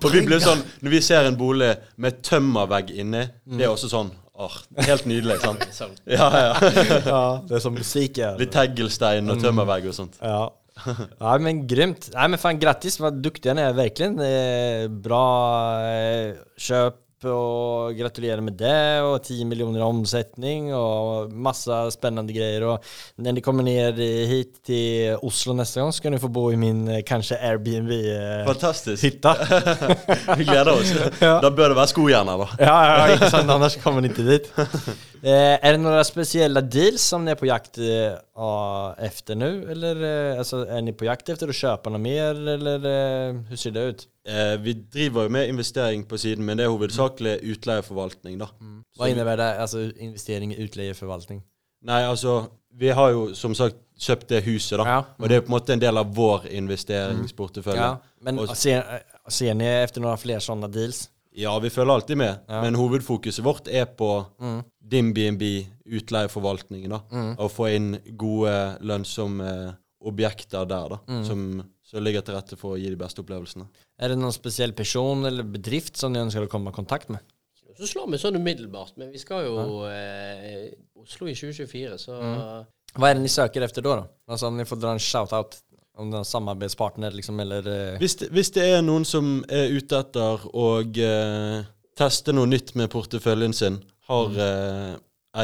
Og 0.05 0.11
vi 0.13 0.23
blir 0.23 0.41
sånn 0.43 0.63
Når 0.81 0.95
vi 0.95 1.03
ser 1.03 1.27
en 1.27 1.37
bolig 1.39 1.75
med 1.97 2.23
tømmervegg 2.23 2.95
inne, 3.03 3.27
det 3.45 3.67
er 3.67 3.75
også 3.75 3.91
sånn 3.91 4.13
åh, 4.39 4.57
Helt 4.87 5.07
nydelig, 5.11 5.41
sant? 5.43 5.67
Sånn. 5.79 5.95
Ja, 6.19 6.31
ja. 6.31 6.73
Ja, 7.05 7.23
det 7.49 7.59
er 7.59 7.63
som 7.63 7.77
musikk. 7.77 8.23
Ja. 8.23 8.35
Litt 8.39 8.55
teglstein 8.55 9.31
og 9.33 9.43
tømmervegg 9.43 9.91
og 9.91 9.97
sånt. 9.97 10.19
Ja. 10.23 10.49
ja, 10.87 11.37
men 11.43 11.67
grymt. 11.69 12.09
Nei, 12.15 12.31
men 12.33 12.41
fan 12.41 12.61
grattis, 12.63 12.99
vad 13.03 13.21
duktiga 13.23 13.55
ni 13.55 13.63
är 13.63 13.77
verkligen. 13.77 14.19
Eh, 14.19 14.89
bra 14.89 15.25
eh, 15.85 16.35
köp 16.57 17.02
och 17.25 17.95
gratulerer 17.97 18.41
med 18.41 18.57
det 18.59 19.03
og 19.05 19.23
10 19.23 19.45
miljoner 19.45 19.81
i 19.81 19.87
omsetning 19.87 20.71
og 20.75 21.33
masse 21.33 21.79
spennende 21.95 22.35
grejer. 22.35 22.67
Og 22.67 22.93
når 23.17 23.39
dere 23.39 23.45
kommer 23.45 23.67
ned 23.67 24.01
hit 24.31 24.59
til 24.67 25.17
Oslo 25.23 25.57
neste 25.59 25.81
gang, 25.81 25.93
skal 25.95 26.15
dere 26.15 26.23
få 26.23 26.33
bo 26.33 26.49
i 26.53 26.59
min 26.61 26.85
kanskje 27.09 27.39
Airbnb-hytte. 27.39 28.45
Fantastisk. 28.49 29.23
Vi 30.39 30.45
gleder 30.49 30.75
oss. 30.75 30.93
Da 31.21 31.51
bør 31.51 31.73
det 31.73 31.81
være 31.81 31.93
skojern, 31.93 32.35
da. 32.43 32.51
ja, 32.61 33.09
inte 33.15 33.31
sant, 33.31 33.51
annars 33.51 33.79
kommer 33.83 34.05
dere 34.05 34.15
ikke 34.15 34.29
dit. 34.33 34.53
Eh, 35.25 35.67
är 35.67 35.73
det 35.73 35.79
några 35.79 36.05
speciella 36.05 36.61
deals 36.61 37.03
som 37.03 37.25
ni 37.25 37.31
är 37.31 37.35
på 37.35 37.47
jakt 37.47 37.79
eh, 37.79 39.05
efter 39.05 39.35
nu? 39.35 39.71
Eller 39.71 40.31
eh, 40.33 40.39
alltså, 40.39 40.67
är 40.67 40.83
ni 40.83 40.93
på 40.93 41.05
jakt 41.05 41.29
efter 41.29 41.49
att 41.49 41.55
köpa 41.55 41.91
något 41.91 42.01
mer? 42.01 42.49
Eller 42.49 43.33
hur 43.49 43.57
ser 43.57 43.71
det 43.71 43.81
ut? 43.81 44.09
Eh, 44.29 44.61
vi 44.61 44.73
driver 44.73 45.23
jo 45.23 45.29
med 45.29 45.49
investering 45.49 46.05
på 46.05 46.19
siden, 46.19 46.45
men 46.45 46.57
det 46.57 46.65
er 46.65 46.69
hovedsakelig 46.69 47.39
utleieforvaltning, 47.43 48.39
da. 48.39 48.49
Vad 48.99 49.09
innebär 49.09 49.37
det? 49.37 49.61
Alltså 49.61 49.81
investering 49.81 50.55
i 50.55 50.63
utleieförvaltning? 50.63 51.43
Nei, 51.83 52.03
altså 52.03 52.45
Vi 52.75 52.89
har 52.89 53.11
jo 53.11 53.35
som 53.35 53.55
sagt 53.55 53.77
kjøpt 54.01 54.29
det 54.29 54.41
huset, 54.47 54.79
da. 54.79 54.85
Ja. 54.89 55.01
Og 55.19 55.29
det 55.29 55.37
er 55.37 55.41
på 55.41 55.51
en 55.51 55.55
måte 55.59 55.73
en 55.73 55.81
del 55.81 55.99
av 56.01 56.15
vår 56.17 56.47
investeringsportefølje. 56.51 57.83
Ja, 57.83 57.97
men 58.21 58.39
ser, 58.57 59.03
ser 59.29 59.55
ni 59.55 59.67
efter 59.67 60.01
några 60.01 60.17
fler 60.17 60.39
sådana 60.39 60.69
deals? 60.69 61.11
Ja, 61.35 61.59
vi 61.59 61.71
følger 61.71 61.95
alltid 61.95 62.17
med, 62.21 62.41
Ja. 62.49 62.61
men 62.63 62.75
hovedfokuset 62.77 63.45
vårt 63.45 63.69
er 63.69 63.87
på 63.87 64.27
Mm. 64.41 64.65
din 64.83 65.13
BNB, 65.15 65.67
utleieforvaltningen, 65.87 66.91
da. 66.91 67.01
Mm. 67.11 67.37
Og 67.39 67.51
få 67.51 67.69
inn 67.75 67.99
gode, 68.17 68.79
lønnsomme 68.85 69.77
objekter 70.05 70.67
der, 70.69 70.89
da. 70.89 70.99
Mm. 71.09 71.25
Som, 71.25 71.45
som 71.87 72.03
ligger 72.05 72.23
til 72.27 72.35
rette 72.35 72.57
for 72.59 72.75
å 72.77 72.81
gi 72.81 72.91
de 72.91 72.97
beste 73.01 73.23
opplevelsene. 73.23 73.69
Er 73.99 74.09
det 74.13 74.19
noen 74.19 74.33
spesiell 74.35 74.73
person 74.77 75.25
eller 75.29 75.43
bedrift 75.45 75.97
som 75.97 76.13
du 76.13 76.21
ønsker 76.21 76.45
å 76.47 76.51
komme 76.51 76.69
i 76.73 76.77
kontakt 76.77 77.09
med? 77.09 77.21
Så 77.79 77.87
slår 77.89 78.11
vi 78.13 78.19
sånn 78.21 78.37
umiddelbart, 78.37 78.99
men 79.01 79.11
vi 79.15 79.19
skal 79.23 79.47
jo 79.47 79.85
eh, 79.89 80.69
Oslo 81.01 81.27
i 81.27 81.33
2024, 81.35 81.97
så 81.99 82.13
Mm. 82.21 82.67
er 82.95 83.03
är 83.11 83.15
det 83.15 83.23
ni 83.23 83.29
søker 83.29 83.63
efter 83.63 83.81
da? 83.83 83.97
da? 83.97 84.07
Altså 84.29 84.47
om 84.47 84.57
ni 84.57 84.65
får 84.65 84.81
dra 84.81 84.93
en 84.93 84.99
shout-out 84.99 85.57
om 86.01 86.11
det 86.11 86.23
er 86.23 86.29
samarbeidspartner, 86.29 87.13
liksom 87.13 87.41
eller... 87.45 87.67
eh, 87.69 87.99
Hvis 88.01 88.17
det, 88.23 88.31
hvis 88.33 88.51
det 88.57 88.65
er 88.79 88.83
noen 88.87 89.05
som 89.05 89.43
er 89.53 89.73
ute 89.77 89.99
etter 90.01 90.47
å 90.57 90.67
eh, 90.89 91.65
teste 91.99 92.33
noe 92.33 92.49
nytt 92.49 92.75
med 92.81 92.89
porteføljen 92.95 93.53
sin, 93.57 93.77
har 94.09 94.33
eh, 94.47 94.95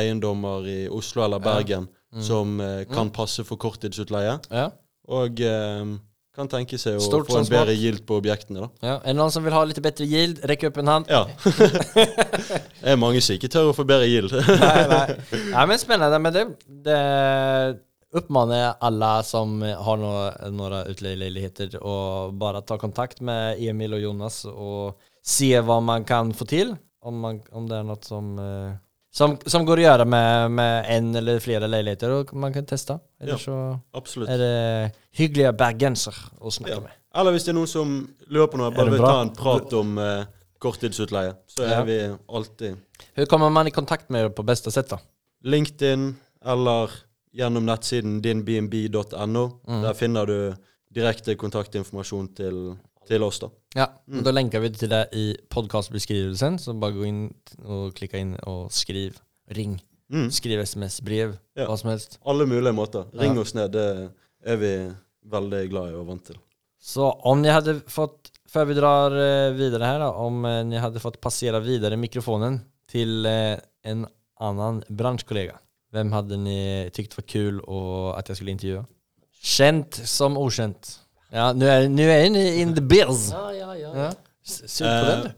eiendommer 0.00 0.64
i 0.68 0.78
Oslo 0.92 1.22
eller 1.26 1.40
Bergen 1.44 1.86
som 2.24 2.56
eh, 2.64 2.84
kan 2.88 3.10
passe 3.12 3.44
for 3.44 3.60
korttidsutleie, 3.60 4.38
Ja. 4.50 4.70
og 5.08 5.40
eh, 5.44 5.96
kan 6.38 6.46
tenke 6.48 6.78
seg 6.78 6.96
å 6.96 7.02
Stort 7.02 7.26
få 7.28 7.40
en 7.40 7.48
bedre 7.50 7.74
gild 7.74 8.04
på 8.06 8.16
objektene, 8.20 8.62
da. 8.62 8.68
ja. 8.86 8.92
Er 9.02 9.10
det 9.12 9.16
noen 9.18 9.32
som 9.34 9.42
vil 9.42 9.52
ha 9.56 9.62
litt 9.66 9.80
bedre 9.82 10.06
gild, 10.06 10.38
Rekk 10.46 10.68
opp 10.70 10.76
en 10.80 10.90
hand. 10.92 11.08
Ja. 11.10 11.24
det 11.98 12.92
er 12.92 13.00
mange 13.00 13.20
som 13.24 13.34
ikke 13.36 13.50
tør 13.52 13.72
å 13.72 13.74
få 13.76 13.84
bedre 13.88 14.06
gild. 14.08 14.32
nei, 14.62 14.84
nei. 14.92 15.18
Ja, 15.50 15.64
men 15.68 15.80
spennende. 15.82 16.20
Men 16.22 16.36
det, 16.36 16.44
det 16.86 16.98
uppmanar 18.12 18.56
jag 18.56 18.74
alla 18.80 19.22
som 19.22 19.62
har 19.62 19.96
några, 19.96 20.50
några 20.50 20.84
å 21.80 21.88
och 22.26 22.32
bara 22.34 22.60
ta 22.60 22.78
kontakt 22.78 23.20
med 23.20 23.56
Emil 23.58 23.92
och 23.94 24.00
Jonas 24.00 24.44
och 24.44 24.98
se 25.22 25.60
vad 25.60 25.82
man 25.82 26.04
kan 26.04 26.34
få 26.34 26.44
till. 26.44 26.76
Om, 27.02 27.20
man, 27.20 27.42
om 27.52 27.68
det 27.68 27.76
är 27.76 27.82
något 27.82 28.04
som, 28.04 28.38
eh, 28.38 28.74
som, 29.12 29.36
som 29.46 29.64
går 29.64 29.76
att 29.76 29.82
göra 29.82 30.04
med, 30.04 30.50
med 30.50 30.96
en 30.96 31.14
eller 31.14 31.38
flera 31.40 31.66
lägenheter 31.66 32.10
och 32.10 32.34
man 32.34 32.52
kan 32.52 32.66
testa. 32.66 32.98
Eller 33.20 33.32
Ja. 33.32 33.38
så 33.38 33.78
Absolutt. 33.92 34.28
är 34.28 34.38
det 34.38 34.90
hyggliga 35.10 35.52
bergenser 35.52 36.14
att 36.40 36.52
snacka 36.52 36.74
Ja. 36.74 36.80
med. 36.80 36.90
Eller 37.14 37.32
hvis 37.32 37.44
det 37.44 37.50
er 37.50 37.56
noen 37.56 37.66
som 37.70 37.92
lurer 38.28 38.46
på 38.52 38.58
noe, 38.60 38.68
det 38.70 38.76
bare 38.76 38.90
vil 38.92 39.00
ta 39.00 39.20
en 39.20 39.30
prat 39.34 39.72
om 39.72 39.98
eh, 39.98 40.24
korttidsutleie, 40.58 41.32
så 41.46 41.62
er 41.64 41.70
Ja. 41.72 41.82
vi 41.84 42.14
alltid 42.28 42.76
Hur 43.14 43.26
kommer 43.26 43.50
man 43.50 43.66
i 43.66 43.70
kontakt 43.70 44.08
med 44.10 44.24
er 44.24 44.28
på 44.28 44.42
bästa 44.42 44.70
sätt 44.70 44.88
då? 44.90 44.98
LinkedIn 45.44 46.16
eller 46.44 46.90
gjennom 47.38 47.66
nettsiden 47.68 48.18
dinbnb.no. 48.24 49.44
Mm. 49.68 49.82
Der 49.84 49.94
finner 49.96 50.26
du 50.26 50.38
direkte 50.94 51.36
kontaktinformasjon 51.38 52.30
til, 52.38 52.62
til 53.08 53.24
oss, 53.26 53.38
da. 53.42 53.50
Ja, 53.76 53.86
mm. 54.08 54.22
da 54.26 54.32
lenker 54.34 54.62
vi 54.64 54.70
til 54.74 54.90
det 54.92 55.04
i 55.16 55.26
podcastbeskrivelsen. 55.52 56.58
Så 56.62 56.74
bare 56.80 56.96
gå 56.96 57.06
inn 57.08 57.22
og 57.64 57.92
klikk 57.98 58.16
inn 58.18 58.34
og 58.48 58.72
skriv. 58.74 59.20
Ring. 59.54 59.78
Mm. 60.12 60.30
Skriv 60.32 60.62
sms, 60.64 61.00
brev, 61.04 61.36
Ja. 61.56 61.66
hva 61.68 61.76
som 61.76 61.90
helst. 61.92 62.18
Alle 62.24 62.46
mulige 62.48 62.72
måter. 62.76 63.06
Ring 63.16 63.36
Ja. 63.36 63.40
oss 63.40 63.54
ned, 63.54 63.72
det 63.72 64.10
er 64.44 64.56
vi 64.56 64.72
veldig 65.28 65.62
glad 65.70 65.92
i 65.92 65.94
og 66.00 66.06
vant 66.08 66.24
til. 66.24 66.36
Så 66.80 67.10
om 67.26 67.42
ni 67.42 67.48
hadde 67.52 67.80
fått, 67.86 68.30
Før 68.48 68.64
vi 68.64 68.74
drar 68.78 69.12
videre 69.52 69.84
her, 69.84 69.98
da, 70.00 70.06
om 70.24 70.38
eh, 70.48 70.62
ni 70.64 70.78
hadde 70.80 71.02
fått 71.02 71.18
passere 71.20 71.58
videre 71.60 71.98
mikrofonen 72.00 72.62
till 72.88 73.26
eh, 73.26 73.58
en 73.84 74.06
annen 74.40 74.78
branschkollega. 74.88 75.58
Vem 75.92 76.12
hadde 76.12 76.36
ni 76.36 76.90
tykt 76.92 77.16
var 77.16 77.22
kul 77.22 77.60
och 77.60 78.18
att 78.18 78.28
jag 78.28 78.36
skulle 78.36 78.50
intervjua? 78.50 78.84
Känt 79.42 79.94
som 79.94 80.36
okänt. 80.36 81.00
Ja, 81.30 81.52
nu 81.52 81.68
är, 81.68 81.88
nu 81.88 82.10
är 82.10 82.30
ni 82.30 82.60
in 82.60 82.74
the 82.74 82.80
biz. 82.80 83.30
Ja, 83.30 83.52
ja, 83.52 83.76
ja. 83.76 83.96
Ja. 83.96 84.12
Sug 84.42 84.86
på 84.86 85.06
den 85.06 85.22
du. 85.22 85.30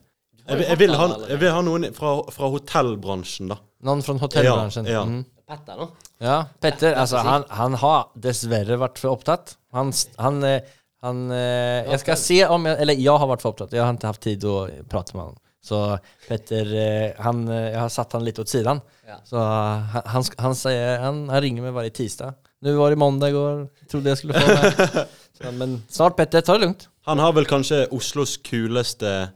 Jeg, 0.51 0.65
jeg, 0.69 0.79
vil 0.79 0.95
ha, 0.99 1.07
jeg 1.29 1.39
vil 1.41 1.53
ha 1.55 1.61
noen 1.63 1.85
fra, 1.95 2.15
fra 2.35 2.49
hotellbransjen, 2.51 3.53
da. 3.53 3.61
Noen 3.87 4.03
fra 4.03 4.17
hotellbransjen? 4.19 4.89
Ja, 4.89 5.01
ja. 5.01 5.03
Mm. 5.07 5.21
Petter, 5.51 5.83
da. 5.83 5.87
Ja, 6.23 6.37
Petter, 6.63 6.95
altså 6.99 7.23
han, 7.27 7.45
han 7.55 7.77
har 7.81 8.11
dessverre 8.19 8.79
vært 8.81 8.99
for 9.03 9.15
opptatt. 9.15 9.57
Han, 9.75 9.93
han, 10.19 10.43
eh, 10.47 10.67
han 11.05 11.23
eh, 11.35 11.91
Jeg 11.93 12.03
skal 12.03 12.19
se 12.19 12.39
om 12.51 12.67
jeg 12.67 12.81
Eller 12.83 12.99
jeg 12.99 13.23
har 13.23 13.31
vært 13.31 13.45
for 13.45 13.55
opptatt. 13.55 13.75
Jeg 13.75 13.83
har 13.83 13.95
ikke 13.95 14.11
hatt 14.11 14.25
tid 14.27 14.47
å 14.47 14.57
prate 14.91 15.17
med 15.17 15.29
han. 15.31 15.39
Så 15.61 15.99
Petter, 16.29 16.71
eh, 16.73 17.21
han, 17.21 17.43
eh, 17.49 17.67
jeg 17.75 17.81
har 17.83 17.91
satt 17.93 18.17
han 18.17 18.25
litt 18.25 18.39
åt 18.41 18.49
sidan. 18.49 18.81
Ja. 19.07 19.19
Så 19.29 19.41
han, 19.41 20.07
han, 20.15 20.25
han, 20.39 20.57
sier, 20.57 20.95
han, 21.03 21.27
han 21.29 21.45
ringer 21.45 21.67
meg 21.67 21.77
hver 21.77 21.91
tirsdag. 21.95 22.39
Nå 22.65 22.75
var 22.77 22.93
det 22.93 23.01
mandag 23.01 23.33
i 23.33 23.37
går. 23.37 23.61
Trodde 23.89 24.13
jeg 24.13 24.21
skulle 24.21 24.41
få 24.41 24.57
meg. 24.57 25.05
Så, 25.41 25.53
men 25.57 25.79
snart, 25.89 26.17
Petter. 26.19 26.45
Ta 26.45 26.57
det 26.57 26.67
lugnt. 26.67 26.89
Han 27.09 27.21
har 27.23 27.33
vel 27.33 27.49
kanskje 27.49 27.87
Oslos 27.97 28.37
kuleste 28.45 29.31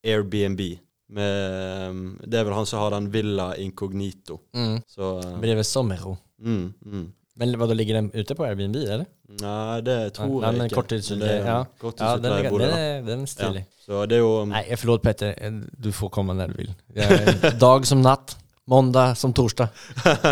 Airbnb. 0.00 0.62
Med, 1.10 1.90
um, 1.90 2.02
det 2.22 2.38
er 2.38 2.46
vel 2.46 2.54
han 2.54 2.68
som 2.70 2.80
har 2.80 2.94
den 2.94 3.10
Villa 3.12 3.50
Incognito. 3.60 4.38
Mm. 4.56 4.78
Så 4.88 5.16
uh, 5.18 5.38
Bredvid 5.42 5.68
Sommero. 5.68 6.16
mm, 6.40 6.66
mm. 6.86 7.08
Men 7.40 7.54
hva, 7.56 7.66
da 7.70 7.76
ligger 7.76 7.96
den 7.96 8.10
ute 8.12 8.34
på 8.36 8.44
Airbnb, 8.44 8.76
eller? 8.76 9.06
Nei, 9.40 9.80
det 9.86 9.94
tror 10.16 10.42
Nei, 10.42 10.50
jeg 10.58 10.68
ikke. 10.68 10.76
korttidsutleie, 10.76 11.20
Men 11.20 11.24
det 11.24 11.36
er 11.38 11.46
ja. 11.48 11.60
Ja, 11.80 12.10
den, 12.16 12.26
den, 12.44 12.64
er, 12.66 13.06
den 13.06 13.22
er 13.24 13.30
stilig. 13.30 13.62
Ja. 13.64 13.84
Så 13.86 14.02
det 14.10 14.18
er 14.18 14.20
jo 14.20 14.34
um, 14.42 14.52
Nej, 14.52 14.66
eh, 14.68 14.98
Petter. 15.02 15.32
Eh, 15.38 15.56
Du 15.80 15.88
får 15.96 16.12
komme 16.12 16.36
når 16.36 16.52
du 16.52 16.58
vil. 16.58 16.74
Jag 16.94 17.56
dag 17.64 17.86
som 17.88 18.02
natt, 18.04 18.36
måndag 18.68 19.16
som 19.16 19.32
torsdag. 19.32 19.68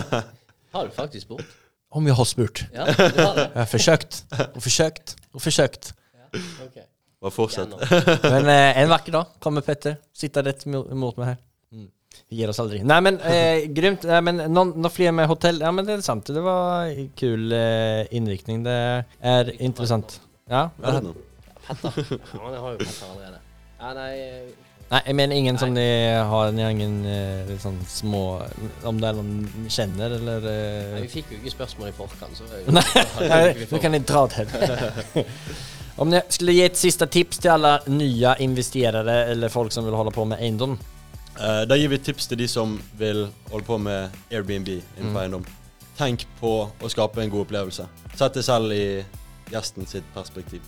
Har 0.75 0.85
du 0.85 0.91
faktisk 0.93 1.25
spurt? 1.27 1.57
Om 1.91 2.07
jeg 2.07 2.15
har 2.15 2.25
spurt. 2.25 2.67
Ja, 2.75 2.85
du 2.85 3.23
har 3.25 3.35
det? 3.35 3.47
Jeg 3.55 3.63
har 3.63 3.67
forsøkt 3.73 4.25
og 4.55 4.63
forsøkt 4.63 5.17
og 5.33 5.41
forsøkt. 5.41 5.93
Ja, 6.13 6.27
okay. 6.67 6.85
Bare 7.23 7.33
fortsett. 7.33 7.73
Men 8.23 8.47
eh, 8.53 8.83
en 8.83 8.91
vacker 8.93 9.13
dag 9.17 9.33
kommer 9.41 9.65
Petter 9.65 9.97
Sitter 10.13 10.45
rett 10.45 10.67
mot 10.67 10.93
meg 10.93 11.17
mig 11.17 11.27
här. 11.27 11.37
Vi 11.37 11.48
ger 12.29 12.49
oss 12.49 12.61
aldri. 12.61 12.83
Nej 12.85 13.01
men 13.01 13.21
eh, 13.33 13.65
grymt. 13.67 14.03
Nej, 14.03 14.21
men 14.23 14.37
någon, 14.37 14.71
någon 14.83 14.91
fler 14.91 15.13
med 15.13 15.29
hotell? 15.29 15.61
Ja 15.61 15.73
men 15.73 15.87
det 15.87 15.93
är 15.93 16.01
sant. 16.01 16.27
Det 16.27 16.41
var 16.41 16.95
kul 17.17 17.53
eh, 17.53 18.15
inriktning. 18.17 18.63
Det 18.65 19.05
är 19.21 19.63
intressant. 19.63 20.21
Ja. 20.51 20.71
Er 20.83 20.93
det? 20.93 21.03
Petter. 21.69 21.93
Ja, 22.35 22.51
det 22.51 22.59
har 22.59 22.73
jo 22.73 22.79
Petter 22.79 23.07
allerede. 23.13 23.39
Ja, 23.81 23.95
nei 23.95 24.15
eh, 24.29 24.49
Nej 24.91 25.13
men 25.15 25.33
ingen 25.33 25.59
som 25.59 25.75
ni 25.75 26.13
har, 26.17 26.53
ni 26.53 26.63
har 26.63 26.71
ingen 26.71 27.05
eh, 27.07 27.59
sån 27.59 27.85
små, 27.85 28.43
om 28.83 29.01
det 29.01 29.09
är 29.09 29.13
någon 29.13 29.49
ni 29.63 29.71
känner 29.71 30.11
eller? 30.11 30.41
nei, 30.41 30.95
Eh, 30.97 31.03
Vi 31.03 31.09
fikk 31.09 31.27
jo 31.31 31.37
ikke 31.43 31.51
spørsmål 31.53 31.89
i 31.89 31.93
forkant, 31.93 32.37
så 32.37 32.45
Nej, 33.29 33.67
nu 33.71 33.79
kan 33.79 33.93
ni 33.93 33.99
dra 33.99 34.23
åt 34.25 34.33
helvete. 34.33 34.93
Om 35.97 36.11
ni 36.11 36.21
skulle 36.29 36.53
ge 36.53 36.65
ett 36.65 36.77
sista 36.77 37.07
tips 37.07 37.39
till 37.39 37.51
alla 37.51 37.81
nya 37.87 38.37
investerare 38.37 39.25
eller 39.27 39.49
folk 39.49 39.73
som 39.73 39.85
vill 39.85 39.95
hålla 39.95 40.11
på 40.11 40.25
med 40.25 40.39
eiendom. 40.41 40.79
Eh, 41.39 41.63
da 41.71 41.77
gir 41.79 41.89
vi 41.93 41.99
tips 42.03 42.27
til 42.27 42.39
de 42.39 42.49
som 42.51 42.81
vil 42.99 43.29
holde 43.51 43.65
på 43.67 43.79
med 43.79 44.11
Airbnb 44.33 44.69
innenfor 44.69 45.11
Mm. 45.11 45.17
eiendom. 45.23 45.45
Tenk 45.99 46.25
på 46.41 46.71
å 46.81 46.89
skape 46.91 47.23
en 47.23 47.31
god 47.31 47.47
opplevelse. 47.47 47.87
Sett 48.17 48.35
deg 48.35 48.45
selv 48.45 48.73
i 48.73 49.05
gjesten 49.51 49.87
sitt 49.87 50.05
perspektiv. 50.15 50.61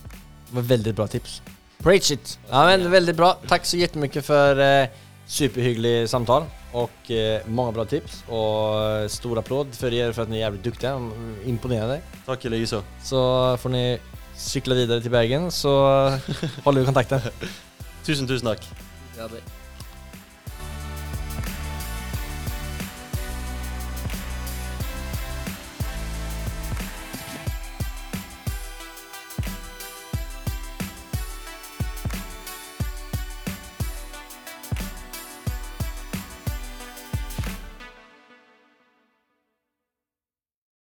Det 0.49 0.53
var 0.55 0.61
veldig 0.61 0.95
bra 0.95 1.07
tips. 1.07 1.41
Preach 1.83 2.11
it! 2.11 2.37
Ja 2.51 2.65
men 2.65 2.91
veldig 2.91 3.15
bra. 3.15 3.33
Takk 3.47 3.65
så 3.65 3.77
jättemycket 3.77 4.25
for 4.25 4.59
eh, 4.59 4.87
superhyggelig 5.27 6.09
samtal 6.09 6.45
och 6.73 7.11
eh, 7.11 7.41
många 7.47 7.71
bra 7.71 7.85
tips. 7.85 8.23
Och 8.27 8.79
eh, 8.83 9.07
stor 9.07 9.39
applåd 9.39 9.67
för 9.75 9.93
er 9.93 10.11
för 10.11 10.21
att 10.21 10.29
ni 10.29 10.35
är 10.35 10.39
jävligt 10.39 10.63
duktiga. 10.63 11.11
Imponerande. 11.45 12.01
Takk 12.25 12.45
i 12.45 12.49
likeså. 12.49 12.83
Så 13.03 13.57
får 13.57 13.69
ni 13.69 13.99
cykla 14.37 14.75
vidare 14.75 15.01
till 15.01 15.11
Bergen 15.11 15.51
så 15.51 15.69
håller 16.63 16.79
vi 16.79 16.85
kontakten. 16.85 17.21
Tusen, 18.05 18.27
tusen 18.27 18.47
takk. 18.47 18.67
Ja, 19.17 19.27
det- 19.27 19.60